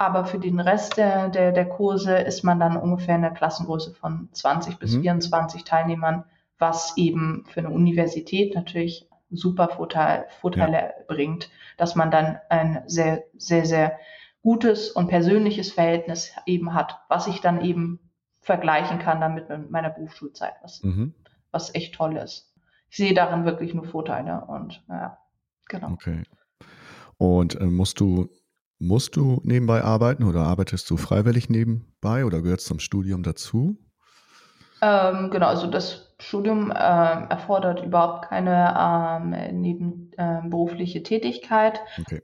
Aber 0.00 0.24
für 0.24 0.38
den 0.38 0.60
Rest 0.60 0.96
der, 0.96 1.28
der, 1.28 1.52
der 1.52 1.68
Kurse 1.68 2.16
ist 2.16 2.42
man 2.42 2.58
dann 2.58 2.78
ungefähr 2.78 3.16
in 3.16 3.20
der 3.20 3.32
Klassengröße 3.32 3.92
von 3.92 4.30
20 4.32 4.78
bis 4.78 4.96
mhm. 4.96 5.02
24 5.02 5.64
Teilnehmern, 5.64 6.24
was 6.58 6.96
eben 6.96 7.44
für 7.46 7.60
eine 7.60 7.68
Universität 7.68 8.54
natürlich 8.54 9.06
super 9.28 9.68
Vorteil, 9.68 10.24
Vorteile 10.40 10.72
ja. 10.72 10.92
bringt, 11.06 11.50
dass 11.76 11.96
man 11.96 12.10
dann 12.10 12.38
ein 12.48 12.82
sehr, 12.86 13.24
sehr, 13.36 13.66
sehr 13.66 13.98
gutes 14.40 14.88
und 14.88 15.08
persönliches 15.08 15.70
Verhältnis 15.70 16.32
eben 16.46 16.72
hat, 16.72 16.98
was 17.10 17.26
ich 17.26 17.42
dann 17.42 17.60
eben 17.60 18.00
vergleichen 18.40 19.00
kann 19.00 19.20
damit 19.20 19.50
mit 19.50 19.70
meiner 19.70 19.90
Berufsschulzeit, 19.90 20.54
was, 20.62 20.82
mhm. 20.82 21.12
was 21.50 21.74
echt 21.74 21.94
toll 21.94 22.16
ist. 22.16 22.54
Ich 22.88 22.96
sehe 22.96 23.12
darin 23.12 23.44
wirklich 23.44 23.74
nur 23.74 23.84
Vorteile 23.84 24.46
und 24.46 24.82
ja, 24.88 25.18
genau. 25.68 25.90
Okay. 25.90 26.22
Und 27.18 27.60
äh, 27.60 27.66
musst 27.66 28.00
du 28.00 28.30
Musst 28.82 29.14
du 29.14 29.42
nebenbei 29.44 29.84
arbeiten 29.84 30.24
oder 30.24 30.40
arbeitest 30.40 30.88
du 30.88 30.96
freiwillig 30.96 31.50
nebenbei 31.50 32.24
oder 32.24 32.40
gehört 32.40 32.60
es 32.60 32.66
zum 32.66 32.78
Studium 32.78 33.22
dazu? 33.22 33.76
Ähm, 34.80 35.28
genau, 35.30 35.48
also 35.48 35.66
das 35.66 36.14
Studium 36.18 36.70
äh, 36.70 36.74
erfordert 36.74 37.84
überhaupt 37.84 38.30
keine 38.30 38.74
ähm, 38.78 39.60
nebenberufliche 39.60 41.00
äh, 41.00 41.02
Tätigkeit. 41.02 41.78
Okay. 42.00 42.22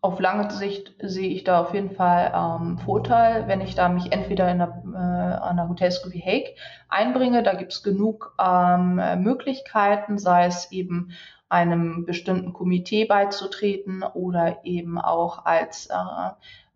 Auf 0.00 0.20
lange 0.20 0.52
Sicht 0.52 0.94
sehe 1.02 1.30
ich 1.30 1.42
da 1.42 1.62
auf 1.62 1.74
jeden 1.74 1.96
Fall 1.96 2.32
ähm, 2.32 2.78
Vorteil, 2.78 3.48
wenn 3.48 3.60
ich 3.60 3.74
da 3.74 3.88
mich 3.88 4.12
entweder 4.12 4.48
in 4.52 4.58
der, 4.58 4.82
äh, 4.92 4.96
an 4.96 5.56
der 5.56 5.68
Hotelschool 5.68 6.12
wie 6.12 6.22
Hague 6.22 6.54
einbringe. 6.88 7.42
Da 7.42 7.54
gibt 7.54 7.72
es 7.72 7.82
genug 7.82 8.36
ähm, 8.38 9.00
Möglichkeiten, 9.20 10.16
sei 10.18 10.46
es 10.46 10.70
eben 10.70 11.10
einem 11.48 12.04
bestimmten 12.04 12.52
Komitee 12.52 13.04
beizutreten 13.04 14.02
oder 14.02 14.64
eben 14.64 14.98
auch 14.98 15.44
als 15.44 15.86
äh, 15.86 15.94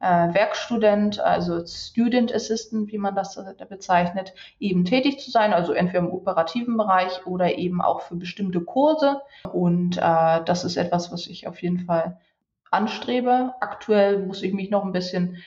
äh, 0.00 0.32
Werkstudent, 0.34 1.20
also 1.20 1.64
Student 1.66 2.32
Assistant, 2.32 2.92
wie 2.92 2.98
man 2.98 3.14
das 3.14 3.36
äh, 3.36 3.54
bezeichnet, 3.68 4.32
eben 4.60 4.84
tätig 4.84 5.18
zu 5.18 5.30
sein, 5.30 5.52
also 5.52 5.72
entweder 5.72 6.00
im 6.00 6.10
operativen 6.10 6.76
Bereich 6.76 7.26
oder 7.26 7.58
eben 7.58 7.80
auch 7.80 8.02
für 8.02 8.16
bestimmte 8.16 8.60
Kurse. 8.60 9.20
Und 9.52 9.96
äh, 9.96 10.44
das 10.44 10.64
ist 10.64 10.76
etwas, 10.76 11.12
was 11.12 11.26
ich 11.26 11.48
auf 11.48 11.62
jeden 11.62 11.80
Fall 11.80 12.20
anstrebe. 12.70 13.54
Aktuell 13.60 14.24
muss 14.24 14.42
ich 14.42 14.52
mich 14.52 14.70
noch 14.70 14.84
ein 14.84 14.92
bisschen 14.92 15.38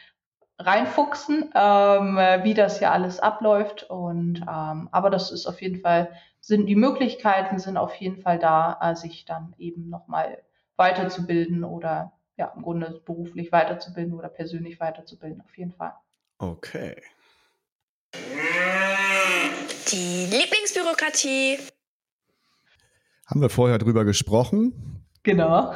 reinfuchsen, 0.60 1.52
ähm, 1.56 2.18
wie 2.44 2.54
das 2.54 2.80
hier 2.80 2.92
alles 2.92 3.20
abläuft. 3.20 3.84
Und 3.90 4.42
ähm, 4.42 4.90
aber 4.92 5.10
das 5.10 5.32
ist 5.32 5.48
auf 5.48 5.62
jeden 5.62 5.80
Fall 5.82 6.10
sind 6.42 6.66
die 6.66 6.76
Möglichkeiten 6.76 7.60
sind 7.60 7.78
auf 7.78 7.96
jeden 7.96 8.22
Fall 8.22 8.40
da, 8.40 8.78
äh, 8.82 8.96
sich 8.96 9.26
dann 9.26 9.54
eben 9.58 9.90
nochmal 9.90 10.40
weiterzubilden 10.76 11.64
oder 11.64 12.12
ja 12.36 12.52
im 12.56 12.64
Grunde 12.64 13.02
beruflich 13.06 13.52
weiterzubilden 13.52 14.14
oder 14.14 14.28
persönlich 14.28 14.80
weiterzubilden 14.80 15.42
auf 15.42 15.56
jeden 15.56 15.72
Fall. 15.72 15.94
Okay. 16.40 16.96
Die 19.92 20.26
Lieblingsbürokratie. 20.26 21.60
Haben 23.28 23.42
wir 23.42 23.50
vorher 23.50 23.78
drüber 23.78 24.04
gesprochen? 24.04 25.06
Genau, 25.24 25.74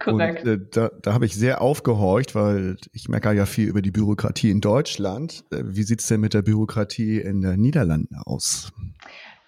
korrekt. 0.00 0.44
Und, 0.44 0.48
äh, 0.48 0.58
da, 0.72 0.90
da 1.02 1.14
habe 1.14 1.24
ich 1.24 1.36
sehr 1.36 1.62
aufgehorcht, 1.62 2.34
weil 2.34 2.76
ich 2.92 3.08
meckere 3.08 3.32
ja 3.32 3.46
viel 3.46 3.68
über 3.68 3.80
die 3.80 3.92
Bürokratie 3.92 4.50
in 4.50 4.60
Deutschland. 4.60 5.44
Äh, 5.52 5.62
wie 5.64 5.84
sieht 5.84 6.00
es 6.00 6.08
denn 6.08 6.20
mit 6.20 6.34
der 6.34 6.42
Bürokratie 6.42 7.20
in 7.20 7.40
den 7.40 7.60
Niederlanden 7.60 8.16
aus? 8.16 8.72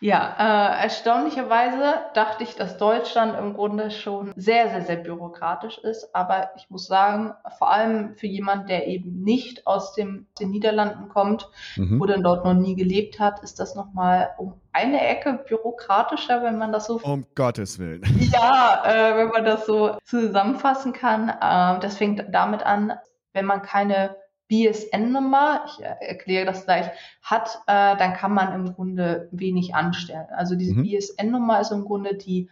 Ja, 0.00 0.34
äh, 0.38 0.82
erstaunlicherweise 0.82 1.94
dachte 2.14 2.42
ich, 2.42 2.56
dass 2.56 2.78
Deutschland 2.78 3.38
im 3.38 3.52
Grunde 3.52 3.90
schon 3.90 4.32
sehr, 4.34 4.70
sehr, 4.70 4.82
sehr 4.82 4.96
bürokratisch 4.96 5.76
ist. 5.78 6.14
Aber 6.14 6.50
ich 6.56 6.70
muss 6.70 6.86
sagen, 6.86 7.34
vor 7.58 7.70
allem 7.70 8.16
für 8.16 8.26
jemanden, 8.26 8.66
der 8.66 8.86
eben 8.86 9.22
nicht 9.22 9.66
aus 9.66 9.92
dem, 9.92 10.26
den 10.38 10.50
Niederlanden 10.50 11.10
kommt 11.10 11.48
mhm. 11.76 12.00
oder 12.00 12.18
dort 12.18 12.46
noch 12.46 12.54
nie 12.54 12.76
gelebt 12.76 13.20
hat, 13.20 13.42
ist 13.42 13.60
das 13.60 13.74
nochmal 13.74 14.30
um 14.38 14.54
eine 14.72 15.06
Ecke 15.06 15.44
bürokratischer, 15.46 16.42
wenn 16.42 16.56
man 16.56 16.72
das 16.72 16.86
so. 16.86 17.00
Um 17.02 17.26
Gottes 17.34 17.78
Willen. 17.78 18.02
Ja, 18.30 18.82
äh, 18.84 19.16
wenn 19.16 19.28
man 19.28 19.44
das 19.44 19.66
so 19.66 19.96
zusammenfassen 20.04 20.92
kann. 20.92 21.28
Äh, 21.28 21.80
das 21.80 21.96
fängt 21.96 22.24
damit 22.32 22.64
an, 22.64 22.92
wenn 23.32 23.44
man 23.44 23.62
keine 23.62 24.16
BSN-Nummer, 24.50 25.64
ich 25.66 25.82
äh, 25.82 25.94
erkläre 26.00 26.44
das 26.44 26.64
gleich, 26.64 26.90
hat, 27.22 27.62
äh, 27.68 27.96
dann 27.96 28.14
kann 28.14 28.34
man 28.34 28.52
im 28.52 28.74
Grunde 28.74 29.28
wenig 29.30 29.74
anstellen. 29.74 30.26
Also 30.36 30.56
diese 30.56 30.74
mhm. 30.74 30.82
BSN-Nummer 30.82 31.60
ist 31.60 31.70
im 31.70 31.84
Grunde 31.84 32.16
die, 32.16 32.50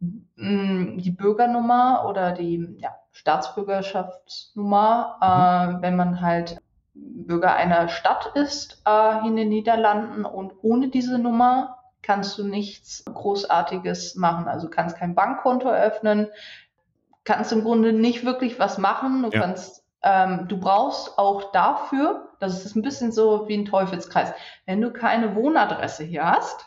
mh, 0.00 0.18
mm, 0.36 0.98
die 0.98 1.12
Bürgernummer 1.12 2.06
oder 2.08 2.32
die 2.32 2.76
ja, 2.78 2.96
Staatsbürgerschaftsnummer, 3.12 5.68
mhm. 5.70 5.76
äh, 5.78 5.82
wenn 5.82 5.94
man 5.96 6.20
halt 6.20 6.58
Bürger 6.94 7.54
einer 7.54 7.88
Stadt 7.88 8.32
ist 8.34 8.82
äh, 8.86 9.26
in 9.26 9.36
den 9.36 9.48
Niederlanden 9.48 10.24
und 10.24 10.52
ohne 10.62 10.88
diese 10.88 11.18
Nummer 11.18 11.78
kannst 12.02 12.36
du 12.38 12.44
nichts 12.44 13.04
Großartiges 13.06 14.16
machen. 14.16 14.48
Also 14.48 14.68
kannst 14.68 14.96
kein 14.96 15.14
Bankkonto 15.14 15.68
eröffnen, 15.68 16.26
kannst 17.22 17.52
im 17.52 17.62
Grunde 17.62 17.92
nicht 17.92 18.24
wirklich 18.24 18.58
was 18.58 18.78
machen. 18.78 19.22
Du 19.22 19.30
ja. 19.30 19.40
kannst 19.40 19.83
ähm, 20.04 20.46
du 20.48 20.58
brauchst 20.58 21.18
auch 21.18 21.50
dafür, 21.52 22.28
das 22.38 22.64
ist 22.64 22.76
ein 22.76 22.82
bisschen 22.82 23.10
so 23.10 23.48
wie 23.48 23.56
ein 23.56 23.64
Teufelskreis, 23.64 24.32
wenn 24.66 24.80
du 24.80 24.92
keine 24.92 25.34
Wohnadresse 25.34 26.04
hier 26.04 26.24
hast, 26.24 26.66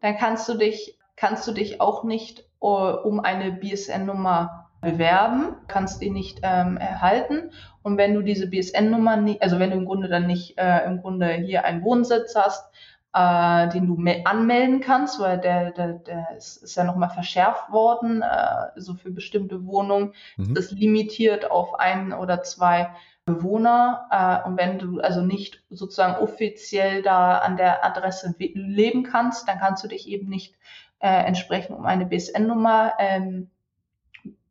dann 0.00 0.16
kannst 0.16 0.48
du 0.48 0.54
dich, 0.54 0.98
kannst 1.16 1.46
du 1.46 1.52
dich 1.52 1.80
auch 1.80 2.04
nicht 2.04 2.44
uh, 2.60 2.96
um 3.04 3.20
eine 3.20 3.52
BSN-Nummer 3.52 4.68
bewerben, 4.80 5.56
kannst 5.68 6.00
die 6.00 6.10
nicht 6.10 6.40
ähm, 6.42 6.76
erhalten. 6.76 7.52
Und 7.82 7.98
wenn 7.98 8.14
du 8.14 8.22
diese 8.22 8.46
BSN-Nummer 8.48 9.18
also 9.40 9.58
wenn 9.58 9.70
du 9.70 9.76
im 9.76 9.84
Grunde 9.84 10.08
dann 10.08 10.26
nicht 10.26 10.58
äh, 10.58 10.84
im 10.84 11.00
Grunde 11.00 11.28
hier 11.32 11.64
einen 11.64 11.84
Wohnsitz 11.84 12.34
hast, 12.34 12.72
äh, 13.12 13.68
den 13.68 13.86
du 13.86 13.96
anmelden 14.24 14.80
kannst, 14.80 15.18
weil 15.20 15.38
der, 15.38 15.72
der, 15.72 15.94
der 15.94 16.36
ist, 16.36 16.62
ist 16.62 16.76
ja 16.76 16.84
nochmal 16.84 17.10
verschärft 17.10 17.70
worden, 17.70 18.22
äh, 18.22 18.68
so 18.76 18.94
für 18.94 19.10
bestimmte 19.10 19.66
Wohnungen 19.66 20.14
mhm. 20.36 20.56
ist 20.56 20.70
limitiert 20.72 21.50
auf 21.50 21.74
ein 21.78 22.12
oder 22.12 22.42
zwei 22.42 22.90
Bewohner. 23.24 24.06
Äh, 24.10 24.48
und 24.48 24.58
wenn 24.58 24.78
du 24.78 25.00
also 25.00 25.22
nicht 25.22 25.62
sozusagen 25.70 26.22
offiziell 26.22 27.02
da 27.02 27.38
an 27.38 27.56
der 27.56 27.84
Adresse 27.84 28.34
leben 28.38 29.02
kannst, 29.02 29.48
dann 29.48 29.58
kannst 29.58 29.82
du 29.82 29.88
dich 29.88 30.08
eben 30.08 30.28
nicht 30.28 30.54
äh, 31.00 31.08
entsprechend 31.08 31.76
um 31.76 31.86
eine 31.86 32.06
BSN-Nummer 32.06 32.92
ähm, 32.98 33.50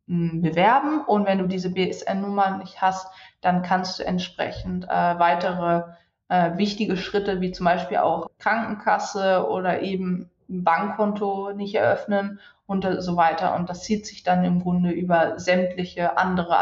bewerben. 0.06 1.04
Und 1.04 1.24
wenn 1.24 1.38
du 1.38 1.46
diese 1.46 1.70
BSN-Nummer 1.70 2.58
nicht 2.58 2.82
hast, 2.82 3.06
dann 3.40 3.62
kannst 3.62 3.98
du 3.98 4.04
entsprechend 4.04 4.84
äh, 4.84 4.88
weitere 4.88 5.84
äh, 6.30 6.56
wichtige 6.56 6.96
Schritte 6.96 7.40
wie 7.40 7.52
zum 7.52 7.66
Beispiel 7.66 7.98
auch 7.98 8.30
Krankenkasse 8.38 9.46
oder 9.50 9.82
eben 9.82 10.30
Bankkonto 10.48 11.52
nicht 11.52 11.74
eröffnen 11.74 12.40
und 12.66 12.86
so 13.00 13.16
weiter. 13.16 13.54
Und 13.56 13.68
das 13.68 13.82
zieht 13.82 14.06
sich 14.06 14.22
dann 14.22 14.44
im 14.44 14.62
Grunde 14.62 14.90
über 14.90 15.38
sämtliche 15.38 16.16
andere 16.16 16.56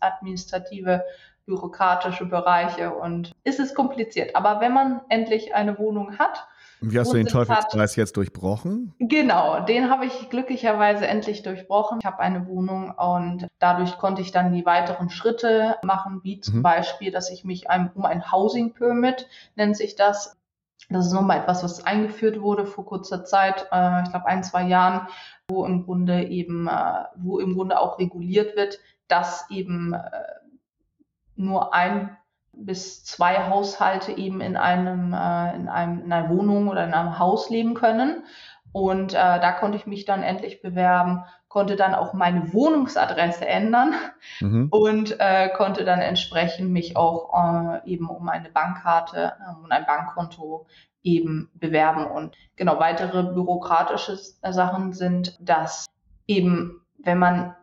administrative, 0.00 1.04
bürokratische 1.46 2.26
Bereiche 2.26 2.92
und 2.94 3.32
ist 3.44 3.60
es 3.60 3.74
kompliziert. 3.74 4.36
Aber 4.36 4.60
wenn 4.60 4.72
man 4.72 5.00
endlich 5.08 5.54
eine 5.54 5.78
Wohnung 5.78 6.18
hat 6.18 6.46
wie 6.82 6.98
hast 6.98 7.12
du 7.12 7.16
den 7.16 7.26
Teufelskreis 7.26 7.96
jetzt 7.96 8.16
durchbrochen? 8.16 8.94
Genau, 8.98 9.60
den 9.60 9.88
habe 9.88 10.06
ich 10.06 10.28
glücklicherweise 10.30 11.06
endlich 11.06 11.42
durchbrochen. 11.42 12.00
Ich 12.00 12.06
habe 12.06 12.18
eine 12.20 12.46
Wohnung 12.48 12.90
und 12.90 13.46
dadurch 13.58 13.98
konnte 13.98 14.20
ich 14.20 14.32
dann 14.32 14.52
die 14.52 14.66
weiteren 14.66 15.08
Schritte 15.08 15.76
machen, 15.84 16.20
wie 16.24 16.40
zum 16.40 16.58
mhm. 16.58 16.62
Beispiel, 16.62 17.12
dass 17.12 17.30
ich 17.30 17.44
mich 17.44 17.66
um 17.94 18.04
ein 18.04 18.32
Housing 18.32 18.74
Permit, 18.74 19.28
nennt 19.54 19.76
sich 19.76 19.94
das, 19.94 20.36
das 20.90 21.06
ist 21.06 21.12
nochmal 21.12 21.38
etwas, 21.38 21.62
was 21.62 21.86
eingeführt 21.86 22.40
wurde 22.40 22.66
vor 22.66 22.84
kurzer 22.84 23.24
Zeit, 23.24 23.68
äh, 23.70 24.02
ich 24.02 24.10
glaube 24.10 24.26
ein, 24.26 24.42
zwei 24.42 24.64
Jahren, 24.64 25.06
wo 25.48 25.64
im 25.64 25.84
Grunde 25.84 26.24
eben, 26.24 26.66
äh, 26.66 27.04
wo 27.16 27.38
im 27.38 27.54
Grunde 27.54 27.78
auch 27.78 27.98
reguliert 27.98 28.56
wird, 28.56 28.80
dass 29.08 29.48
eben 29.50 29.94
äh, 29.94 30.00
nur 31.36 31.72
ein 31.74 32.16
bis 32.52 33.04
zwei 33.04 33.48
Haushalte 33.48 34.12
eben 34.12 34.40
in 34.40 34.56
einem, 34.56 35.12
äh, 35.12 35.56
in 35.56 35.68
einem, 35.68 36.04
in 36.04 36.12
einer 36.12 36.28
Wohnung 36.28 36.68
oder 36.68 36.84
in 36.84 36.94
einem 36.94 37.18
Haus 37.18 37.50
leben 37.50 37.74
können. 37.74 38.24
Und 38.72 39.12
äh, 39.12 39.16
da 39.16 39.52
konnte 39.52 39.76
ich 39.76 39.86
mich 39.86 40.06
dann 40.06 40.22
endlich 40.22 40.62
bewerben, 40.62 41.24
konnte 41.48 41.76
dann 41.76 41.94
auch 41.94 42.14
meine 42.14 42.54
Wohnungsadresse 42.54 43.46
ändern 43.46 43.94
mhm. 44.40 44.68
und 44.70 45.20
äh, 45.20 45.50
konnte 45.50 45.84
dann 45.84 46.00
entsprechend 46.00 46.70
mich 46.70 46.96
auch 46.96 47.34
äh, 47.34 47.90
eben 47.90 48.08
um 48.08 48.30
eine 48.30 48.48
Bankkarte 48.48 49.34
äh, 49.38 49.62
und 49.62 49.70
ein 49.70 49.84
Bankkonto 49.84 50.66
eben 51.02 51.50
bewerben. 51.54 52.06
Und 52.06 52.36
genau 52.56 52.80
weitere 52.80 53.22
bürokratische 53.22 54.16
Sachen 54.16 54.94
sind, 54.94 55.36
dass 55.40 55.86
eben, 56.26 56.80
wenn 56.98 57.18
man, 57.18 57.54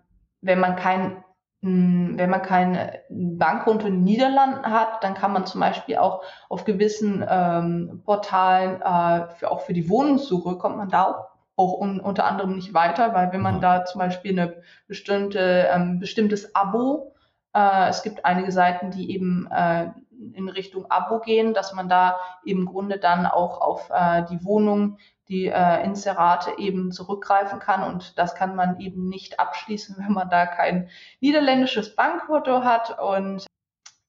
wenn 0.42 0.60
man 0.60 0.76
kein 0.76 1.24
wenn 1.62 2.30
man 2.30 2.42
kein 2.42 2.78
Bankkonto 3.10 3.88
in 3.88 3.96
den 3.96 4.04
Niederlanden 4.04 4.66
hat, 4.66 5.04
dann 5.04 5.14
kann 5.14 5.34
man 5.34 5.46
zum 5.46 5.60
Beispiel 5.60 5.98
auch 5.98 6.24
auf 6.48 6.64
gewissen 6.64 7.26
ähm, 7.28 8.02
Portalen, 8.06 8.82
äh, 8.82 9.36
für, 9.36 9.52
auch 9.52 9.62
für 9.62 9.74
die 9.74 9.90
Wohnungssuche, 9.90 10.58
kommt 10.58 10.78
man 10.78 10.90
da 10.90 11.28
auch 11.58 11.78
un, 11.78 12.00
unter 12.00 12.26
anderem 12.26 12.56
nicht 12.56 12.74
weiter, 12.74 13.14
weil 13.14 13.34
wenn 13.34 13.42
man 13.42 13.58
mhm. 13.58 13.62
da 13.62 13.84
zum 13.84 14.00
Beispiel 14.00 14.32
eine 14.32 14.62
bestimmte, 14.88 15.68
ähm, 15.70 16.00
bestimmtes 16.00 16.56
Abo, 16.56 17.14
äh, 17.54 17.90
es 17.90 18.04
gibt 18.04 18.24
einige 18.24 18.54
Seiten, 18.54 18.92
die 18.92 19.12
eben 19.12 19.48
äh, 19.52 19.88
in 20.34 20.48
Richtung 20.48 20.90
Abo 20.90 21.20
gehen, 21.20 21.54
dass 21.54 21.74
man 21.74 21.90
da 21.90 22.16
im 22.46 22.66
Grunde 22.66 23.00
dann 23.00 23.26
auch 23.26 23.60
auf 23.60 23.90
äh, 23.94 24.24
die 24.30 24.46
Wohnung 24.46 24.98
die 25.30 25.46
äh, 25.46 25.84
Inserate 25.84 26.58
eben 26.58 26.92
zurückgreifen 26.92 27.60
kann. 27.60 27.84
Und 27.84 28.18
das 28.18 28.36
kann 28.36 28.56
man 28.56 28.80
eben 28.80 29.08
nicht 29.08 29.40
abschließen, 29.40 29.96
wenn 30.00 30.14
man 30.14 30.30
da 30.30 30.46
kein 30.46 30.90
niederländisches 31.22 31.96
Bankkonto 31.96 32.64
hat. 32.64 33.00
Und 33.00 33.46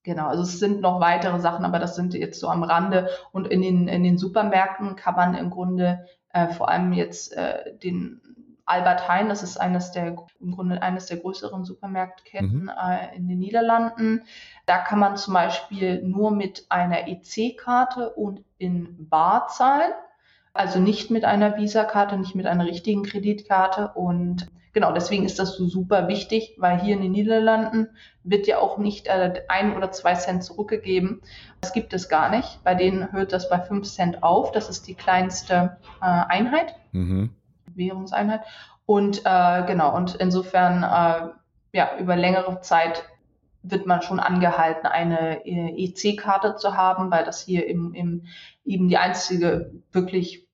genau, 0.02 0.28
also 0.28 0.42
es 0.42 0.58
sind 0.58 0.80
noch 0.80 1.00
weitere 1.00 1.38
Sachen, 1.38 1.64
aber 1.64 1.78
das 1.78 1.94
sind 1.94 2.14
jetzt 2.14 2.40
so 2.40 2.48
am 2.48 2.62
Rande. 2.62 3.10
Und 3.32 3.48
in 3.48 3.60
den, 3.60 3.86
in 3.86 4.02
den 4.02 4.18
Supermärkten 4.18 4.96
kann 4.96 5.14
man 5.14 5.34
im 5.34 5.50
Grunde 5.50 6.06
äh, 6.32 6.48
vor 6.48 6.70
allem 6.70 6.92
jetzt 6.94 7.36
äh, 7.36 7.76
den 7.76 8.20
Albert 8.70 9.08
Heijn, 9.08 9.28
das 9.28 9.42
ist 9.42 9.56
eines 9.56 9.90
der, 9.90 10.16
im 10.38 10.52
Grunde 10.52 10.80
eines 10.80 11.06
der 11.06 11.16
größeren 11.16 11.64
Supermarktketten 11.64 12.62
mhm. 12.62 12.68
äh, 12.70 13.16
in 13.16 13.26
den 13.26 13.40
Niederlanden. 13.40 14.22
Da 14.64 14.78
kann 14.78 15.00
man 15.00 15.16
zum 15.16 15.34
Beispiel 15.34 16.02
nur 16.02 16.30
mit 16.30 16.66
einer 16.68 17.08
EC-Karte 17.08 18.10
und 18.10 18.44
in 18.58 19.08
Bar 19.08 19.48
zahlen. 19.48 19.92
Also 20.52 20.80
nicht 20.80 21.10
mit 21.10 21.24
einer 21.24 21.56
Visa-Karte, 21.56 22.16
nicht 22.16 22.34
mit 22.34 22.46
einer 22.46 22.66
richtigen 22.66 23.04
Kreditkarte. 23.04 23.92
Und 23.94 24.48
genau, 24.72 24.92
deswegen 24.92 25.24
ist 25.24 25.38
das 25.38 25.54
so 25.54 25.66
super 25.66 26.08
wichtig, 26.08 26.56
weil 26.58 26.80
hier 26.80 26.96
in 26.96 27.02
den 27.02 27.12
Niederlanden 27.12 27.88
wird 28.24 28.46
ja 28.46 28.58
auch 28.58 28.76
nicht 28.78 29.06
äh, 29.06 29.42
ein 29.48 29.76
oder 29.76 29.92
zwei 29.92 30.14
Cent 30.14 30.42
zurückgegeben. 30.42 31.22
Das 31.60 31.72
gibt 31.72 31.92
es 31.92 32.08
gar 32.08 32.30
nicht. 32.30 32.62
Bei 32.64 32.74
denen 32.74 33.12
hört 33.12 33.32
das 33.32 33.48
bei 33.48 33.60
fünf 33.60 33.86
Cent 33.86 34.22
auf. 34.22 34.50
Das 34.52 34.68
ist 34.68 34.88
die 34.88 34.94
kleinste 34.94 35.76
äh, 36.00 36.04
Einheit, 36.04 36.74
mhm. 36.92 37.30
Währungseinheit. 37.74 38.42
Und 38.86 39.22
äh, 39.24 39.62
genau, 39.66 39.94
und 39.94 40.16
insofern 40.16 40.82
äh, 40.82 41.30
ja, 41.72 41.96
über 41.98 42.16
längere 42.16 42.60
Zeit 42.60 43.04
wird 43.62 43.86
man 43.86 44.02
schon 44.02 44.20
angehalten, 44.20 44.86
eine 44.86 45.44
äh, 45.46 45.84
EC-Karte 45.84 46.56
zu 46.56 46.76
haben, 46.76 47.10
weil 47.10 47.24
das 47.24 47.42
hier 47.42 47.66
im, 47.68 47.92
im, 47.94 48.24
eben 48.70 48.88
die 48.88 48.98
einzige 48.98 49.72
wirklich 49.90 50.48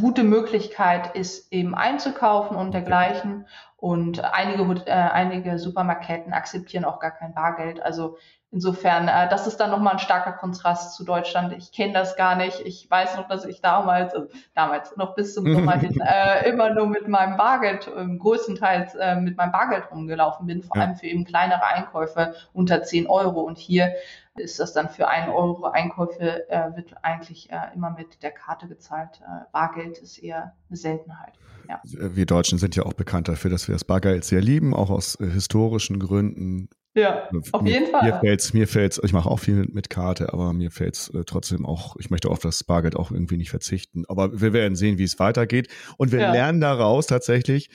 gute 0.00 0.22
Möglichkeit 0.22 1.14
ist, 1.14 1.52
eben 1.52 1.74
einzukaufen 1.74 2.56
und 2.56 2.72
dergleichen. 2.72 3.46
Und 3.76 4.22
einige, 4.24 4.86
äh, 4.86 4.92
einige 4.92 5.58
Supermarketten 5.58 6.32
akzeptieren 6.32 6.84
auch 6.84 7.00
gar 7.00 7.10
kein 7.10 7.34
Bargeld. 7.34 7.82
Also 7.82 8.16
Insofern, 8.52 9.06
äh, 9.06 9.28
das 9.28 9.46
ist 9.46 9.58
dann 9.58 9.70
nochmal 9.70 9.92
ein 9.92 9.98
starker 10.00 10.32
Kontrast 10.32 10.96
zu 10.96 11.04
Deutschland. 11.04 11.52
Ich 11.52 11.70
kenne 11.70 11.92
das 11.92 12.16
gar 12.16 12.34
nicht. 12.34 12.58
Ich 12.64 12.90
weiß 12.90 13.16
noch, 13.16 13.28
dass 13.28 13.44
ich 13.44 13.60
damals, 13.60 14.12
also 14.12 14.26
damals 14.56 14.96
noch 14.96 15.14
bis 15.14 15.34
zum 15.34 15.52
Sommer 15.52 15.76
hin, 15.76 16.00
äh, 16.04 16.48
immer 16.48 16.70
nur 16.70 16.88
mit 16.88 17.06
meinem 17.06 17.36
Bargeld, 17.36 17.86
äh, 17.86 18.16
größtenteils 18.16 18.96
äh, 18.96 19.14
mit 19.14 19.36
meinem 19.36 19.52
Bargeld 19.52 19.84
rumgelaufen 19.92 20.48
bin, 20.48 20.64
vor 20.64 20.78
allem 20.78 20.96
für 20.96 21.06
eben 21.06 21.24
kleinere 21.24 21.64
Einkäufe 21.64 22.34
unter 22.52 22.82
10 22.82 23.06
Euro. 23.06 23.40
Und 23.40 23.56
hier 23.56 23.94
ist 24.36 24.60
das 24.60 24.72
dann 24.72 24.88
für 24.88 25.08
1 25.08 25.28
Euro 25.28 25.64
Einkäufe, 25.64 26.48
äh, 26.48 26.76
wird 26.76 26.94
eigentlich 27.02 27.50
äh, 27.50 27.74
immer 27.74 27.90
mit 27.90 28.22
der 28.22 28.30
Karte 28.30 28.68
gezahlt. 28.68 29.20
Äh, 29.22 29.44
Bargeld 29.52 29.98
ist 29.98 30.18
eher 30.18 30.54
eine 30.68 30.76
Seltenheit. 30.76 31.34
Ja. 31.68 31.80
Wir 31.84 32.26
Deutschen 32.26 32.58
sind 32.58 32.74
ja 32.76 32.84
auch 32.84 32.94
bekannt 32.94 33.28
dafür, 33.28 33.50
dass 33.50 33.68
wir 33.68 33.74
das 33.74 33.84
Bargeld 33.84 34.24
sehr 34.24 34.40
lieben, 34.40 34.74
auch 34.74 34.90
aus 34.90 35.18
äh, 35.20 35.26
historischen 35.26 35.98
Gründen 36.00 36.68
Ja, 36.94 37.28
auf 37.52 37.62
mir, 37.62 37.72
jeden 37.72 37.86
Fall. 37.86 38.02
Mir 38.02 38.18
fällt's, 38.18 38.52
mir 38.52 38.66
fällt's, 38.66 39.00
ich 39.02 39.12
mache 39.12 39.28
auch 39.28 39.38
viel 39.38 39.54
mit, 39.54 39.74
mit 39.74 39.90
Karte, 39.90 40.32
aber 40.32 40.52
mir 40.52 40.70
fällt's 40.70 41.08
äh, 41.10 41.24
trotzdem 41.24 41.66
auch, 41.66 41.96
ich 41.98 42.10
möchte 42.10 42.28
auf 42.28 42.38
das 42.40 42.64
Bargeld 42.64 42.96
auch 42.96 43.10
irgendwie 43.10 43.36
nicht 43.36 43.50
verzichten. 43.50 44.04
Aber 44.08 44.40
wir 44.40 44.52
werden 44.52 44.74
sehen, 44.74 44.98
wie 44.98 45.04
es 45.04 45.18
weitergeht. 45.18 45.68
Und 45.96 46.12
wir 46.12 46.20
Ja. 46.20 46.32
lernen 46.32 46.60
daraus 46.60 47.06
tatsächlich, 47.06 47.70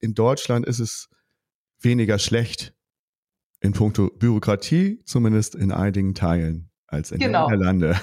in 0.00 0.14
Deutschland 0.14 0.66
ist 0.66 0.78
es 0.78 1.08
weniger 1.80 2.18
schlecht 2.18 2.72
in 3.60 3.72
puncto 3.72 4.10
Bürokratie, 4.18 5.02
zumindest 5.04 5.54
in 5.54 5.72
einigen 5.72 6.14
Teilen, 6.14 6.70
als 6.88 7.10
in 7.10 7.18
Genau. 7.18 7.48
Niederlande. 7.48 7.96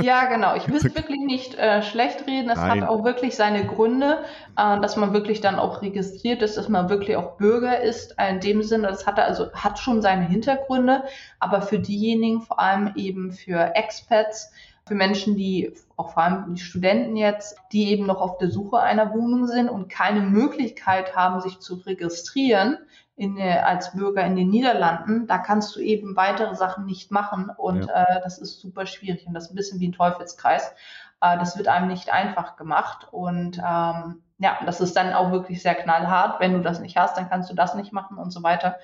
Ja, 0.00 0.26
genau. 0.26 0.56
Ich 0.56 0.68
will 0.68 0.76
es 0.76 0.84
wirklich 0.94 1.20
nicht 1.20 1.54
äh, 1.54 1.82
schlecht 1.82 2.26
reden. 2.26 2.50
Es 2.50 2.56
Nein. 2.56 2.82
hat 2.82 2.88
auch 2.88 3.04
wirklich 3.04 3.34
seine 3.36 3.66
Gründe, 3.66 4.18
äh, 4.56 4.80
dass 4.80 4.96
man 4.96 5.12
wirklich 5.12 5.40
dann 5.40 5.56
auch 5.56 5.82
registriert 5.82 6.42
ist, 6.42 6.56
dass 6.56 6.68
man 6.68 6.88
wirklich 6.88 7.16
auch 7.16 7.36
Bürger 7.38 7.80
ist. 7.80 8.14
Äh, 8.18 8.34
in 8.34 8.40
dem 8.40 8.62
Sinne, 8.62 8.88
das 8.88 9.06
hat 9.06 9.18
also 9.18 9.52
hat 9.52 9.78
schon 9.78 10.02
seine 10.02 10.26
Hintergründe, 10.26 11.04
aber 11.40 11.62
für 11.62 11.78
diejenigen, 11.78 12.42
vor 12.42 12.58
allem 12.58 12.92
eben 12.96 13.32
für 13.32 13.74
Expats, 13.74 14.50
für 14.86 14.94
Menschen, 14.94 15.36
die 15.36 15.72
auch 15.96 16.12
vor 16.12 16.22
allem 16.22 16.54
die 16.54 16.60
Studenten 16.60 17.16
jetzt, 17.16 17.58
die 17.72 17.90
eben 17.90 18.06
noch 18.06 18.20
auf 18.20 18.38
der 18.38 18.50
Suche 18.50 18.78
einer 18.78 19.12
Wohnung 19.14 19.46
sind 19.46 19.68
und 19.68 19.88
keine 19.88 20.20
Möglichkeit 20.20 21.16
haben, 21.16 21.40
sich 21.40 21.58
zu 21.58 21.74
registrieren 21.74 22.78
in, 23.16 23.40
als 23.40 23.92
Bürger 23.92 24.24
in 24.24 24.36
den 24.36 24.50
Niederlanden, 24.50 25.26
da 25.26 25.38
kannst 25.38 25.74
du 25.74 25.80
eben 25.80 26.16
weitere 26.16 26.54
Sachen 26.54 26.84
nicht 26.84 27.10
machen 27.10 27.50
und 27.56 27.88
äh, 27.88 28.20
das 28.22 28.38
ist 28.38 28.60
super 28.60 28.86
schwierig 28.86 29.26
und 29.26 29.34
das 29.34 29.44
ist 29.44 29.52
ein 29.52 29.56
bisschen 29.56 29.80
wie 29.80 29.88
ein 29.88 29.92
Teufelskreis. 29.92 30.72
Äh, 31.20 31.38
das 31.38 31.56
wird 31.56 31.68
einem 31.68 31.88
nicht 31.88 32.12
einfach 32.12 32.56
gemacht 32.56 33.08
und 33.10 33.58
ähm, 33.58 34.22
ja, 34.38 34.58
das 34.66 34.80
ist 34.82 34.96
dann 34.96 35.14
auch 35.14 35.30
wirklich 35.32 35.62
sehr 35.62 35.74
knallhart. 35.74 36.40
Wenn 36.40 36.52
du 36.52 36.60
das 36.60 36.80
nicht 36.80 36.96
hast, 36.98 37.16
dann 37.16 37.28
kannst 37.30 37.50
du 37.50 37.54
das 37.54 37.74
nicht 37.74 37.92
machen 37.92 38.18
und 38.18 38.30
so 38.30 38.42
weiter. 38.42 38.76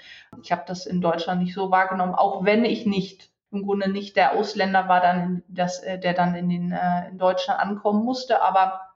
Ich 0.43 0.51
habe 0.51 0.63
das 0.67 0.87
in 0.87 1.03
Deutschland 1.03 1.43
nicht 1.43 1.55
so 1.55 1.71
wahrgenommen, 1.71 2.15
auch 2.15 2.45
wenn 2.45 2.65
ich 2.65 2.87
nicht 2.87 3.31
im 3.51 3.65
Grunde 3.67 3.91
nicht 3.91 4.17
der 4.17 4.33
Ausländer 4.33 4.89
war, 4.89 5.01
dann 5.01 5.43
das, 5.49 5.81
äh, 5.81 5.99
der 5.99 6.15
dann 6.15 6.35
in 6.35 6.49
den 6.49 6.73
äh, 6.73 7.09
in 7.11 7.19
Deutschland 7.19 7.61
ankommen 7.61 8.03
musste, 8.05 8.41
aber 8.43 8.81
Ja. 8.81 8.92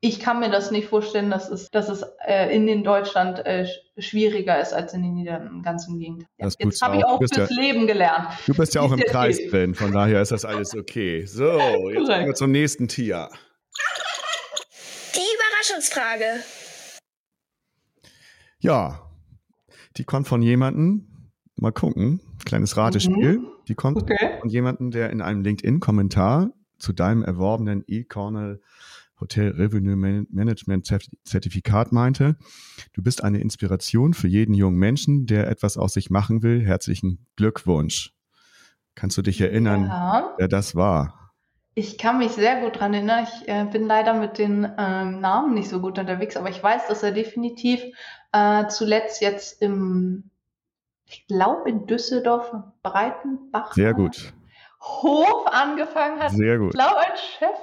Ich 0.00 0.20
kann 0.20 0.40
mir 0.40 0.50
das 0.50 0.70
nicht 0.70 0.88
vorstellen, 0.88 1.30
dass 1.30 1.48
es, 1.48 1.70
dass 1.70 1.88
es 1.88 2.02
äh, 2.26 2.54
in 2.54 2.66
den 2.66 2.84
Deutschland 2.84 3.44
äh, 3.46 3.66
sch- 3.66 4.00
schwieriger 4.02 4.60
ist 4.60 4.72
als 4.72 4.92
in 4.94 5.02
den 5.02 5.14
Niederlanden. 5.14 5.62
Ganz 5.62 5.88
im 5.88 5.98
Gegenteil. 5.98 6.28
Ja, 6.38 6.44
Das 6.44 6.56
jetzt 6.58 6.82
habe 6.82 6.98
ich 6.98 7.04
auch. 7.04 7.18
Fürs 7.18 7.30
ja- 7.36 7.46
Leben 7.56 7.86
gelernt. 7.86 8.28
Du 8.46 8.54
bist 8.54 8.74
ja 8.74 8.82
auch 8.82 8.92
im 8.92 9.00
Kreis 9.08 9.38
viel. 9.38 9.50
drin, 9.50 9.74
von 9.74 9.92
daher 9.92 10.20
ist 10.22 10.32
das 10.32 10.44
alles 10.44 10.76
okay. 10.76 11.24
So, 11.24 11.44
jetzt 11.90 12.06
kommen 12.08 12.26
wir 12.26 12.34
zum 12.34 12.50
nächsten 12.52 12.88
Tier. 12.88 13.28
Die 15.14 15.18
Überraschungsfrage. 15.18 16.24
Ja, 18.60 19.02
die 19.96 20.04
kommt 20.04 20.28
von 20.28 20.42
jemandem, 20.42 21.30
mal 21.56 21.72
gucken, 21.72 22.20
kleines 22.44 22.76
Ratespiel. 22.76 23.40
Die 23.68 23.74
kommt 23.74 24.02
Okay. 24.02 24.38
von 24.40 24.48
jemandem, 24.48 24.90
der 24.90 25.10
in 25.10 25.20
einem 25.22 25.42
LinkedIn-Kommentar 25.42 26.50
zu 26.78 26.92
deinem 26.92 27.22
erworbenen 27.22 27.82
eCornell 27.88 28.60
Hotel 29.20 29.50
Revenue 29.52 29.96
Man- 29.96 30.26
Management 30.30 30.86
Zert- 30.86 31.10
Zertifikat 31.24 31.92
meinte, 31.92 32.36
du 32.92 33.02
bist 33.02 33.24
eine 33.24 33.38
Inspiration 33.40 34.12
für 34.14 34.28
jeden 34.28 34.54
jungen 34.54 34.78
Menschen, 34.78 35.26
der 35.26 35.48
etwas 35.48 35.76
aus 35.78 35.94
sich 35.94 36.10
machen 36.10 36.42
will. 36.42 36.60
Herzlichen 36.64 37.26
Glückwunsch. 37.36 38.12
Kannst 38.94 39.16
du 39.18 39.22
dich 39.22 39.40
erinnern, 39.40 39.84
Ja. 39.86 40.34
wer 40.38 40.48
das 40.48 40.74
war? 40.74 41.32
Ich 41.74 41.98
kann 41.98 42.16
mich 42.18 42.32
sehr 42.32 42.60
gut 42.62 42.78
dran 42.80 42.94
erinnern. 42.94 43.24
Ich 43.24 43.48
äh, 43.48 43.66
bin 43.70 43.86
leider 43.86 44.14
mit 44.14 44.38
den 44.38 44.64
ähm, 44.78 45.20
Namen 45.20 45.52
nicht 45.54 45.68
so 45.68 45.80
gut 45.80 45.98
unterwegs, 45.98 46.36
aber 46.36 46.48
ich 46.48 46.62
weiß, 46.62 46.86
dass 46.88 47.02
er 47.02 47.12
definitiv 47.12 47.82
äh, 48.32 48.66
zuletzt 48.68 49.20
jetzt 49.20 49.60
im, 49.60 50.30
ich 51.04 51.26
glaube 51.26 51.68
in 51.68 51.86
Düsseldorf, 51.86 52.50
Breitenbach 52.82 53.74
Sehr 53.74 53.92
gut, 53.92 54.32
Hof 54.80 55.46
angefangen 55.52 56.18
hat. 56.20 56.32
sehr 56.32 56.54
Ich 56.54 56.60
gut. 56.60 56.72
glaube 56.72 56.98
ein 57.00 57.16
Chef 57.38 57.56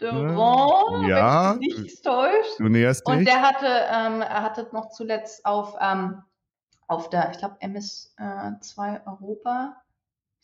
de 0.00 0.10
Rang, 0.10 1.08
Ja. 1.08 1.54
wenn 1.54 1.62
ich 1.62 1.74
mich 1.74 1.82
nicht 1.84 2.04
täuscht. 2.04 2.58
Du 2.58 2.68
näherst 2.68 3.06
Und 3.06 3.18
dich. 3.20 3.26
der 3.28 3.42
hatte, 3.42 3.66
ähm, 3.66 4.20
er 4.22 4.42
hatte 4.42 4.68
noch 4.72 4.90
zuletzt 4.90 5.44
auf, 5.46 5.76
ähm, 5.80 6.22
auf 6.88 7.10
der, 7.10 7.30
ich 7.32 7.38
glaube, 7.38 7.56
MS2 7.60 9.00
Europa, 9.06 9.76
ich 9.82 9.85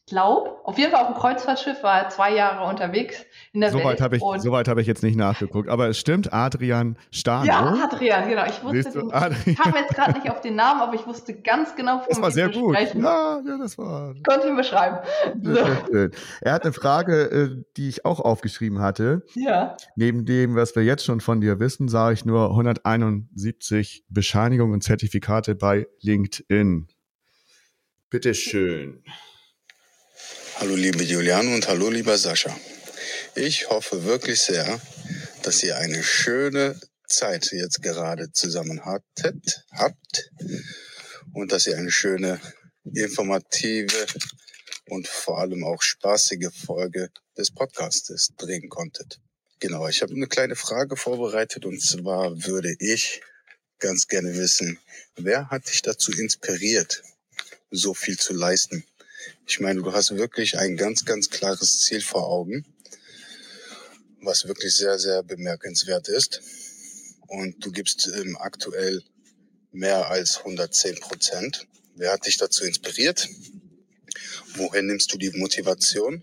glaube, 0.07 0.57
auf 0.65 0.79
jeden 0.79 0.91
Fall 0.91 1.03
auf 1.03 1.13
dem 1.13 1.17
Kreuzfahrtschiff 1.17 1.83
war 1.83 2.03
er 2.03 2.09
zwei 2.09 2.35
Jahre 2.35 2.69
unterwegs 2.69 3.25
in 3.53 3.61
der 3.61 3.71
Soweit 3.71 3.85
Welt. 3.85 4.01
habe 4.01 4.17
ich, 4.17 4.23
und 4.23 4.41
soweit 4.41 4.69
habe 4.69 4.81
ich 4.81 4.87
jetzt 4.87 5.03
nicht 5.03 5.17
nachgeguckt, 5.17 5.69
aber 5.69 5.89
es 5.89 5.99
stimmt, 5.99 6.33
Adrian 6.33 6.97
Stano. 7.11 7.47
ja, 7.47 7.89
Adrian, 7.91 8.29
genau. 8.29 8.45
Ich 8.47 8.63
wusste, 8.63 8.93
du, 8.93 9.09
den, 9.09 9.57
kam 9.57 9.75
jetzt 9.75 9.95
gerade 9.95 10.13
nicht 10.13 10.31
auf 10.31 10.41
den 10.41 10.57
Namen, 10.57 10.81
aber 10.81 10.95
ich 10.95 11.07
wusste 11.07 11.35
ganz 11.41 11.77
genau, 11.77 11.99
von 11.99 12.07
Das 12.09 12.21
war 12.21 12.31
sehr 12.31 12.51
gut. 12.51 12.75
sprechen. 12.75 13.03
Ja, 13.03 13.41
ja, 13.47 13.59
das 13.59 13.79
war 13.79 14.15
konnte 14.27 14.49
ihn 14.49 14.57
beschreiben. 14.57 14.99
So. 15.43 15.57
schön. 15.91 16.11
Er 16.41 16.53
hat 16.53 16.65
eine 16.65 16.73
Frage, 16.73 17.31
äh, 17.31 17.65
die 17.77 17.89
ich 17.89 18.05
auch 18.05 18.21
aufgeschrieben 18.21 18.81
hatte. 18.81 19.23
Ja. 19.35 19.77
Neben 19.97 20.25
dem, 20.25 20.57
was 20.57 20.75
wir 20.75 20.83
jetzt 20.83 21.05
schon 21.05 21.21
von 21.21 21.41
dir 21.41 21.61
wissen, 21.61 21.89
sage 21.89 22.15
ich 22.15 22.25
nur 22.25 22.51
171 22.51 24.05
Bescheinigungen 24.09 24.75
und 24.75 24.83
Zertifikate 24.83 25.55
bei 25.55 25.87
LinkedIn. 26.01 26.89
Bitteschön. 28.11 29.03
Hallo 30.57 30.77
liebe 30.77 31.03
Juliane 31.03 31.55
und 31.55 31.67
hallo 31.67 31.91
lieber 31.91 32.17
Sascha. 32.19 32.57
Ich 33.35 33.69
hoffe 33.71 34.05
wirklich 34.05 34.41
sehr, 34.41 34.81
dass 35.43 35.63
ihr 35.63 35.77
eine 35.77 36.03
schöne 36.03 36.79
Zeit 37.09 37.51
jetzt 37.53 37.83
gerade 37.83 38.31
zusammen 38.33 38.85
hattet, 38.85 39.65
habt 39.73 40.31
und 41.33 41.53
dass 41.53 41.67
ihr 41.67 41.77
eine 41.77 41.91
schöne, 41.91 42.41
informative 42.85 44.07
und 44.89 45.09
vor 45.09 45.39
allem 45.39 45.65
auch 45.65 45.83
spaßige 45.83 46.51
Folge 46.55 47.11
des 47.37 47.51
Podcastes 47.51 48.31
drehen 48.37 48.69
konntet. 48.69 49.21
Genau, 49.59 49.89
ich 49.89 50.03
habe 50.03 50.15
eine 50.15 50.27
kleine 50.27 50.57
Frage 50.57 50.97
vorbereitet 50.97 51.65
und 51.65 51.81
zwar 51.81 52.45
würde 52.45 52.75
ich 52.79 53.23
ganz 53.79 54.07
gerne 54.07 54.37
wissen, 54.37 54.79
wer 55.17 55.49
hat 55.51 55.69
dich 55.69 55.83
dazu 55.83 56.13
inspiriert, 56.13 57.03
so 57.71 57.95
viel 57.95 58.19
zu 58.19 58.35
leisten? 58.35 58.85
Ich 59.47 59.61
meine, 59.61 59.83
du 59.83 59.93
hast 59.93 60.17
wirklich 60.17 60.59
ein 60.59 60.77
ganz, 60.77 61.05
ganz 61.05 61.31
klares 61.31 61.81
Ziel 61.81 62.01
vor 62.01 62.29
Augen, 62.29 62.65
was 64.21 64.47
wirklich 64.47 64.75
sehr, 64.75 64.99
sehr 64.99 65.23
bemerkenswert 65.23 66.09
ist. 66.09 66.41
Und 67.29 67.65
du 67.65 67.71
gibst 67.73 68.11
ähm, 68.15 68.37
aktuell 68.37 69.03
mehr 69.73 70.09
als 70.11 70.39
110 70.39 71.01
Prozent. 71.01 71.67
Wer 71.97 72.13
hat 72.13 72.27
dich 72.27 72.37
dazu 72.37 72.65
inspiriert? 72.65 73.29
Woher 74.55 74.83
nimmst 74.83 75.13
du 75.13 75.19
die 75.19 75.31
Motivation? 75.31 76.23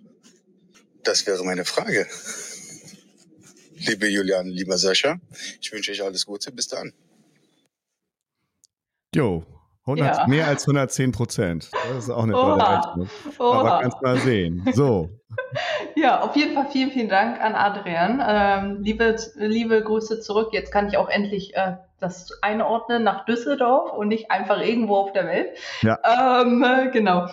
Das 1.04 1.26
wäre 1.26 1.44
meine 1.44 1.66
Frage. 1.66 2.08
Liebe 3.76 4.08
Julian, 4.08 4.48
lieber 4.48 4.78
Sascha, 4.78 5.20
ich 5.62 5.72
wünsche 5.72 5.92
euch 5.92 6.04
alles 6.04 6.26
Gute. 6.26 6.52
Bis 6.52 6.68
dann. 6.68 6.94
Jo, 9.16 9.46
100, 9.90 10.18
Ja. 10.18 10.28
mehr 10.28 10.48
als 10.48 10.66
110 10.68 11.12
Prozent. 11.12 11.70
Das 11.94 12.06
ist 12.06 12.10
auch 12.10 12.24
eine 12.24 12.34
tolle. 12.34 12.64
Rechnung. 12.64 13.10
Aber 13.40 13.62
Oha. 13.64 13.82
kannst 13.82 14.02
mal 14.02 14.18
sehen. 14.18 14.66
So, 14.74 15.10
Ja, 15.96 16.22
auf 16.22 16.36
jeden 16.36 16.54
Fall 16.56 16.68
vielen, 16.72 16.92
vielen 16.92 17.10
Dank 17.10 17.42
an 17.42 17.56
Adrian. 17.56 18.22
Ähm, 18.26 18.84
liebe, 18.84 19.16
liebe 19.36 19.84
Grüße 19.84 20.20
zurück. 20.22 20.50
Jetzt 20.54 20.72
kann 20.72 20.88
ich 20.88 20.98
auch 20.98 21.10
endlich 21.10 21.56
äh, 21.56 21.78
das 22.00 22.32
einordnen 22.42 23.04
nach 23.04 23.26
Düsseldorf 23.26 23.92
und 23.94 24.08
nicht 24.08 24.32
einfach 24.32 24.62
irgendwo 24.62 24.96
auf 24.96 25.12
der 25.12 25.26
Welt. 25.26 25.58
Ja. 25.82 25.98
Ähm, 26.42 26.64
äh, 26.64 26.90
genau. 26.92 27.28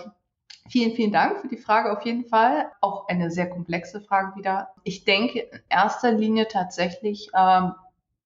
Vielen, 0.69 0.93
vielen 0.97 1.13
Dank 1.13 1.41
für 1.41 1.49
die 1.49 1.59
Frage 1.59 1.93
auf 1.97 2.05
jeden 2.05 2.25
Fall. 2.27 2.67
Auch 2.81 3.07
eine 3.09 3.31
sehr 3.31 3.49
komplexe 3.49 4.01
Frage 4.01 4.37
wieder. 4.37 4.69
Ich 4.83 5.05
denke 5.05 5.41
in 5.41 5.61
erster 5.69 6.11
Linie 6.13 6.49
tatsächlich, 6.49 7.31
ähm, 7.39 7.73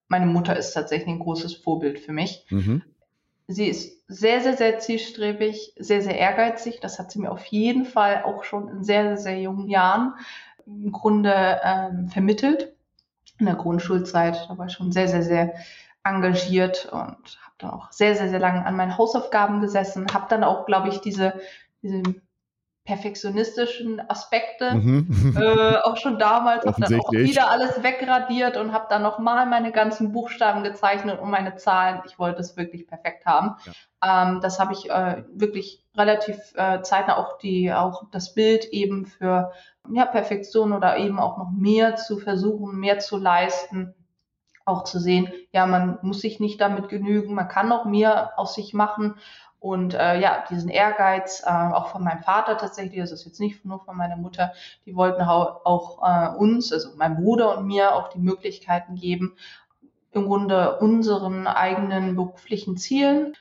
meine 0.08 0.26
Mutter 0.26 0.56
ist 0.56 0.72
tatsächlich 0.72 1.08
ein 1.08 1.18
großes 1.20 1.54
Vorbild 1.56 1.98
für 2.00 2.12
mich. 2.12 2.46
mhm. 2.50 2.82
Sie 3.50 3.66
ist 3.66 4.04
sehr, 4.06 4.40
sehr, 4.40 4.56
sehr 4.56 4.78
zielstrebig, 4.78 5.74
sehr, 5.76 6.02
sehr 6.02 6.16
ehrgeizig. 6.16 6.78
Das 6.80 7.00
hat 7.00 7.10
sie 7.10 7.18
mir 7.18 7.32
auf 7.32 7.44
jeden 7.46 7.84
Fall 7.84 8.22
auch 8.22 8.44
schon 8.44 8.68
in 8.68 8.84
sehr, 8.84 9.04
sehr, 9.04 9.16
sehr 9.16 9.40
jungen 9.40 9.68
Jahren 9.68 10.14
im 10.66 10.92
Grunde 10.92 11.60
ähm, 11.64 12.08
vermittelt. 12.08 12.72
In 13.38 13.46
der 13.46 13.56
Grundschulzeit, 13.56 14.46
da 14.48 14.56
war 14.56 14.66
ich 14.66 14.72
schon 14.72 14.92
sehr, 14.92 15.08
sehr, 15.08 15.22
sehr 15.22 15.54
engagiert 16.04 16.86
und 16.92 17.00
habe 17.00 17.54
dann 17.58 17.70
auch 17.70 17.90
sehr, 17.90 18.14
sehr, 18.14 18.28
sehr 18.28 18.38
lange 18.38 18.64
an 18.64 18.76
meinen 18.76 18.96
Hausaufgaben 18.96 19.60
gesessen. 19.60 20.06
Habe 20.12 20.26
dann 20.28 20.44
auch, 20.44 20.64
glaube 20.64 20.88
ich, 20.88 21.00
diese, 21.00 21.34
diese 21.82 22.02
perfektionistischen 22.84 24.00
Aspekte 24.08 24.74
Mhm. 24.74 25.36
äh, 25.36 25.76
auch 25.76 25.96
schon 25.96 26.18
damals, 26.18 26.64
habe 26.64 26.80
dann 26.80 27.00
auch 27.00 27.12
wieder 27.12 27.50
alles 27.50 27.82
wegradiert 27.82 28.56
und 28.56 28.72
habe 28.72 28.86
dann 28.88 29.02
nochmal 29.02 29.46
meine 29.46 29.70
ganzen 29.70 30.12
Buchstaben 30.12 30.64
gezeichnet 30.64 31.20
und 31.20 31.30
meine 31.30 31.56
Zahlen. 31.56 32.00
Ich 32.06 32.18
wollte 32.18 32.40
es 32.40 32.56
wirklich 32.56 32.86
perfekt 32.86 33.26
haben. 33.26 33.56
Ähm, 34.02 34.40
das 34.40 34.58
habe 34.58 34.72
ich 34.72 34.90
äh, 34.90 35.22
wirklich 35.32 35.84
relativ 35.96 36.36
äh, 36.56 36.80
zeitnah 36.82 37.18
auch 37.18 37.38
die 37.38 37.72
auch 37.72 38.04
das 38.10 38.34
Bild 38.34 38.64
eben 38.66 39.06
für 39.06 39.52
ja, 39.92 40.06
Perfektion 40.06 40.72
oder 40.72 40.96
eben 40.96 41.18
auch 41.18 41.36
noch 41.36 41.50
mehr 41.50 41.96
zu 41.96 42.18
versuchen, 42.18 42.78
mehr 42.78 42.98
zu 42.98 43.18
leisten, 43.18 43.94
auch 44.70 44.84
zu 44.84 44.98
sehen, 44.98 45.32
ja, 45.52 45.66
man 45.66 45.98
muss 46.02 46.20
sich 46.20 46.40
nicht 46.40 46.60
damit 46.60 46.88
genügen, 46.88 47.34
man 47.34 47.48
kann 47.48 47.68
noch 47.68 47.84
mehr 47.84 48.38
aus 48.38 48.54
sich 48.54 48.72
machen. 48.72 49.16
Und 49.58 49.92
äh, 49.92 50.18
ja, 50.18 50.42
diesen 50.48 50.70
Ehrgeiz, 50.70 51.42
äh, 51.44 51.50
auch 51.50 51.88
von 51.88 52.02
meinem 52.02 52.22
Vater 52.22 52.56
tatsächlich, 52.56 52.98
das 52.98 53.12
ist 53.12 53.26
jetzt 53.26 53.40
nicht 53.40 53.62
nur 53.66 53.84
von 53.84 53.94
meiner 53.94 54.16
Mutter, 54.16 54.52
die 54.86 54.96
wollten 54.96 55.20
auch 55.20 56.00
äh, 56.02 56.34
uns, 56.34 56.72
also 56.72 56.90
mein 56.96 57.16
Bruder 57.16 57.58
und 57.58 57.66
mir, 57.66 57.94
auch 57.94 58.08
die 58.08 58.20
Möglichkeiten 58.20 58.94
geben, 58.94 59.36
im 60.12 60.26
Grunde 60.26 60.78
unseren 60.78 61.46
eigenen 61.46 62.16
beruflichen 62.16 62.76
Zielen, 62.76 63.34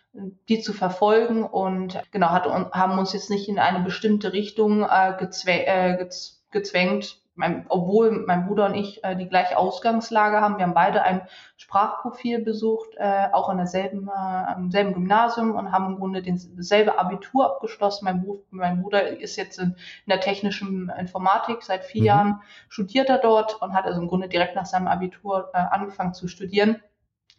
die 0.49 0.59
zu 0.59 0.73
verfolgen 0.73 1.43
und 1.43 1.99
genau 2.11 2.29
hat, 2.29 2.45
haben 2.45 2.99
uns 2.99 3.13
jetzt 3.13 3.29
nicht 3.29 3.47
in 3.47 3.57
eine 3.57 3.83
bestimmte 3.83 4.33
Richtung 4.33 4.83
äh, 4.83 5.15
gezwä 5.17 5.63
äh, 5.65 6.09
gezwängt, 6.51 7.21
mein, 7.39 7.65
obwohl 7.69 8.25
mein 8.27 8.45
Bruder 8.45 8.65
und 8.65 8.75
ich 8.75 9.01
äh, 9.05 9.15
die 9.15 9.29
gleiche 9.29 9.57
Ausgangslage 9.57 10.41
haben. 10.41 10.57
Wir 10.57 10.65
haben 10.65 10.73
beide 10.73 11.03
ein 11.03 11.21
Sprachprofil 11.55 12.39
besucht, 12.43 12.89
äh, 12.97 13.27
auch 13.31 13.47
an 13.47 13.55
derselben, 13.55 14.09
äh, 14.09 14.11
am 14.11 14.69
selben 14.71 14.93
Gymnasium 14.93 15.55
und 15.55 15.71
haben 15.71 15.93
im 15.93 15.99
Grunde 15.99 16.21
dasselbe 16.21 16.99
Abitur 16.99 17.45
abgeschlossen. 17.45 18.03
Mein, 18.03 18.23
Bruder, 18.23 18.41
mein 18.49 18.81
Bruder 18.81 19.07
ist 19.19 19.37
jetzt 19.37 19.57
in, 19.57 19.69
in, 19.69 19.75
der 20.07 20.19
technischen 20.19 20.91
Informatik 20.99 21.63
seit 21.63 21.85
vier 21.85 22.01
mhm. 22.01 22.07
Jahren, 22.07 22.41
studiert 22.67 23.07
er 23.07 23.19
dort 23.19 23.61
und 23.61 23.73
hat 23.73 23.85
also 23.85 24.01
im 24.01 24.09
Grunde 24.09 24.27
direkt 24.27 24.55
nach 24.55 24.65
seinem 24.65 24.87
Abitur 24.87 25.49
äh, 25.53 25.59
angefangen 25.59 26.13
zu 26.13 26.27
studieren. 26.27 26.81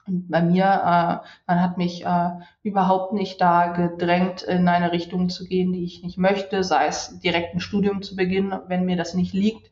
Und 0.06 0.28
bei 0.28 0.42
mir, 0.42 0.64
äh, 0.64 1.26
man 1.46 1.62
hat 1.62 1.78
mich 1.78 2.04
äh, 2.04 2.30
überhaupt 2.62 3.12
nicht 3.12 3.40
da 3.40 3.68
gedrängt, 3.68 4.42
in 4.42 4.68
eine 4.68 4.92
Richtung 4.92 5.28
zu 5.28 5.44
gehen, 5.44 5.72
die 5.72 5.84
ich 5.84 6.02
nicht 6.02 6.18
möchte, 6.18 6.64
sei 6.64 6.86
es 6.86 7.18
direkt 7.20 7.54
ein 7.54 7.60
Studium 7.60 8.02
zu 8.02 8.16
beginnen, 8.16 8.60
wenn 8.66 8.84
mir 8.84 8.96
das 8.96 9.14
nicht 9.14 9.32
liegt. 9.32 9.70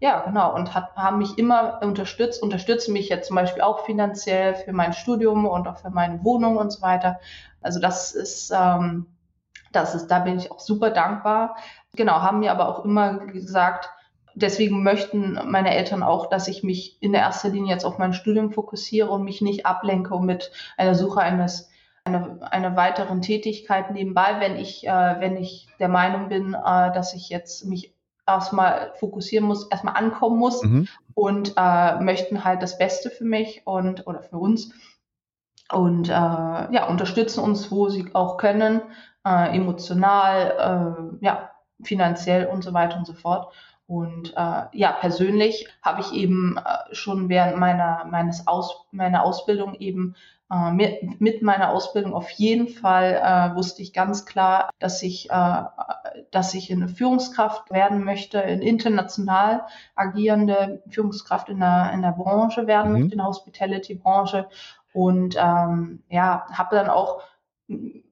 Ja, 0.00 0.20
genau. 0.20 0.54
Und 0.54 0.74
hat, 0.74 0.94
haben 0.96 1.18
mich 1.18 1.38
immer 1.38 1.80
unterstützt, 1.82 2.42
unterstützen 2.42 2.92
mich 2.92 3.08
jetzt 3.08 3.28
zum 3.28 3.36
Beispiel 3.36 3.62
auch 3.62 3.84
finanziell 3.84 4.54
für 4.54 4.72
mein 4.72 4.92
Studium 4.92 5.44
und 5.46 5.66
auch 5.66 5.78
für 5.78 5.90
meine 5.90 6.22
Wohnung 6.22 6.56
und 6.56 6.70
so 6.72 6.82
weiter. 6.82 7.18
Also 7.60 7.80
das 7.80 8.12
ist, 8.12 8.52
ähm, 8.54 9.06
das 9.72 9.94
ist, 9.94 10.06
da 10.08 10.20
bin 10.20 10.38
ich 10.38 10.52
auch 10.52 10.60
super 10.60 10.90
dankbar. 10.90 11.56
Genau, 11.96 12.22
haben 12.22 12.40
mir 12.40 12.52
aber 12.52 12.68
auch 12.68 12.84
immer 12.84 13.18
gesagt, 13.26 13.90
deswegen 14.40 14.82
möchten 14.82 15.38
meine 15.46 15.74
Eltern 15.74 16.02
auch, 16.02 16.28
dass 16.28 16.48
ich 16.48 16.62
mich 16.62 17.02
in 17.02 17.12
der 17.12 17.22
erster 17.22 17.48
Linie 17.48 17.72
jetzt 17.72 17.84
auf 17.84 17.98
mein 17.98 18.12
Studium 18.12 18.52
fokussiere 18.52 19.10
und 19.10 19.24
mich 19.24 19.40
nicht 19.40 19.66
ablenke 19.66 20.18
mit 20.20 20.50
einer 20.76 20.94
Suche 20.94 21.20
eines 21.20 21.70
einer, 22.04 22.38
einer 22.52 22.76
weiteren 22.76 23.22
Tätigkeit 23.22 23.90
nebenbei, 23.90 24.36
wenn 24.40 24.56
ich, 24.56 24.86
äh, 24.86 25.16
wenn 25.20 25.36
ich 25.36 25.68
der 25.78 25.88
Meinung 25.88 26.28
bin, 26.28 26.54
äh, 26.54 26.92
dass 26.92 27.14
ich 27.14 27.28
jetzt 27.28 27.66
mich 27.66 27.94
erstmal 28.26 28.92
fokussieren 28.96 29.46
muss, 29.46 29.66
erstmal 29.68 29.96
ankommen 29.96 30.38
muss 30.38 30.62
mhm. 30.62 30.88
und 31.14 31.54
äh, 31.56 32.00
möchten 32.00 32.44
halt 32.44 32.62
das 32.62 32.78
Beste 32.78 33.10
für 33.10 33.24
mich 33.24 33.62
und 33.66 34.06
oder 34.06 34.22
für 34.22 34.36
uns 34.36 34.72
und 35.72 36.08
äh, 36.08 36.12
ja 36.12 36.86
unterstützen 36.88 37.40
uns, 37.40 37.70
wo 37.70 37.88
sie 37.88 38.10
auch 38.14 38.36
können, 38.36 38.82
äh, 39.24 39.56
emotional, 39.56 41.18
äh, 41.20 41.24
ja 41.24 41.50
finanziell 41.82 42.46
und 42.46 42.62
so 42.62 42.72
weiter 42.74 42.98
und 42.98 43.06
so 43.06 43.14
fort. 43.14 43.52
Und 43.88 44.34
äh, 44.36 44.62
ja, 44.72 44.92
persönlich 44.92 45.66
habe 45.80 46.02
ich 46.02 46.12
eben 46.12 46.58
äh, 46.58 46.94
schon 46.94 47.30
während 47.30 47.56
meiner, 47.56 48.04
meines 48.04 48.46
Aus, 48.46 48.84
meiner 48.92 49.24
Ausbildung 49.24 49.74
eben 49.76 50.14
äh, 50.50 50.72
mit, 50.72 51.22
mit 51.22 51.40
meiner 51.40 51.70
Ausbildung 51.70 52.12
auf 52.12 52.28
jeden 52.32 52.68
Fall 52.68 53.14
äh, 53.14 53.56
wusste 53.56 53.80
ich 53.80 53.94
ganz 53.94 54.26
klar, 54.26 54.68
dass 54.78 55.02
ich, 55.02 55.30
äh, 55.30 55.62
dass 56.30 56.52
ich 56.52 56.70
eine 56.70 56.88
Führungskraft 56.88 57.70
werden 57.70 58.04
möchte, 58.04 58.42
eine 58.42 58.62
international 58.62 59.64
agierende 59.94 60.82
Führungskraft 60.90 61.48
in 61.48 61.60
der, 61.60 61.90
in 61.94 62.02
der 62.02 62.12
Branche 62.12 62.66
werden 62.66 62.92
mhm. 62.92 62.98
möchte, 62.98 63.12
in 63.12 63.18
der 63.18 63.26
Hospitality-Branche. 63.26 64.48
Und 64.92 65.34
ähm, 65.38 66.02
ja, 66.10 66.46
habe 66.52 66.76
dann 66.76 66.90
auch 66.90 67.22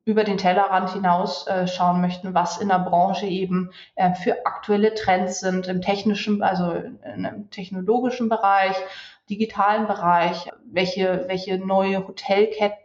über 0.06 0.22
den 0.22 0.38
Tellerrand 0.38 0.90
hinaus 0.90 1.48
äh, 1.48 1.66
schauen 1.66 2.00
möchten, 2.00 2.32
was 2.32 2.58
in 2.58 2.68
der 2.68 2.78
Branche 2.78 3.26
eben 3.26 3.72
äh, 3.96 4.14
für 4.14 4.46
aktuelle 4.46 4.94
Trends 4.94 5.40
sind 5.40 5.66
im 5.66 5.82
technischen, 5.82 6.42
also 6.42 6.72
im 6.72 7.50
technologischen 7.50 8.28
Bereich, 8.28 8.76
digitalen 9.28 9.88
Bereich, 9.88 10.48
welche, 10.64 11.24
welche 11.26 11.58
neue 11.58 12.06
Hotelketten 12.06 12.78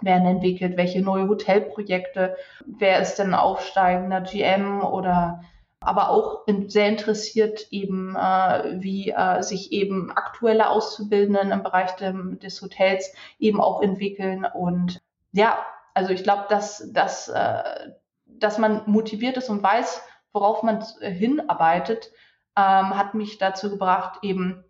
werden 0.00 0.26
entwickelt, 0.26 0.76
welche 0.76 1.00
neue 1.00 1.28
Hotelprojekte, 1.28 2.36
wer 2.66 3.00
ist 3.00 3.14
denn 3.20 3.32
aufsteigender 3.32 4.20
GM 4.20 4.82
oder 4.82 5.42
aber 5.78 6.10
auch 6.10 6.46
sehr 6.66 6.88
interessiert 6.88 7.68
eben, 7.70 8.16
äh, 8.16 8.82
wie 8.82 9.10
äh, 9.10 9.42
sich 9.42 9.70
eben 9.70 10.10
aktuelle 10.10 10.68
Auszubildenden 10.68 11.52
im 11.52 11.62
Bereich 11.62 11.92
dem, 11.92 12.40
des 12.40 12.60
Hotels 12.60 13.14
eben 13.38 13.60
auch 13.60 13.82
entwickeln 13.82 14.44
und 14.44 15.00
ja, 15.30 15.56
also 15.96 16.12
ich 16.12 16.22
glaube, 16.22 16.44
dass, 16.50 16.92
dass, 16.92 17.28
äh, 17.28 17.90
dass 18.26 18.58
man 18.58 18.82
motiviert 18.84 19.38
ist 19.38 19.48
und 19.48 19.62
weiß, 19.62 20.02
worauf 20.34 20.62
man 20.62 20.84
äh, 21.00 21.10
hinarbeitet, 21.10 22.10
ähm, 22.54 22.94
hat 22.94 23.14
mich 23.14 23.38
dazu 23.38 23.70
gebracht, 23.70 24.18
eben 24.20 24.62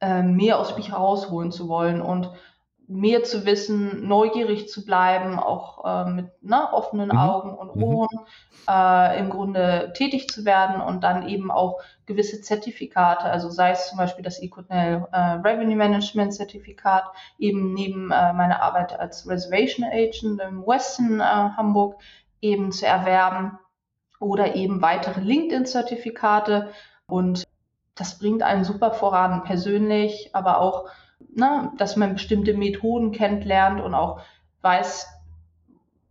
äh, 0.00 0.22
mehr 0.24 0.58
aus 0.58 0.76
mich 0.76 0.90
herausholen 0.90 1.52
zu 1.52 1.68
wollen 1.68 2.02
und 2.02 2.32
mehr 2.86 3.22
zu 3.22 3.46
wissen, 3.46 4.06
neugierig 4.06 4.68
zu 4.68 4.84
bleiben, 4.84 5.38
auch 5.38 5.84
äh, 5.84 6.10
mit 6.10 6.42
ne, 6.42 6.72
offenen 6.72 7.08
mhm. 7.08 7.18
Augen 7.18 7.54
und 7.56 7.76
mhm. 7.76 7.82
Ohren 7.82 8.18
mhm. 8.20 8.68
äh, 8.68 9.18
im 9.18 9.30
Grunde 9.30 9.92
tätig 9.96 10.28
zu 10.28 10.44
werden 10.44 10.80
und 10.80 11.02
dann 11.02 11.26
eben 11.26 11.50
auch 11.50 11.80
gewisse 12.06 12.42
Zertifikate, 12.42 13.24
also 13.24 13.48
sei 13.48 13.70
es 13.70 13.88
zum 13.88 13.98
Beispiel 13.98 14.24
das 14.24 14.40
Econel 14.40 15.06
äh, 15.12 15.18
Revenue 15.18 15.76
Management 15.76 16.34
Zertifikat, 16.34 17.04
eben 17.38 17.72
neben 17.72 18.10
äh, 18.10 18.32
meiner 18.32 18.62
Arbeit 18.62 18.98
als 18.98 19.26
Reservation 19.28 19.86
Agent 19.86 20.40
im 20.40 20.66
Western 20.66 21.20
äh, 21.20 21.22
Hamburg 21.56 22.00
eben 22.40 22.70
zu 22.72 22.86
erwerben 22.86 23.58
oder 24.20 24.54
eben 24.54 24.82
weitere 24.82 25.20
LinkedIn-Zertifikate 25.20 26.70
und 27.06 27.44
das 27.94 28.18
bringt 28.18 28.42
einen 28.42 28.64
super 28.64 28.90
voran, 28.90 29.44
persönlich, 29.44 30.30
aber 30.32 30.60
auch 30.60 30.88
ne, 31.34 31.72
dass 31.78 31.96
man 31.96 32.14
bestimmte 32.14 32.54
Methoden 32.54 33.12
kennenlernt 33.12 33.80
und 33.80 33.94
auch 33.94 34.20
weiß, 34.62 35.08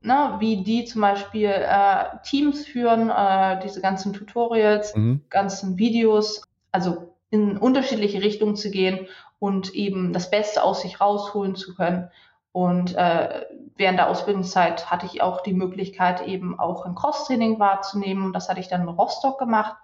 ne, 0.02 0.36
wie 0.40 0.64
die 0.64 0.86
zum 0.86 1.02
Beispiel 1.02 1.50
äh, 1.50 2.06
Teams 2.24 2.66
führen, 2.66 3.10
äh, 3.10 3.60
diese 3.64 3.82
ganzen 3.82 4.14
Tutorials, 4.14 4.96
mhm. 4.96 5.22
ganzen 5.30 5.78
Videos, 5.78 6.44
also 6.72 7.16
in 7.30 7.58
unterschiedliche 7.58 8.22
Richtungen 8.22 8.56
zu 8.56 8.70
gehen 8.70 9.08
und 9.40 9.74
eben 9.74 10.14
das 10.14 10.30
Beste 10.30 10.64
aus 10.64 10.82
sich 10.82 11.02
rausholen 11.02 11.56
zu 11.56 11.74
können. 11.76 12.10
Und 12.52 12.96
äh, 12.96 13.46
während 13.76 13.98
der 13.98 14.10
Ausbildungszeit 14.10 14.92
hatte 14.92 15.08
ich 15.08 15.24
auch 15.24 15.42
die 15.42 15.54
Möglichkeit, 15.54 16.28
eben 16.28 16.60
auch 16.60 16.86
ein 16.86 16.94
Cross-Training 16.94 17.60
wahrzunehmen. 17.60 18.32
Das 18.32 18.48
hatte 18.48 18.60
ich 18.60 18.68
dann 18.68 18.82
in 18.82 18.90
Rostock 18.90 19.40
gemacht 19.40 19.76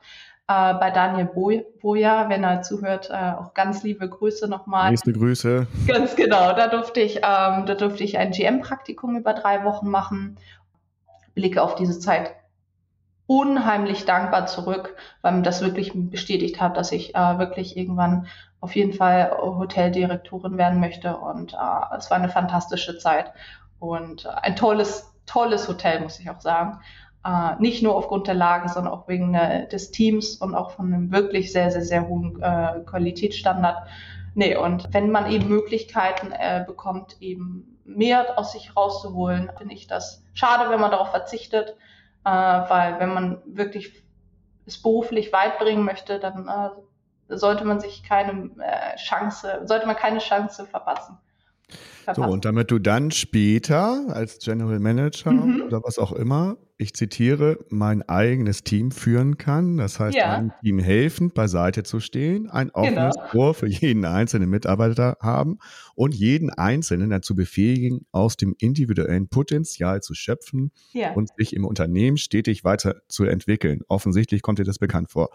äh, 0.49 0.73
bei 0.73 0.89
Daniel 0.89 1.29
Boja, 1.79 2.27
wenn 2.27 2.43
er 2.43 2.63
zuhört, 2.63 3.11
äh, 3.11 3.33
auch 3.39 3.53
ganz 3.53 3.83
liebe 3.83 4.09
Grüße 4.09 4.47
nochmal. 4.47 4.89
Nächste 4.89 5.13
Grüße. 5.13 5.67
Ganz 5.87 6.15
genau, 6.15 6.53
da 6.53 6.67
durfte 6.67 7.01
ich, 7.01 7.17
ähm, 7.17 7.67
da 7.67 7.75
durfte 7.75 8.03
ich 8.03 8.17
ein 8.17 8.31
GM-Praktikum 8.31 9.15
über 9.15 9.33
drei 9.33 9.63
Wochen 9.63 9.89
machen. 9.89 10.37
Blicke 11.35 11.61
auf 11.61 11.75
diese 11.75 11.99
Zeit 11.99 12.33
unheimlich 13.27 14.05
dankbar 14.05 14.47
zurück, 14.47 14.95
weil 15.21 15.33
mir 15.33 15.43
das 15.43 15.61
wirklich 15.61 15.91
bestätigt 15.93 16.59
hat, 16.59 16.77
dass 16.77 16.91
ich 16.91 17.13
äh, 17.13 17.37
wirklich 17.37 17.77
irgendwann 17.77 18.25
auf 18.59 18.75
jeden 18.75 18.93
Fall 18.93 19.31
Hoteldirektorin 19.39 20.57
werden 20.57 20.79
möchte. 20.79 21.15
Und 21.15 21.53
äh, 21.53 21.95
es 21.95 22.09
war 22.09 22.17
eine 22.17 22.29
fantastische 22.29 22.97
Zeit 22.97 23.31
und 23.77 24.25
ein 24.25 24.55
tolles, 24.55 25.13
tolles 25.27 25.67
Hotel, 25.67 26.01
muss 26.01 26.19
ich 26.19 26.27
auch 26.31 26.41
sagen. 26.41 26.79
Äh, 27.25 27.55
nicht 27.59 27.83
nur 27.83 27.95
aufgrund 27.95 28.27
der 28.27 28.35
Lage, 28.35 28.69
sondern 28.69 28.93
auch 28.93 29.07
wegen 29.07 29.33
der, 29.33 29.65
des 29.65 29.91
Teams 29.91 30.35
und 30.37 30.55
auch 30.55 30.71
von 30.71 30.93
einem 30.93 31.11
wirklich 31.11 31.51
sehr, 31.51 31.69
sehr, 31.71 31.83
sehr 31.83 32.07
hohen 32.07 32.41
äh, 32.41 32.79
Qualitätsstandard. 32.85 33.87
Nee, 34.35 34.55
und 34.55 34.93
wenn 34.93 35.11
man 35.11 35.29
eben 35.29 35.49
Möglichkeiten 35.49 36.31
äh, 36.31 36.63
bekommt, 36.65 37.17
eben 37.19 37.77
mehr 37.83 38.37
aus 38.37 38.53
sich 38.53 38.75
rauszuholen, 38.75 39.51
finde 39.57 39.73
ich 39.73 39.87
das 39.87 40.23
schade, 40.33 40.69
wenn 40.69 40.79
man 40.79 40.91
darauf 40.91 41.09
verzichtet, 41.09 41.75
äh, 42.23 42.29
weil 42.29 42.99
wenn 42.99 43.13
man 43.13 43.41
wirklich 43.45 43.91
es 44.65 44.81
beruflich 44.81 45.33
weit 45.33 45.59
bringen 45.59 45.83
möchte, 45.83 46.19
dann 46.19 46.47
äh, 46.47 47.35
sollte 47.35 47.65
man 47.65 47.79
sich 47.79 48.03
keine 48.03 48.49
äh, 48.59 48.95
Chance, 48.95 49.63
sollte 49.65 49.87
man 49.87 49.95
keine 49.95 50.19
Chance 50.19 50.65
verpassen. 50.65 51.17
So, 52.15 52.23
und 52.23 52.45
damit 52.45 52.71
du 52.71 52.79
dann 52.79 53.11
später 53.11 54.05
als 54.09 54.39
General 54.39 54.79
Manager 54.79 55.31
mhm. 55.31 55.61
oder 55.67 55.83
was 55.83 55.99
auch 55.99 56.11
immer, 56.11 56.57
ich 56.81 56.93
zitiere, 56.93 57.59
mein 57.69 58.07
eigenes 58.07 58.63
Team 58.63 58.91
führen 58.91 59.37
kann. 59.37 59.77
Das 59.77 59.99
heißt, 59.99 60.15
ja. 60.15 60.33
einem 60.33 60.53
Team 60.63 60.79
helfend 60.79 61.33
beiseite 61.33 61.83
zu 61.83 61.99
stehen, 61.99 62.49
ein 62.49 62.71
offenes 62.71 63.15
genau. 63.15 63.47
Ohr 63.47 63.53
für 63.53 63.67
jeden 63.67 64.05
einzelnen 64.05 64.49
Mitarbeiter 64.49 65.17
haben 65.21 65.59
und 65.93 66.15
jeden 66.15 66.49
Einzelnen 66.49 67.09
dazu 67.09 67.35
befähigen, 67.35 68.05
aus 68.13 68.37
dem 68.37 68.55
individuellen 68.57 69.27
Potenzial 69.27 70.01
zu 70.01 70.13
schöpfen 70.13 70.71
ja. 70.93 71.11
und 71.13 71.29
sich 71.37 71.53
im 71.53 71.65
Unternehmen 71.65 72.17
stetig 72.17 72.63
weiter 72.63 73.01
zu 73.09 73.25
entwickeln. 73.25 73.81
Offensichtlich 73.89 74.41
kommt 74.41 74.59
dir 74.59 74.63
das 74.63 74.79
bekannt 74.79 75.11
vor. 75.11 75.29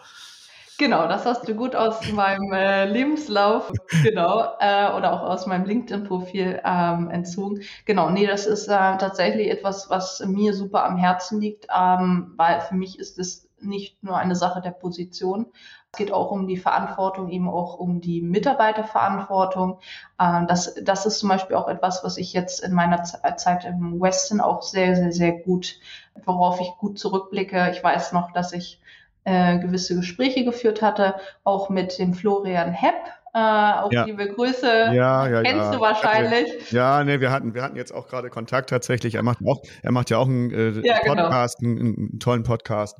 Genau, 0.76 1.06
das 1.06 1.24
hast 1.24 1.46
du 1.46 1.54
gut 1.54 1.76
aus 1.76 2.10
meinem 2.10 2.52
äh, 2.52 2.84
Lebenslauf, 2.86 3.70
genau, 4.02 4.40
äh, 4.58 4.90
oder 4.96 5.12
auch 5.12 5.22
aus 5.22 5.46
meinem 5.46 5.64
LinkedIn-Profil 5.66 6.60
ähm, 6.64 7.10
entzogen. 7.10 7.60
Genau, 7.84 8.10
nee, 8.10 8.26
das 8.26 8.46
ist 8.46 8.66
äh, 8.66 8.70
tatsächlich 8.98 9.50
etwas, 9.50 9.88
was 9.88 10.18
mir 10.26 10.52
super 10.52 10.84
am 10.84 10.96
Herzen 10.96 11.40
liegt, 11.40 11.66
ähm, 11.72 12.32
weil 12.36 12.60
für 12.60 12.74
mich 12.74 12.98
ist 12.98 13.20
es 13.20 13.48
nicht 13.60 14.02
nur 14.02 14.16
eine 14.18 14.34
Sache 14.34 14.60
der 14.60 14.72
Position. 14.72 15.46
Es 15.92 15.98
geht 15.98 16.12
auch 16.12 16.32
um 16.32 16.48
die 16.48 16.56
Verantwortung, 16.56 17.28
eben 17.30 17.48
auch 17.48 17.78
um 17.78 18.00
die 18.00 18.20
Mitarbeiterverantwortung. 18.20 19.78
Ähm, 20.20 20.48
das, 20.48 20.74
das 20.82 21.06
ist 21.06 21.20
zum 21.20 21.28
Beispiel 21.28 21.54
auch 21.54 21.68
etwas, 21.68 22.02
was 22.02 22.16
ich 22.16 22.32
jetzt 22.32 22.58
in 22.64 22.72
meiner 22.72 23.04
Zeit 23.04 23.64
im 23.64 24.00
Weston 24.00 24.40
auch 24.40 24.60
sehr, 24.62 24.96
sehr, 24.96 25.12
sehr 25.12 25.32
gut, 25.38 25.78
worauf 26.24 26.60
ich 26.60 26.72
gut 26.78 26.98
zurückblicke. 26.98 27.70
Ich 27.70 27.82
weiß 27.82 28.12
noch, 28.12 28.32
dass 28.32 28.52
ich 28.52 28.80
äh, 29.24 29.58
gewisse 29.58 29.96
Gespräche 29.96 30.44
geführt 30.44 30.82
hatte, 30.82 31.14
auch 31.44 31.70
mit 31.70 31.98
dem 31.98 32.14
Florian 32.14 32.72
Hepp. 32.72 32.94
Äh, 33.36 33.38
auch 33.38 33.90
ja. 33.90 34.04
liebe 34.04 34.28
Grüße. 34.28 34.66
Ja, 34.92 35.26
ja, 35.26 35.42
Kennst 35.42 35.64
ja. 35.64 35.72
du 35.72 35.80
wahrscheinlich. 35.80 36.70
Ja, 36.70 37.02
nee, 37.02 37.18
wir 37.18 37.32
hatten, 37.32 37.52
wir 37.52 37.62
hatten 37.62 37.74
jetzt 37.74 37.92
auch 37.92 38.06
gerade 38.06 38.30
Kontakt 38.30 38.70
tatsächlich. 38.70 39.16
Er 39.16 39.24
macht 39.24 39.38
auch, 39.44 39.62
er 39.82 39.90
macht 39.90 40.10
ja 40.10 40.18
auch 40.18 40.28
einen, 40.28 40.52
äh, 40.52 40.86
ja, 40.86 41.00
genau. 41.00 41.22
Podcast, 41.22 41.58
genau. 41.58 41.80
einen, 41.80 41.96
einen, 41.96 42.18
tollen 42.20 42.42
Podcast. 42.44 42.96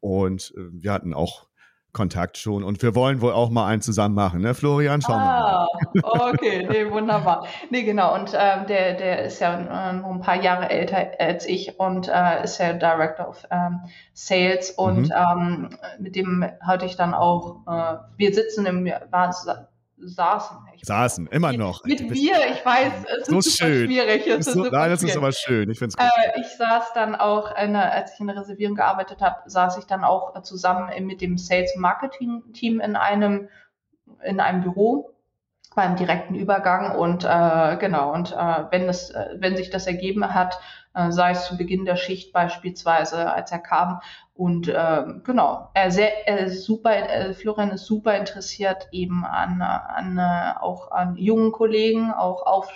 Und 0.00 0.52
äh, 0.56 0.60
wir 0.72 0.92
hatten 0.92 1.14
auch 1.14 1.47
Kontakt 1.98 2.38
schon 2.38 2.62
und 2.62 2.80
wir 2.80 2.94
wollen 2.94 3.20
wohl 3.20 3.32
auch 3.32 3.50
mal 3.50 3.66
einen 3.66 3.82
zusammen 3.82 4.14
machen, 4.14 4.40
ne, 4.40 4.54
Florian? 4.54 5.02
Schauen 5.02 5.18
ah, 5.18 5.66
wir 5.92 6.02
mal. 6.02 6.30
okay, 6.30 6.64
nee, 6.70 6.88
wunderbar. 6.92 7.44
Nee, 7.70 7.82
genau, 7.82 8.14
und 8.14 8.34
ähm, 8.34 8.68
der, 8.68 8.94
der 8.94 9.24
ist 9.24 9.40
ja 9.40 9.58
äh, 9.58 9.92
noch 9.94 10.12
ein 10.12 10.20
paar 10.20 10.40
Jahre 10.40 10.70
älter 10.70 11.08
als 11.18 11.44
ich 11.44 11.80
und 11.80 12.06
äh, 12.06 12.44
ist 12.44 12.58
ja 12.58 12.72
Director 12.74 13.28
of 13.28 13.44
ähm, 13.50 13.80
Sales 14.12 14.70
und 14.70 15.08
mhm. 15.08 15.12
ähm, 15.12 15.68
mit 15.98 16.14
dem 16.14 16.44
hatte 16.60 16.86
ich 16.86 16.94
dann 16.94 17.14
auch, 17.14 17.66
äh, 17.66 17.96
wir 18.16 18.32
sitzen 18.32 18.64
im, 18.66 18.86
war, 19.10 19.34
saßen. 20.00 20.56
Ich 20.74 20.84
saßen, 20.84 21.26
immer 21.28 21.52
noch. 21.52 21.84
Mit 21.84 22.08
mir, 22.10 22.36
ich 22.52 22.64
weiß, 22.64 22.92
es 23.20 23.26
so 23.26 23.38
ist 23.38 23.58
schön. 23.58 23.86
schwierig. 23.86 24.26
Es 24.26 24.46
ist 24.46 24.52
so, 24.54 24.64
nein, 24.64 24.90
das 24.90 25.02
ist 25.02 25.16
aber 25.16 25.32
schön. 25.32 25.70
Ich 25.70 25.78
finde 25.78 25.94
es 25.94 25.96
gut. 25.96 26.06
Äh, 26.06 26.40
ich 26.40 26.48
saß 26.56 26.92
dann 26.94 27.14
auch, 27.14 27.50
eine, 27.50 27.90
als 27.90 28.14
ich 28.14 28.20
in 28.20 28.28
der 28.28 28.36
Reservierung 28.36 28.76
gearbeitet 28.76 29.20
habe, 29.20 29.48
saß 29.50 29.78
ich 29.78 29.84
dann 29.84 30.04
auch 30.04 30.40
zusammen 30.42 30.90
mit 31.06 31.20
dem 31.20 31.38
Sales 31.38 31.74
Marketing 31.76 32.52
Team 32.52 32.80
in 32.80 32.96
einem, 32.96 33.48
in 34.24 34.40
einem 34.40 34.62
Büro 34.62 35.14
beim 35.74 35.96
direkten 35.96 36.34
Übergang 36.34 36.96
und 36.96 37.24
äh, 37.24 37.76
genau 37.78 38.12
und 38.12 38.32
äh, 38.32 38.64
wenn 38.70 38.88
es 38.88 39.10
äh, 39.10 39.36
wenn 39.36 39.56
sich 39.56 39.70
das 39.70 39.86
ergeben 39.86 40.34
hat 40.34 40.58
äh, 40.87 40.87
sei 41.10 41.30
es 41.32 41.46
zu 41.46 41.56
Beginn 41.56 41.84
der 41.84 41.96
Schicht 41.96 42.32
beispielsweise 42.32 43.32
als 43.32 43.52
er 43.52 43.58
kam. 43.58 44.00
Und 44.34 44.68
äh, 44.68 45.04
genau 45.24 45.70
er 45.74 45.90
sehr 45.90 46.28
er 46.28 46.48
super 46.50 46.94
äh, 46.94 47.34
Florian 47.34 47.70
ist 47.70 47.86
super 47.86 48.16
interessiert 48.16 48.88
eben 48.92 49.24
an 49.24 49.60
an 49.62 50.18
äh, 50.18 50.58
auch 50.60 50.90
an 50.92 51.16
jungen 51.16 51.52
Kollegen 51.52 52.12
auch 52.12 52.46
auf 52.46 52.72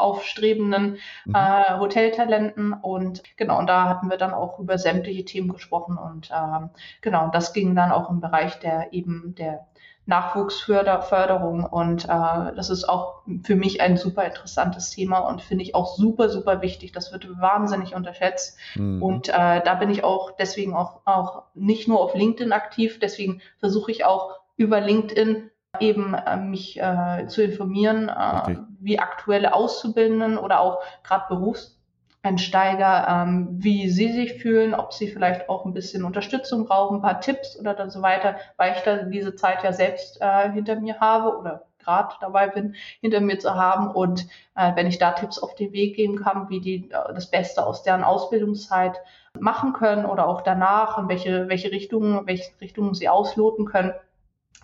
aufstrebenden 0.00 0.98
mhm. 1.24 1.34
äh, 1.34 1.78
Hoteltalenten. 1.78 2.72
Und 2.72 3.22
genau 3.36 3.58
und 3.58 3.66
da 3.66 3.88
hatten 3.88 4.10
wir 4.10 4.16
dann 4.16 4.34
auch 4.34 4.58
über 4.58 4.78
sämtliche 4.78 5.24
Themen 5.24 5.52
gesprochen. 5.52 5.98
Und 5.98 6.30
äh, 6.30 6.68
genau 7.00 7.24
und 7.24 7.34
das 7.34 7.52
ging 7.52 7.74
dann 7.74 7.92
auch 7.92 8.10
im 8.10 8.20
Bereich 8.20 8.58
der 8.58 8.92
eben 8.92 9.34
der 9.36 9.66
Nachwuchsförderung 10.10 11.64
und 11.64 12.04
äh, 12.04 12.08
das 12.56 12.68
ist 12.68 12.88
auch 12.88 13.22
für 13.44 13.54
mich 13.54 13.80
ein 13.80 13.96
super 13.96 14.24
interessantes 14.24 14.90
Thema 14.90 15.20
und 15.20 15.40
finde 15.40 15.62
ich 15.62 15.74
auch 15.74 15.96
super, 15.96 16.28
super 16.28 16.60
wichtig. 16.60 16.92
Das 16.92 17.12
wird 17.12 17.40
wahnsinnig 17.40 17.94
unterschätzt 17.94 18.58
mhm. 18.74 19.02
und 19.02 19.28
äh, 19.28 19.62
da 19.62 19.74
bin 19.76 19.88
ich 19.88 20.04
auch 20.04 20.32
deswegen 20.32 20.74
auch, 20.74 21.00
auch 21.04 21.44
nicht 21.54 21.88
nur 21.88 22.00
auf 22.00 22.14
LinkedIn 22.14 22.52
aktiv, 22.52 22.98
deswegen 23.00 23.40
versuche 23.60 23.92
ich 23.92 24.04
auch 24.04 24.40
über 24.56 24.80
LinkedIn 24.80 25.48
eben 25.78 26.14
äh, 26.14 26.36
mich 26.36 26.80
äh, 26.80 27.26
zu 27.28 27.42
informieren, 27.42 28.08
äh, 28.08 28.40
okay. 28.42 28.58
wie 28.80 28.98
aktuelle 28.98 29.54
Auszubildenden 29.54 30.36
oder 30.36 30.60
auch 30.60 30.80
gerade 31.04 31.24
Berufs 31.28 31.79
Einsteiger, 32.22 33.06
ähm, 33.08 33.48
wie 33.50 33.88
sie 33.88 34.12
sich 34.12 34.34
fühlen, 34.34 34.74
ob 34.74 34.92
sie 34.92 35.08
vielleicht 35.08 35.48
auch 35.48 35.64
ein 35.64 35.72
bisschen 35.72 36.04
Unterstützung 36.04 36.66
brauchen, 36.66 36.98
ein 36.98 37.02
paar 37.02 37.20
Tipps 37.20 37.58
oder 37.58 37.72
dann 37.74 37.90
so 37.90 38.02
weiter, 38.02 38.36
weil 38.58 38.74
ich 38.76 38.82
da 38.82 39.04
diese 39.04 39.34
Zeit 39.36 39.64
ja 39.64 39.72
selbst 39.72 40.20
äh, 40.20 40.50
hinter 40.50 40.76
mir 40.76 41.00
habe 41.00 41.38
oder 41.38 41.66
gerade 41.78 42.14
dabei 42.20 42.48
bin, 42.48 42.74
hinter 43.00 43.20
mir 43.20 43.38
zu 43.38 43.54
haben. 43.54 43.90
Und 43.90 44.26
äh, 44.54 44.76
wenn 44.76 44.86
ich 44.86 44.98
da 44.98 45.12
Tipps 45.12 45.38
auf 45.38 45.54
den 45.54 45.72
Weg 45.72 45.96
geben 45.96 46.16
kann, 46.16 46.50
wie 46.50 46.60
die 46.60 46.90
äh, 46.90 47.14
das 47.14 47.30
Beste 47.30 47.64
aus 47.64 47.82
deren 47.82 48.04
Ausbildungszeit 48.04 49.00
machen 49.38 49.72
können 49.72 50.04
oder 50.04 50.28
auch 50.28 50.42
danach, 50.42 50.98
in 50.98 51.08
welche, 51.08 51.48
welche 51.48 51.70
Richtungen, 51.70 52.26
welche 52.26 52.50
Richtungen 52.60 52.94
sie 52.94 53.08
ausloten 53.08 53.64
können, 53.64 53.94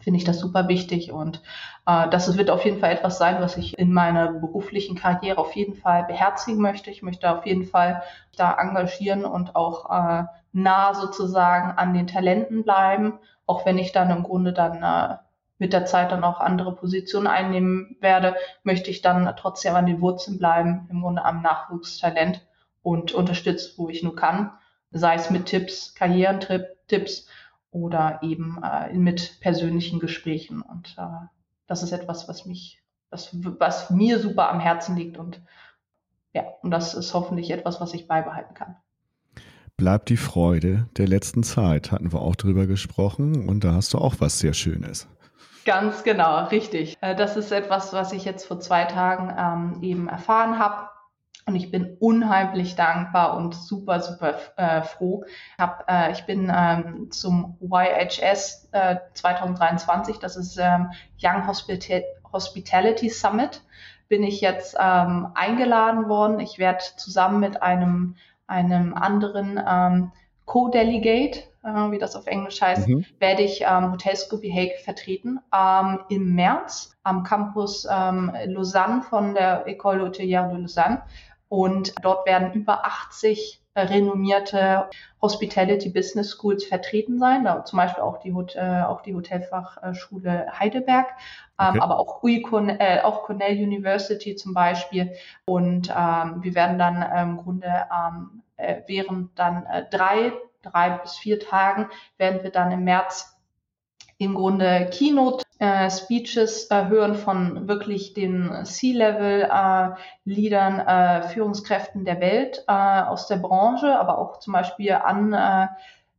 finde 0.00 0.18
ich 0.18 0.24
das 0.24 0.38
super 0.38 0.68
wichtig 0.68 1.10
und 1.10 1.42
äh, 1.86 2.08
das 2.10 2.36
wird 2.36 2.50
auf 2.50 2.64
jeden 2.64 2.78
Fall 2.78 2.92
etwas 2.92 3.18
sein, 3.18 3.40
was 3.40 3.56
ich 3.56 3.78
in 3.78 3.92
meiner 3.92 4.32
beruflichen 4.32 4.94
Karriere 4.94 5.38
auf 5.38 5.56
jeden 5.56 5.74
Fall 5.74 6.04
beherzigen 6.04 6.60
möchte. 6.60 6.90
Ich 6.90 7.02
möchte 7.02 7.30
auf 7.30 7.44
jeden 7.44 7.64
Fall 7.64 8.02
da 8.36 8.56
engagieren 8.56 9.24
und 9.24 9.56
auch 9.56 9.90
äh, 9.90 10.24
nah 10.52 10.94
sozusagen 10.94 11.76
an 11.76 11.92
den 11.92 12.06
Talenten 12.06 12.62
bleiben, 12.62 13.18
auch 13.46 13.66
wenn 13.66 13.78
ich 13.78 13.92
dann 13.92 14.10
im 14.10 14.22
Grunde 14.22 14.52
dann 14.52 14.82
äh, 14.82 15.16
mit 15.58 15.72
der 15.72 15.86
Zeit 15.86 16.12
dann 16.12 16.24
auch 16.24 16.40
andere 16.40 16.74
Positionen 16.74 17.26
einnehmen 17.26 17.96
werde, 18.00 18.36
möchte 18.62 18.90
ich 18.90 19.02
dann 19.02 19.34
trotzdem 19.36 19.74
an 19.74 19.86
den 19.86 20.00
Wurzeln 20.00 20.38
bleiben, 20.38 20.86
im 20.90 21.00
Grunde 21.00 21.24
am 21.24 21.42
Nachwuchstalent 21.42 22.46
und 22.82 23.12
unterstützt, 23.12 23.78
wo 23.78 23.88
ich 23.88 24.02
nur 24.02 24.14
kann, 24.14 24.52
sei 24.90 25.14
es 25.14 25.30
mit 25.30 25.46
Tipps, 25.46 25.94
Karrierentipps 25.94 27.26
oder 27.70 28.20
eben 28.22 28.62
äh, 28.62 28.92
mit 28.94 29.40
persönlichen 29.40 30.00
Gesprächen. 30.00 30.62
Und 30.62 30.96
äh, 30.98 31.26
das 31.66 31.82
ist 31.82 31.92
etwas, 31.92 32.28
was 32.28 32.46
mich, 32.46 32.82
was, 33.10 33.30
was 33.58 33.90
mir 33.90 34.18
super 34.18 34.50
am 34.50 34.60
Herzen 34.60 34.96
liegt 34.96 35.18
und 35.18 35.40
ja, 36.32 36.44
und 36.62 36.70
das 36.70 36.92
ist 36.92 37.14
hoffentlich 37.14 37.50
etwas, 37.50 37.80
was 37.80 37.94
ich 37.94 38.06
beibehalten 38.08 38.52
kann. 38.54 38.76
Bleibt 39.78 40.10
die 40.10 40.18
Freude 40.18 40.88
der 40.96 41.08
letzten 41.08 41.42
Zeit, 41.42 41.92
hatten 41.92 42.12
wir 42.12 42.20
auch 42.20 42.36
drüber 42.36 42.66
gesprochen 42.66 43.48
und 43.48 43.64
da 43.64 43.72
hast 43.72 43.94
du 43.94 43.98
auch 43.98 44.16
was 44.18 44.38
sehr 44.38 44.52
Schönes. 44.52 45.08
Ganz 45.66 46.04
genau, 46.04 46.44
richtig. 46.46 46.96
Äh, 47.00 47.16
das 47.16 47.36
ist 47.36 47.52
etwas, 47.52 47.92
was 47.92 48.12
ich 48.12 48.24
jetzt 48.24 48.46
vor 48.46 48.60
zwei 48.60 48.84
Tagen 48.84 49.34
ähm, 49.36 49.82
eben 49.82 50.08
erfahren 50.08 50.58
habe. 50.58 50.88
Und 51.44 51.54
ich 51.54 51.70
bin 51.70 51.96
unheimlich 52.00 52.74
dankbar 52.74 53.36
und 53.36 53.54
super, 53.54 54.00
super 54.00 54.34
äh, 54.56 54.82
froh. 54.82 55.24
Ich, 55.26 55.62
hab, 55.62 55.84
äh, 55.88 56.10
ich 56.12 56.24
bin 56.24 56.52
ähm, 56.54 57.10
zum 57.10 57.56
YHS 57.60 58.68
äh, 58.72 58.96
2023, 59.14 60.18
das 60.18 60.36
ist 60.36 60.58
ähm, 60.58 60.90
Young 61.22 61.46
Hospital 61.46 62.02
Hospitality 62.32 63.08
Summit, 63.08 63.62
bin 64.08 64.22
ich 64.22 64.40
jetzt 64.40 64.76
ähm, 64.78 65.28
eingeladen 65.34 66.08
worden. 66.08 66.40
Ich 66.40 66.58
werde 66.58 66.84
zusammen 66.96 67.40
mit 67.40 67.62
einem, 67.62 68.16
einem 68.46 68.94
anderen 68.94 69.60
ähm, 69.66 70.12
Co-Delegate, 70.44 71.40
äh, 71.64 71.90
wie 71.90 71.98
das 71.98 72.14
auf 72.14 72.26
Englisch 72.26 72.62
heißt, 72.62 72.88
mhm. 72.88 73.04
werde 73.18 73.42
ich 73.42 73.62
ähm, 73.62 73.92
Hotel 73.92 74.16
Scooby 74.16 74.50
Hague 74.50 74.78
vertreten 74.84 75.40
ähm, 75.52 76.00
im 76.08 76.34
März 76.34 76.96
am 77.02 77.24
Campus 77.24 77.86
ähm, 77.90 78.32
Lausanne 78.46 79.02
von 79.02 79.34
der 79.34 79.66
École 79.66 80.00
Hôtelière 80.00 80.48
de 80.48 80.58
Lausanne. 80.58 81.02
Und 81.48 81.94
dort 82.02 82.26
werden 82.26 82.52
über 82.52 82.84
80 82.84 83.62
äh, 83.74 83.82
renommierte 83.82 84.88
Hospitality 85.20 85.90
Business 85.90 86.30
Schools 86.30 86.64
vertreten 86.64 87.18
sein, 87.18 87.44
da 87.44 87.64
zum 87.64 87.76
Beispiel 87.76 88.02
auch 88.02 88.18
die, 88.18 88.30
äh, 88.30 88.82
auch 88.82 89.02
die 89.02 89.14
Hotelfachschule 89.14 90.46
Heidelberg, 90.58 91.08
ähm, 91.60 91.68
okay. 91.68 91.80
aber 91.80 91.98
auch, 91.98 92.22
UI, 92.22 92.42
äh, 92.78 93.02
auch 93.02 93.24
Cornell 93.24 93.56
University 93.56 94.34
zum 94.34 94.54
Beispiel. 94.54 95.12
Und 95.44 95.90
ähm, 95.90 96.42
wir 96.42 96.54
werden 96.54 96.78
dann 96.78 97.02
äh, 97.02 97.22
im 97.22 97.36
Grunde 97.36 97.66
ähm, 97.66 98.42
äh, 98.56 98.80
während 98.86 99.38
dann 99.38 99.66
äh, 99.66 99.84
drei, 99.90 100.32
drei 100.62 100.90
bis 100.90 101.16
vier 101.16 101.38
Tagen 101.38 101.90
werden 102.16 102.42
wir 102.42 102.50
dann 102.50 102.72
im 102.72 102.84
März 102.84 103.36
im 104.18 104.34
Grunde 104.34 104.88
Keynote-Speeches 104.90 105.45
äh, 105.58 105.88
hören 105.88 107.14
von 107.14 107.68
wirklich 107.68 108.14
den 108.14 108.64
C-Level-Leadern, 108.64 110.80
äh, 110.80 111.22
Führungskräften 111.28 112.04
der 112.04 112.20
Welt 112.20 112.64
äh, 112.68 112.72
aus 112.72 113.26
der 113.26 113.36
Branche, 113.36 113.98
aber 113.98 114.18
auch 114.18 114.38
zum 114.38 114.52
Beispiel 114.52 114.92
an 114.92 115.32
äh, 115.32 115.66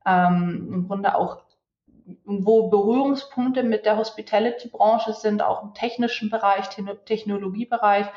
ähm, 0.05 0.71
im 0.73 0.87
Grunde 0.87 1.15
auch 1.15 1.37
wo 2.25 2.69
Berührungspunkte 2.69 3.63
mit 3.63 3.85
der 3.85 3.97
Hospitality-Branche 3.97 5.13
sind, 5.13 5.41
auch 5.41 5.63
im 5.63 5.73
technischen 5.73 6.29
Bereich, 6.29 6.69
Technologiebereich, 7.05 8.07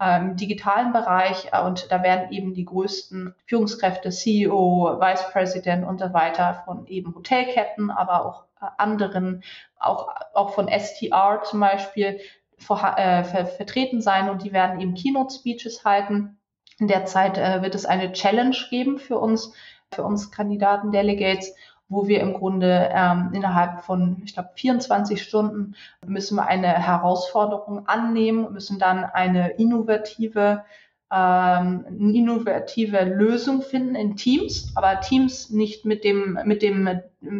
ähm, 0.00 0.36
digitalen 0.36 0.92
Bereich. 0.92 1.48
Äh, 1.52 1.62
und 1.62 1.90
da 1.90 2.02
werden 2.02 2.32
eben 2.32 2.54
die 2.54 2.64
größten 2.64 3.34
Führungskräfte, 3.46 4.10
CEO, 4.10 5.00
Vice 5.00 5.30
President 5.32 5.86
und 5.86 6.00
so 6.00 6.12
weiter 6.12 6.62
von 6.64 6.86
eben 6.86 7.14
Hotelketten, 7.14 7.90
aber 7.90 8.26
auch 8.26 8.42
äh, 8.42 8.45
anderen, 8.60 9.42
auch, 9.78 10.08
auch 10.34 10.54
von 10.54 10.68
STR 10.68 11.42
zum 11.44 11.60
Beispiel, 11.60 12.20
vor, 12.58 12.82
äh, 12.96 13.24
ver, 13.24 13.46
vertreten 13.46 14.00
sein 14.00 14.30
und 14.30 14.42
die 14.42 14.52
werden 14.52 14.80
eben 14.80 14.94
Keynote-Speeches 14.94 15.84
halten. 15.84 16.38
In 16.78 16.88
der 16.88 17.04
Zeit 17.06 17.38
äh, 17.38 17.62
wird 17.62 17.74
es 17.74 17.86
eine 17.86 18.12
Challenge 18.12 18.56
geben 18.70 18.98
für 18.98 19.18
uns, 19.18 19.52
für 19.92 20.02
uns 20.02 20.30
Kandidaten, 20.30 20.92
Delegates. 20.92 21.54
wo 21.88 22.08
wir 22.08 22.20
im 22.20 22.34
Grunde 22.34 22.90
ähm, 22.92 23.30
innerhalb 23.32 23.82
von, 23.82 24.20
ich 24.24 24.34
glaube, 24.34 24.50
24 24.56 25.22
Stunden 25.22 25.76
müssen 26.04 26.34
wir 26.36 26.46
eine 26.46 26.66
Herausforderung 26.66 27.86
annehmen, 27.86 28.52
müssen 28.52 28.80
dann 28.80 29.04
eine 29.04 29.50
innovative 29.50 30.64
ähm, 31.12 31.84
eine 31.88 32.12
innovative 32.14 33.04
Lösung 33.04 33.62
finden 33.62 33.94
in 33.94 34.16
Teams, 34.16 34.72
aber 34.74 35.00
Teams 35.00 35.50
nicht 35.50 35.84
mit 35.84 36.02
dem, 36.02 36.38
mit 36.44 36.62
dem, 36.62 36.88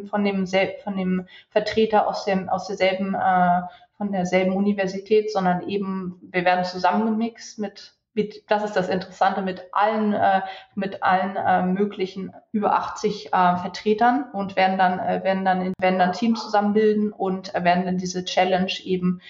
von 0.09 0.25
dem, 0.25 0.47
von 0.47 0.97
dem 0.97 1.27
Vertreter 1.51 2.07
aus 2.07 2.25
dem, 2.25 2.49
aus 2.49 2.69
derselben, 2.69 3.15
äh, 3.15 3.63
von 3.97 4.13
derselben 4.13 4.53
Universität, 4.53 5.33
sondern 5.33 5.69
eben, 5.69 6.21
wir 6.23 6.45
werden 6.45 6.65
zusammengemixt 6.65 7.59
mit 7.59 7.96
mit, 8.17 8.51
das 8.51 8.65
ist 8.65 8.75
das 8.75 8.89
Interessante, 8.89 9.43
mit 9.43 9.69
allen, 9.73 10.15
äh, 10.15 10.41
mit 10.75 11.03
allen 11.03 11.37
äh, 11.37 11.63
möglichen 11.63 12.33
über 12.51 12.73
80 12.73 13.27
äh, 13.27 13.31
Vertretern 13.31 14.25
und 14.33 14.57
werden 14.57 14.79
dann, 14.79 14.99
äh, 14.99 15.23
werden 15.23 15.45
dann, 15.45 15.61
in, 15.61 15.75
werden 15.79 15.99
dann 15.99 16.13
Teams 16.13 16.43
zusammenbilden 16.43 17.13
und 17.13 17.55
äh, 17.55 17.63
werden 17.63 17.85
dann 17.85 17.99
diese 17.99 18.25
Challenge 18.25 18.73
eben 18.85 19.21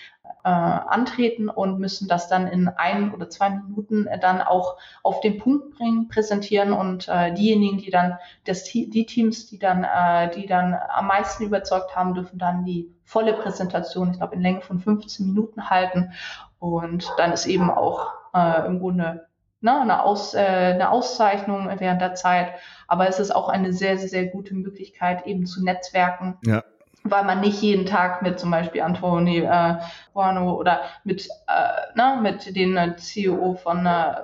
äh, 0.44 0.48
antreten 0.48 1.48
und 1.48 1.80
müssen 1.80 2.06
das 2.06 2.28
dann 2.28 2.46
in 2.46 2.68
ein 2.68 3.12
oder 3.12 3.28
zwei 3.28 3.50
Minuten 3.50 4.06
äh, 4.06 4.20
dann 4.20 4.40
auch 4.40 4.76
auf 5.02 5.20
den 5.20 5.38
Punkt 5.38 5.76
bringen, 5.76 6.06
präsentieren 6.06 6.72
und 6.72 7.08
äh, 7.08 7.34
diejenigen, 7.34 7.78
die 7.78 7.90
dann, 7.90 8.18
das, 8.44 8.62
die 8.62 9.06
Teams, 9.06 9.48
die 9.48 9.58
dann, 9.58 9.82
äh, 9.82 10.30
die 10.30 10.46
dann 10.46 10.76
am 10.90 11.08
meisten 11.08 11.42
überzeugt 11.42 11.96
haben, 11.96 12.14
dürfen 12.14 12.38
dann 12.38 12.64
die 12.64 12.88
volle 13.02 13.32
Präsentation, 13.32 14.12
ich 14.12 14.18
glaube 14.18 14.36
in 14.36 14.42
Länge 14.42 14.60
von 14.60 14.78
15 14.78 15.26
Minuten 15.26 15.70
halten 15.70 16.12
und 16.60 17.12
dann 17.18 17.32
ist 17.32 17.46
eben 17.46 17.68
auch 17.68 18.15
äh, 18.36 18.66
im 18.66 18.78
Grunde 18.80 19.26
ne, 19.60 19.80
eine, 19.80 20.02
Aus, 20.02 20.34
äh, 20.34 20.38
eine 20.38 20.90
Auszeichnung 20.90 21.68
während 21.78 22.00
der 22.00 22.14
Zeit. 22.14 22.52
Aber 22.88 23.08
es 23.08 23.18
ist 23.18 23.34
auch 23.34 23.48
eine 23.48 23.72
sehr, 23.72 23.98
sehr, 23.98 24.08
sehr 24.08 24.26
gute 24.26 24.54
Möglichkeit, 24.54 25.26
eben 25.26 25.46
zu 25.46 25.62
netzwerken. 25.62 26.38
Ja. 26.44 26.64
Weil 27.04 27.24
man 27.24 27.40
nicht 27.40 27.62
jeden 27.62 27.86
Tag 27.86 28.22
mit 28.22 28.40
zum 28.40 28.50
Beispiel 28.50 28.82
Anthony 28.82 29.38
äh, 29.38 29.76
Buono 30.12 30.54
oder 30.54 30.80
mit, 31.04 31.28
äh, 31.46 31.96
ne, 31.96 32.18
mit 32.20 32.56
den 32.56 32.76
äh, 32.76 32.96
CEO 32.96 33.54
von 33.54 33.86
äh, 33.86 34.14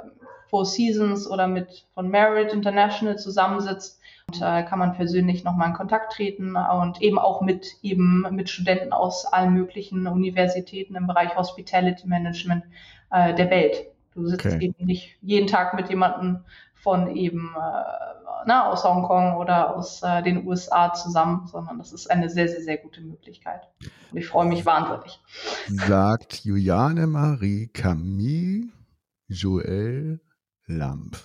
Four 0.49 0.67
Seasons 0.67 1.31
oder 1.31 1.47
mit 1.47 1.87
von 1.95 2.11
Marriott 2.11 2.53
International 2.53 3.19
zusammensitzt. 3.19 4.01
Und 4.29 4.41
äh, 4.41 4.63
kann 4.63 4.79
man 4.79 4.95
persönlich 4.95 5.45
nochmal 5.45 5.69
in 5.69 5.75
Kontakt 5.75 6.13
treten 6.13 6.57
und 6.57 7.03
eben 7.03 7.19
auch 7.19 7.41
mit 7.41 7.67
eben 7.83 8.27
mit 8.31 8.49
Studenten 8.49 8.93
aus 8.93 9.27
allen 9.27 9.53
möglichen 9.53 10.07
Universitäten 10.07 10.95
im 10.95 11.07
Bereich 11.07 11.37
Hospitality 11.37 12.07
Management 12.07 12.65
äh, 13.11 13.35
der 13.35 13.51
Welt. 13.51 13.92
Du 14.15 14.27
sitzt 14.27 14.47
okay. 14.47 14.59
eben 14.61 14.87
nicht 14.87 15.17
jeden 15.21 15.47
Tag 15.47 15.75
mit 15.75 15.89
jemandem 15.89 16.45
von 16.75 17.15
eben 17.15 17.55
äh, 17.57 18.13
na, 18.47 18.69
aus 18.69 18.85
Hongkong 18.85 19.37
oder 19.37 19.77
aus 19.77 20.03
äh, 20.03 20.23
den 20.23 20.47
USA 20.47 20.93
zusammen, 20.93 21.47
sondern 21.47 21.79
das 21.79 21.93
ist 21.93 22.11
eine 22.11 22.29
sehr, 22.29 22.49
sehr, 22.49 22.63
sehr 22.63 22.77
gute 22.77 23.01
Möglichkeit. 23.01 23.69
Und 24.11 24.19
ich 24.19 24.27
freue 24.27 24.47
mich 24.47 24.67
wahnsinnig. 24.67 25.21
Sagt 25.69 26.45
Juliane 26.45 27.07
Marie 27.07 27.69
Camille 27.69 28.69
Joel 29.29 30.21
Lamp. 30.67 31.17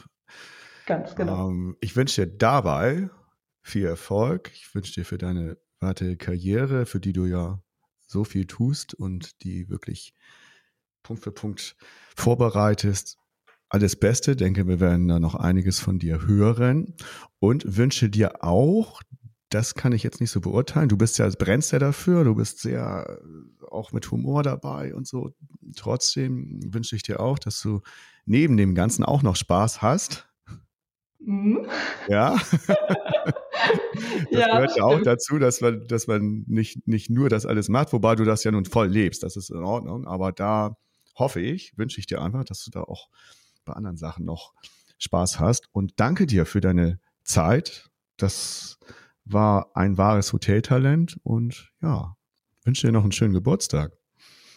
Ganz 0.85 1.15
genau. 1.15 1.49
Ähm, 1.49 1.75
ich 1.81 1.95
wünsche 1.95 2.25
dir 2.25 2.37
dabei 2.37 3.09
viel 3.61 3.85
Erfolg. 3.85 4.51
Ich 4.53 4.73
wünsche 4.73 4.93
dir 4.93 5.05
für 5.05 5.17
deine 5.17 5.57
weitere 5.79 6.15
Karriere, 6.15 6.85
für 6.85 6.99
die 6.99 7.13
du 7.13 7.25
ja 7.25 7.61
so 8.07 8.23
viel 8.23 8.45
tust 8.45 8.93
und 8.93 9.43
die 9.43 9.69
wirklich 9.69 10.13
Punkt 11.07 11.23
für 11.23 11.31
Punkt 11.31 11.77
vorbereitest. 12.17 13.17
Alles 13.69 13.95
Beste, 13.95 14.35
denke, 14.35 14.67
wir 14.67 14.81
werden 14.81 15.07
da 15.07 15.19
noch 15.19 15.35
einiges 15.35 15.79
von 15.79 15.99
dir 15.99 16.27
hören 16.27 16.95
und 17.39 17.77
wünsche 17.77 18.09
dir 18.09 18.43
auch, 18.43 19.01
das 19.49 19.75
kann 19.75 19.93
ich 19.93 20.03
jetzt 20.03 20.19
nicht 20.19 20.31
so 20.31 20.41
beurteilen, 20.41 20.89
du 20.89 20.97
bist 20.97 21.17
ja, 21.17 21.29
brennst 21.29 21.71
ja 21.71 21.79
dafür, 21.79 22.25
du 22.25 22.35
bist 22.35 22.59
sehr 22.59 23.19
auch 23.69 23.93
mit 23.93 24.11
Humor 24.11 24.43
dabei 24.43 24.93
und 24.93 25.07
so. 25.07 25.33
Trotzdem 25.77 26.59
wünsche 26.73 26.95
ich 26.95 27.03
dir 27.03 27.21
auch, 27.21 27.39
dass 27.39 27.61
du 27.61 27.81
neben 28.25 28.57
dem 28.57 28.75
Ganzen 28.75 29.05
auch 29.05 29.23
noch 29.23 29.37
Spaß 29.37 29.81
hast. 29.81 30.27
Mhm. 31.19 31.67
Ja. 32.09 32.37
das 32.57 32.65
ja, 34.29 34.47
gehört 34.47 34.77
ja 34.77 34.83
auch 34.83 35.01
dazu, 35.01 35.39
dass 35.39 35.61
man, 35.61 35.87
dass 35.87 36.07
man 36.07 36.43
nicht, 36.47 36.85
nicht 36.85 37.09
nur 37.09 37.29
das 37.29 37.45
alles 37.45 37.69
macht, 37.69 37.93
wobei 37.93 38.15
du 38.15 38.25
das 38.25 38.43
ja 38.43 38.51
nun 38.51 38.65
voll 38.65 38.87
lebst. 38.87 39.23
Das 39.23 39.37
ist 39.37 39.49
in 39.49 39.63
Ordnung. 39.63 40.05
Aber 40.05 40.31
da 40.31 40.75
hoffe 41.17 41.41
ich, 41.41 41.77
wünsche 41.77 41.99
ich 41.99 42.07
dir 42.07 42.21
einfach, 42.21 42.43
dass 42.43 42.63
du 42.63 42.71
da 42.71 42.81
auch 42.81 43.09
bei 43.65 43.73
anderen 43.73 43.97
Sachen 43.97 44.25
noch 44.25 44.53
Spaß 44.97 45.39
hast. 45.39 45.67
Und 45.71 45.99
danke 45.99 46.25
dir 46.25 46.45
für 46.45 46.61
deine 46.61 46.99
Zeit. 47.23 47.89
Das 48.17 48.79
war 49.25 49.75
ein 49.75 49.97
wahres 49.97 50.33
Hoteltalent 50.33 51.19
und 51.23 51.71
ja, 51.81 52.15
wünsche 52.63 52.87
dir 52.87 52.93
noch 52.93 53.03
einen 53.03 53.11
schönen 53.11 53.33
Geburtstag. 53.33 53.91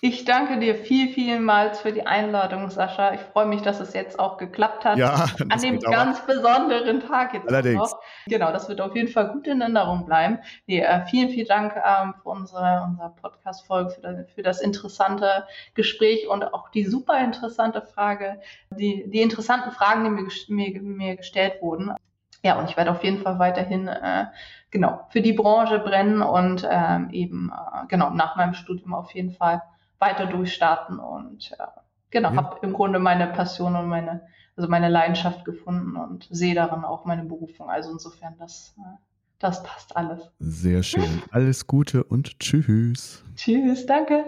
Ich 0.02 0.24
danke 0.24 0.58
dir 0.58 0.76
viel, 0.76 1.12
vielmals 1.12 1.80
für 1.80 1.92
die 1.92 2.06
Einladung, 2.06 2.70
Sascha. 2.70 3.12
Ich 3.12 3.20
freue 3.20 3.44
mich, 3.44 3.60
dass 3.60 3.80
es 3.80 3.92
jetzt 3.92 4.18
auch 4.18 4.38
geklappt 4.38 4.86
hat. 4.86 4.96
Ja, 4.96 5.26
an 5.50 5.60
dem 5.60 5.78
ganz 5.78 6.24
besonderen 6.24 7.00
Tag 7.00 7.34
jetzt. 7.34 7.46
Allerdings. 7.46 7.94
Genau, 8.26 8.50
das 8.50 8.66
wird 8.70 8.80
auf 8.80 8.96
jeden 8.96 9.08
Fall 9.08 9.28
gut 9.28 9.46
in 9.46 9.60
Erinnerung 9.60 10.06
bleiben. 10.06 10.38
Nee, 10.66 10.80
äh, 10.80 11.04
vielen, 11.04 11.28
vielen 11.28 11.48
Dank 11.48 11.74
ähm, 11.76 12.14
für 12.22 12.30
unsere, 12.30 12.82
unsere 12.88 13.10
Podcast-Folge, 13.10 13.90
für, 13.90 14.26
für, 14.34 14.42
das 14.42 14.62
interessante 14.62 15.44
Gespräch 15.74 16.26
und 16.28 16.54
auch 16.54 16.70
die 16.70 16.84
super 16.84 17.22
interessante 17.22 17.82
Frage, 17.82 18.40
die, 18.70 19.04
die 19.10 19.20
interessanten 19.20 19.70
Fragen, 19.70 20.04
die 20.04 20.10
mir, 20.10 20.28
mir, 20.48 20.80
mir 20.80 21.16
gestellt 21.16 21.60
wurden. 21.60 21.94
Ja, 22.42 22.58
und 22.58 22.70
ich 22.70 22.76
werde 22.78 22.92
auf 22.92 23.04
jeden 23.04 23.22
Fall 23.22 23.38
weiterhin 23.38 23.86
äh, 23.86 24.26
genau 24.70 25.06
für 25.10 25.20
die 25.20 25.34
Branche 25.34 25.78
brennen 25.78 26.22
und 26.22 26.66
ähm, 26.70 27.10
eben 27.10 27.52
äh, 27.52 27.86
genau 27.88 28.08
nach 28.08 28.36
meinem 28.36 28.54
Studium 28.54 28.94
auf 28.94 29.12
jeden 29.12 29.32
Fall 29.32 29.60
weiter 30.00 30.26
durchstarten 30.26 30.98
und 30.98 31.52
äh, 31.52 31.64
genau, 32.10 32.30
ja. 32.30 32.36
habe 32.36 32.58
im 32.62 32.72
Grunde 32.72 32.98
meine 32.98 33.26
Passion 33.26 33.76
und 33.76 33.88
meine, 33.88 34.22
also 34.56 34.68
meine 34.68 34.88
Leidenschaft 34.88 35.44
gefunden 35.44 35.96
und 35.96 36.26
sehe 36.30 36.54
darin 36.54 36.84
auch 36.84 37.04
meine 37.04 37.24
Berufung. 37.24 37.70
Also 37.70 37.92
insofern, 37.92 38.34
das, 38.38 38.74
äh, 38.78 38.96
das 39.38 39.62
passt 39.62 39.96
alles. 39.96 40.30
Sehr 40.38 40.82
schön. 40.82 41.22
Alles 41.30 41.66
Gute 41.66 42.04
und 42.04 42.40
tschüss. 42.40 43.22
Tschüss, 43.36 43.86
danke. 43.86 44.24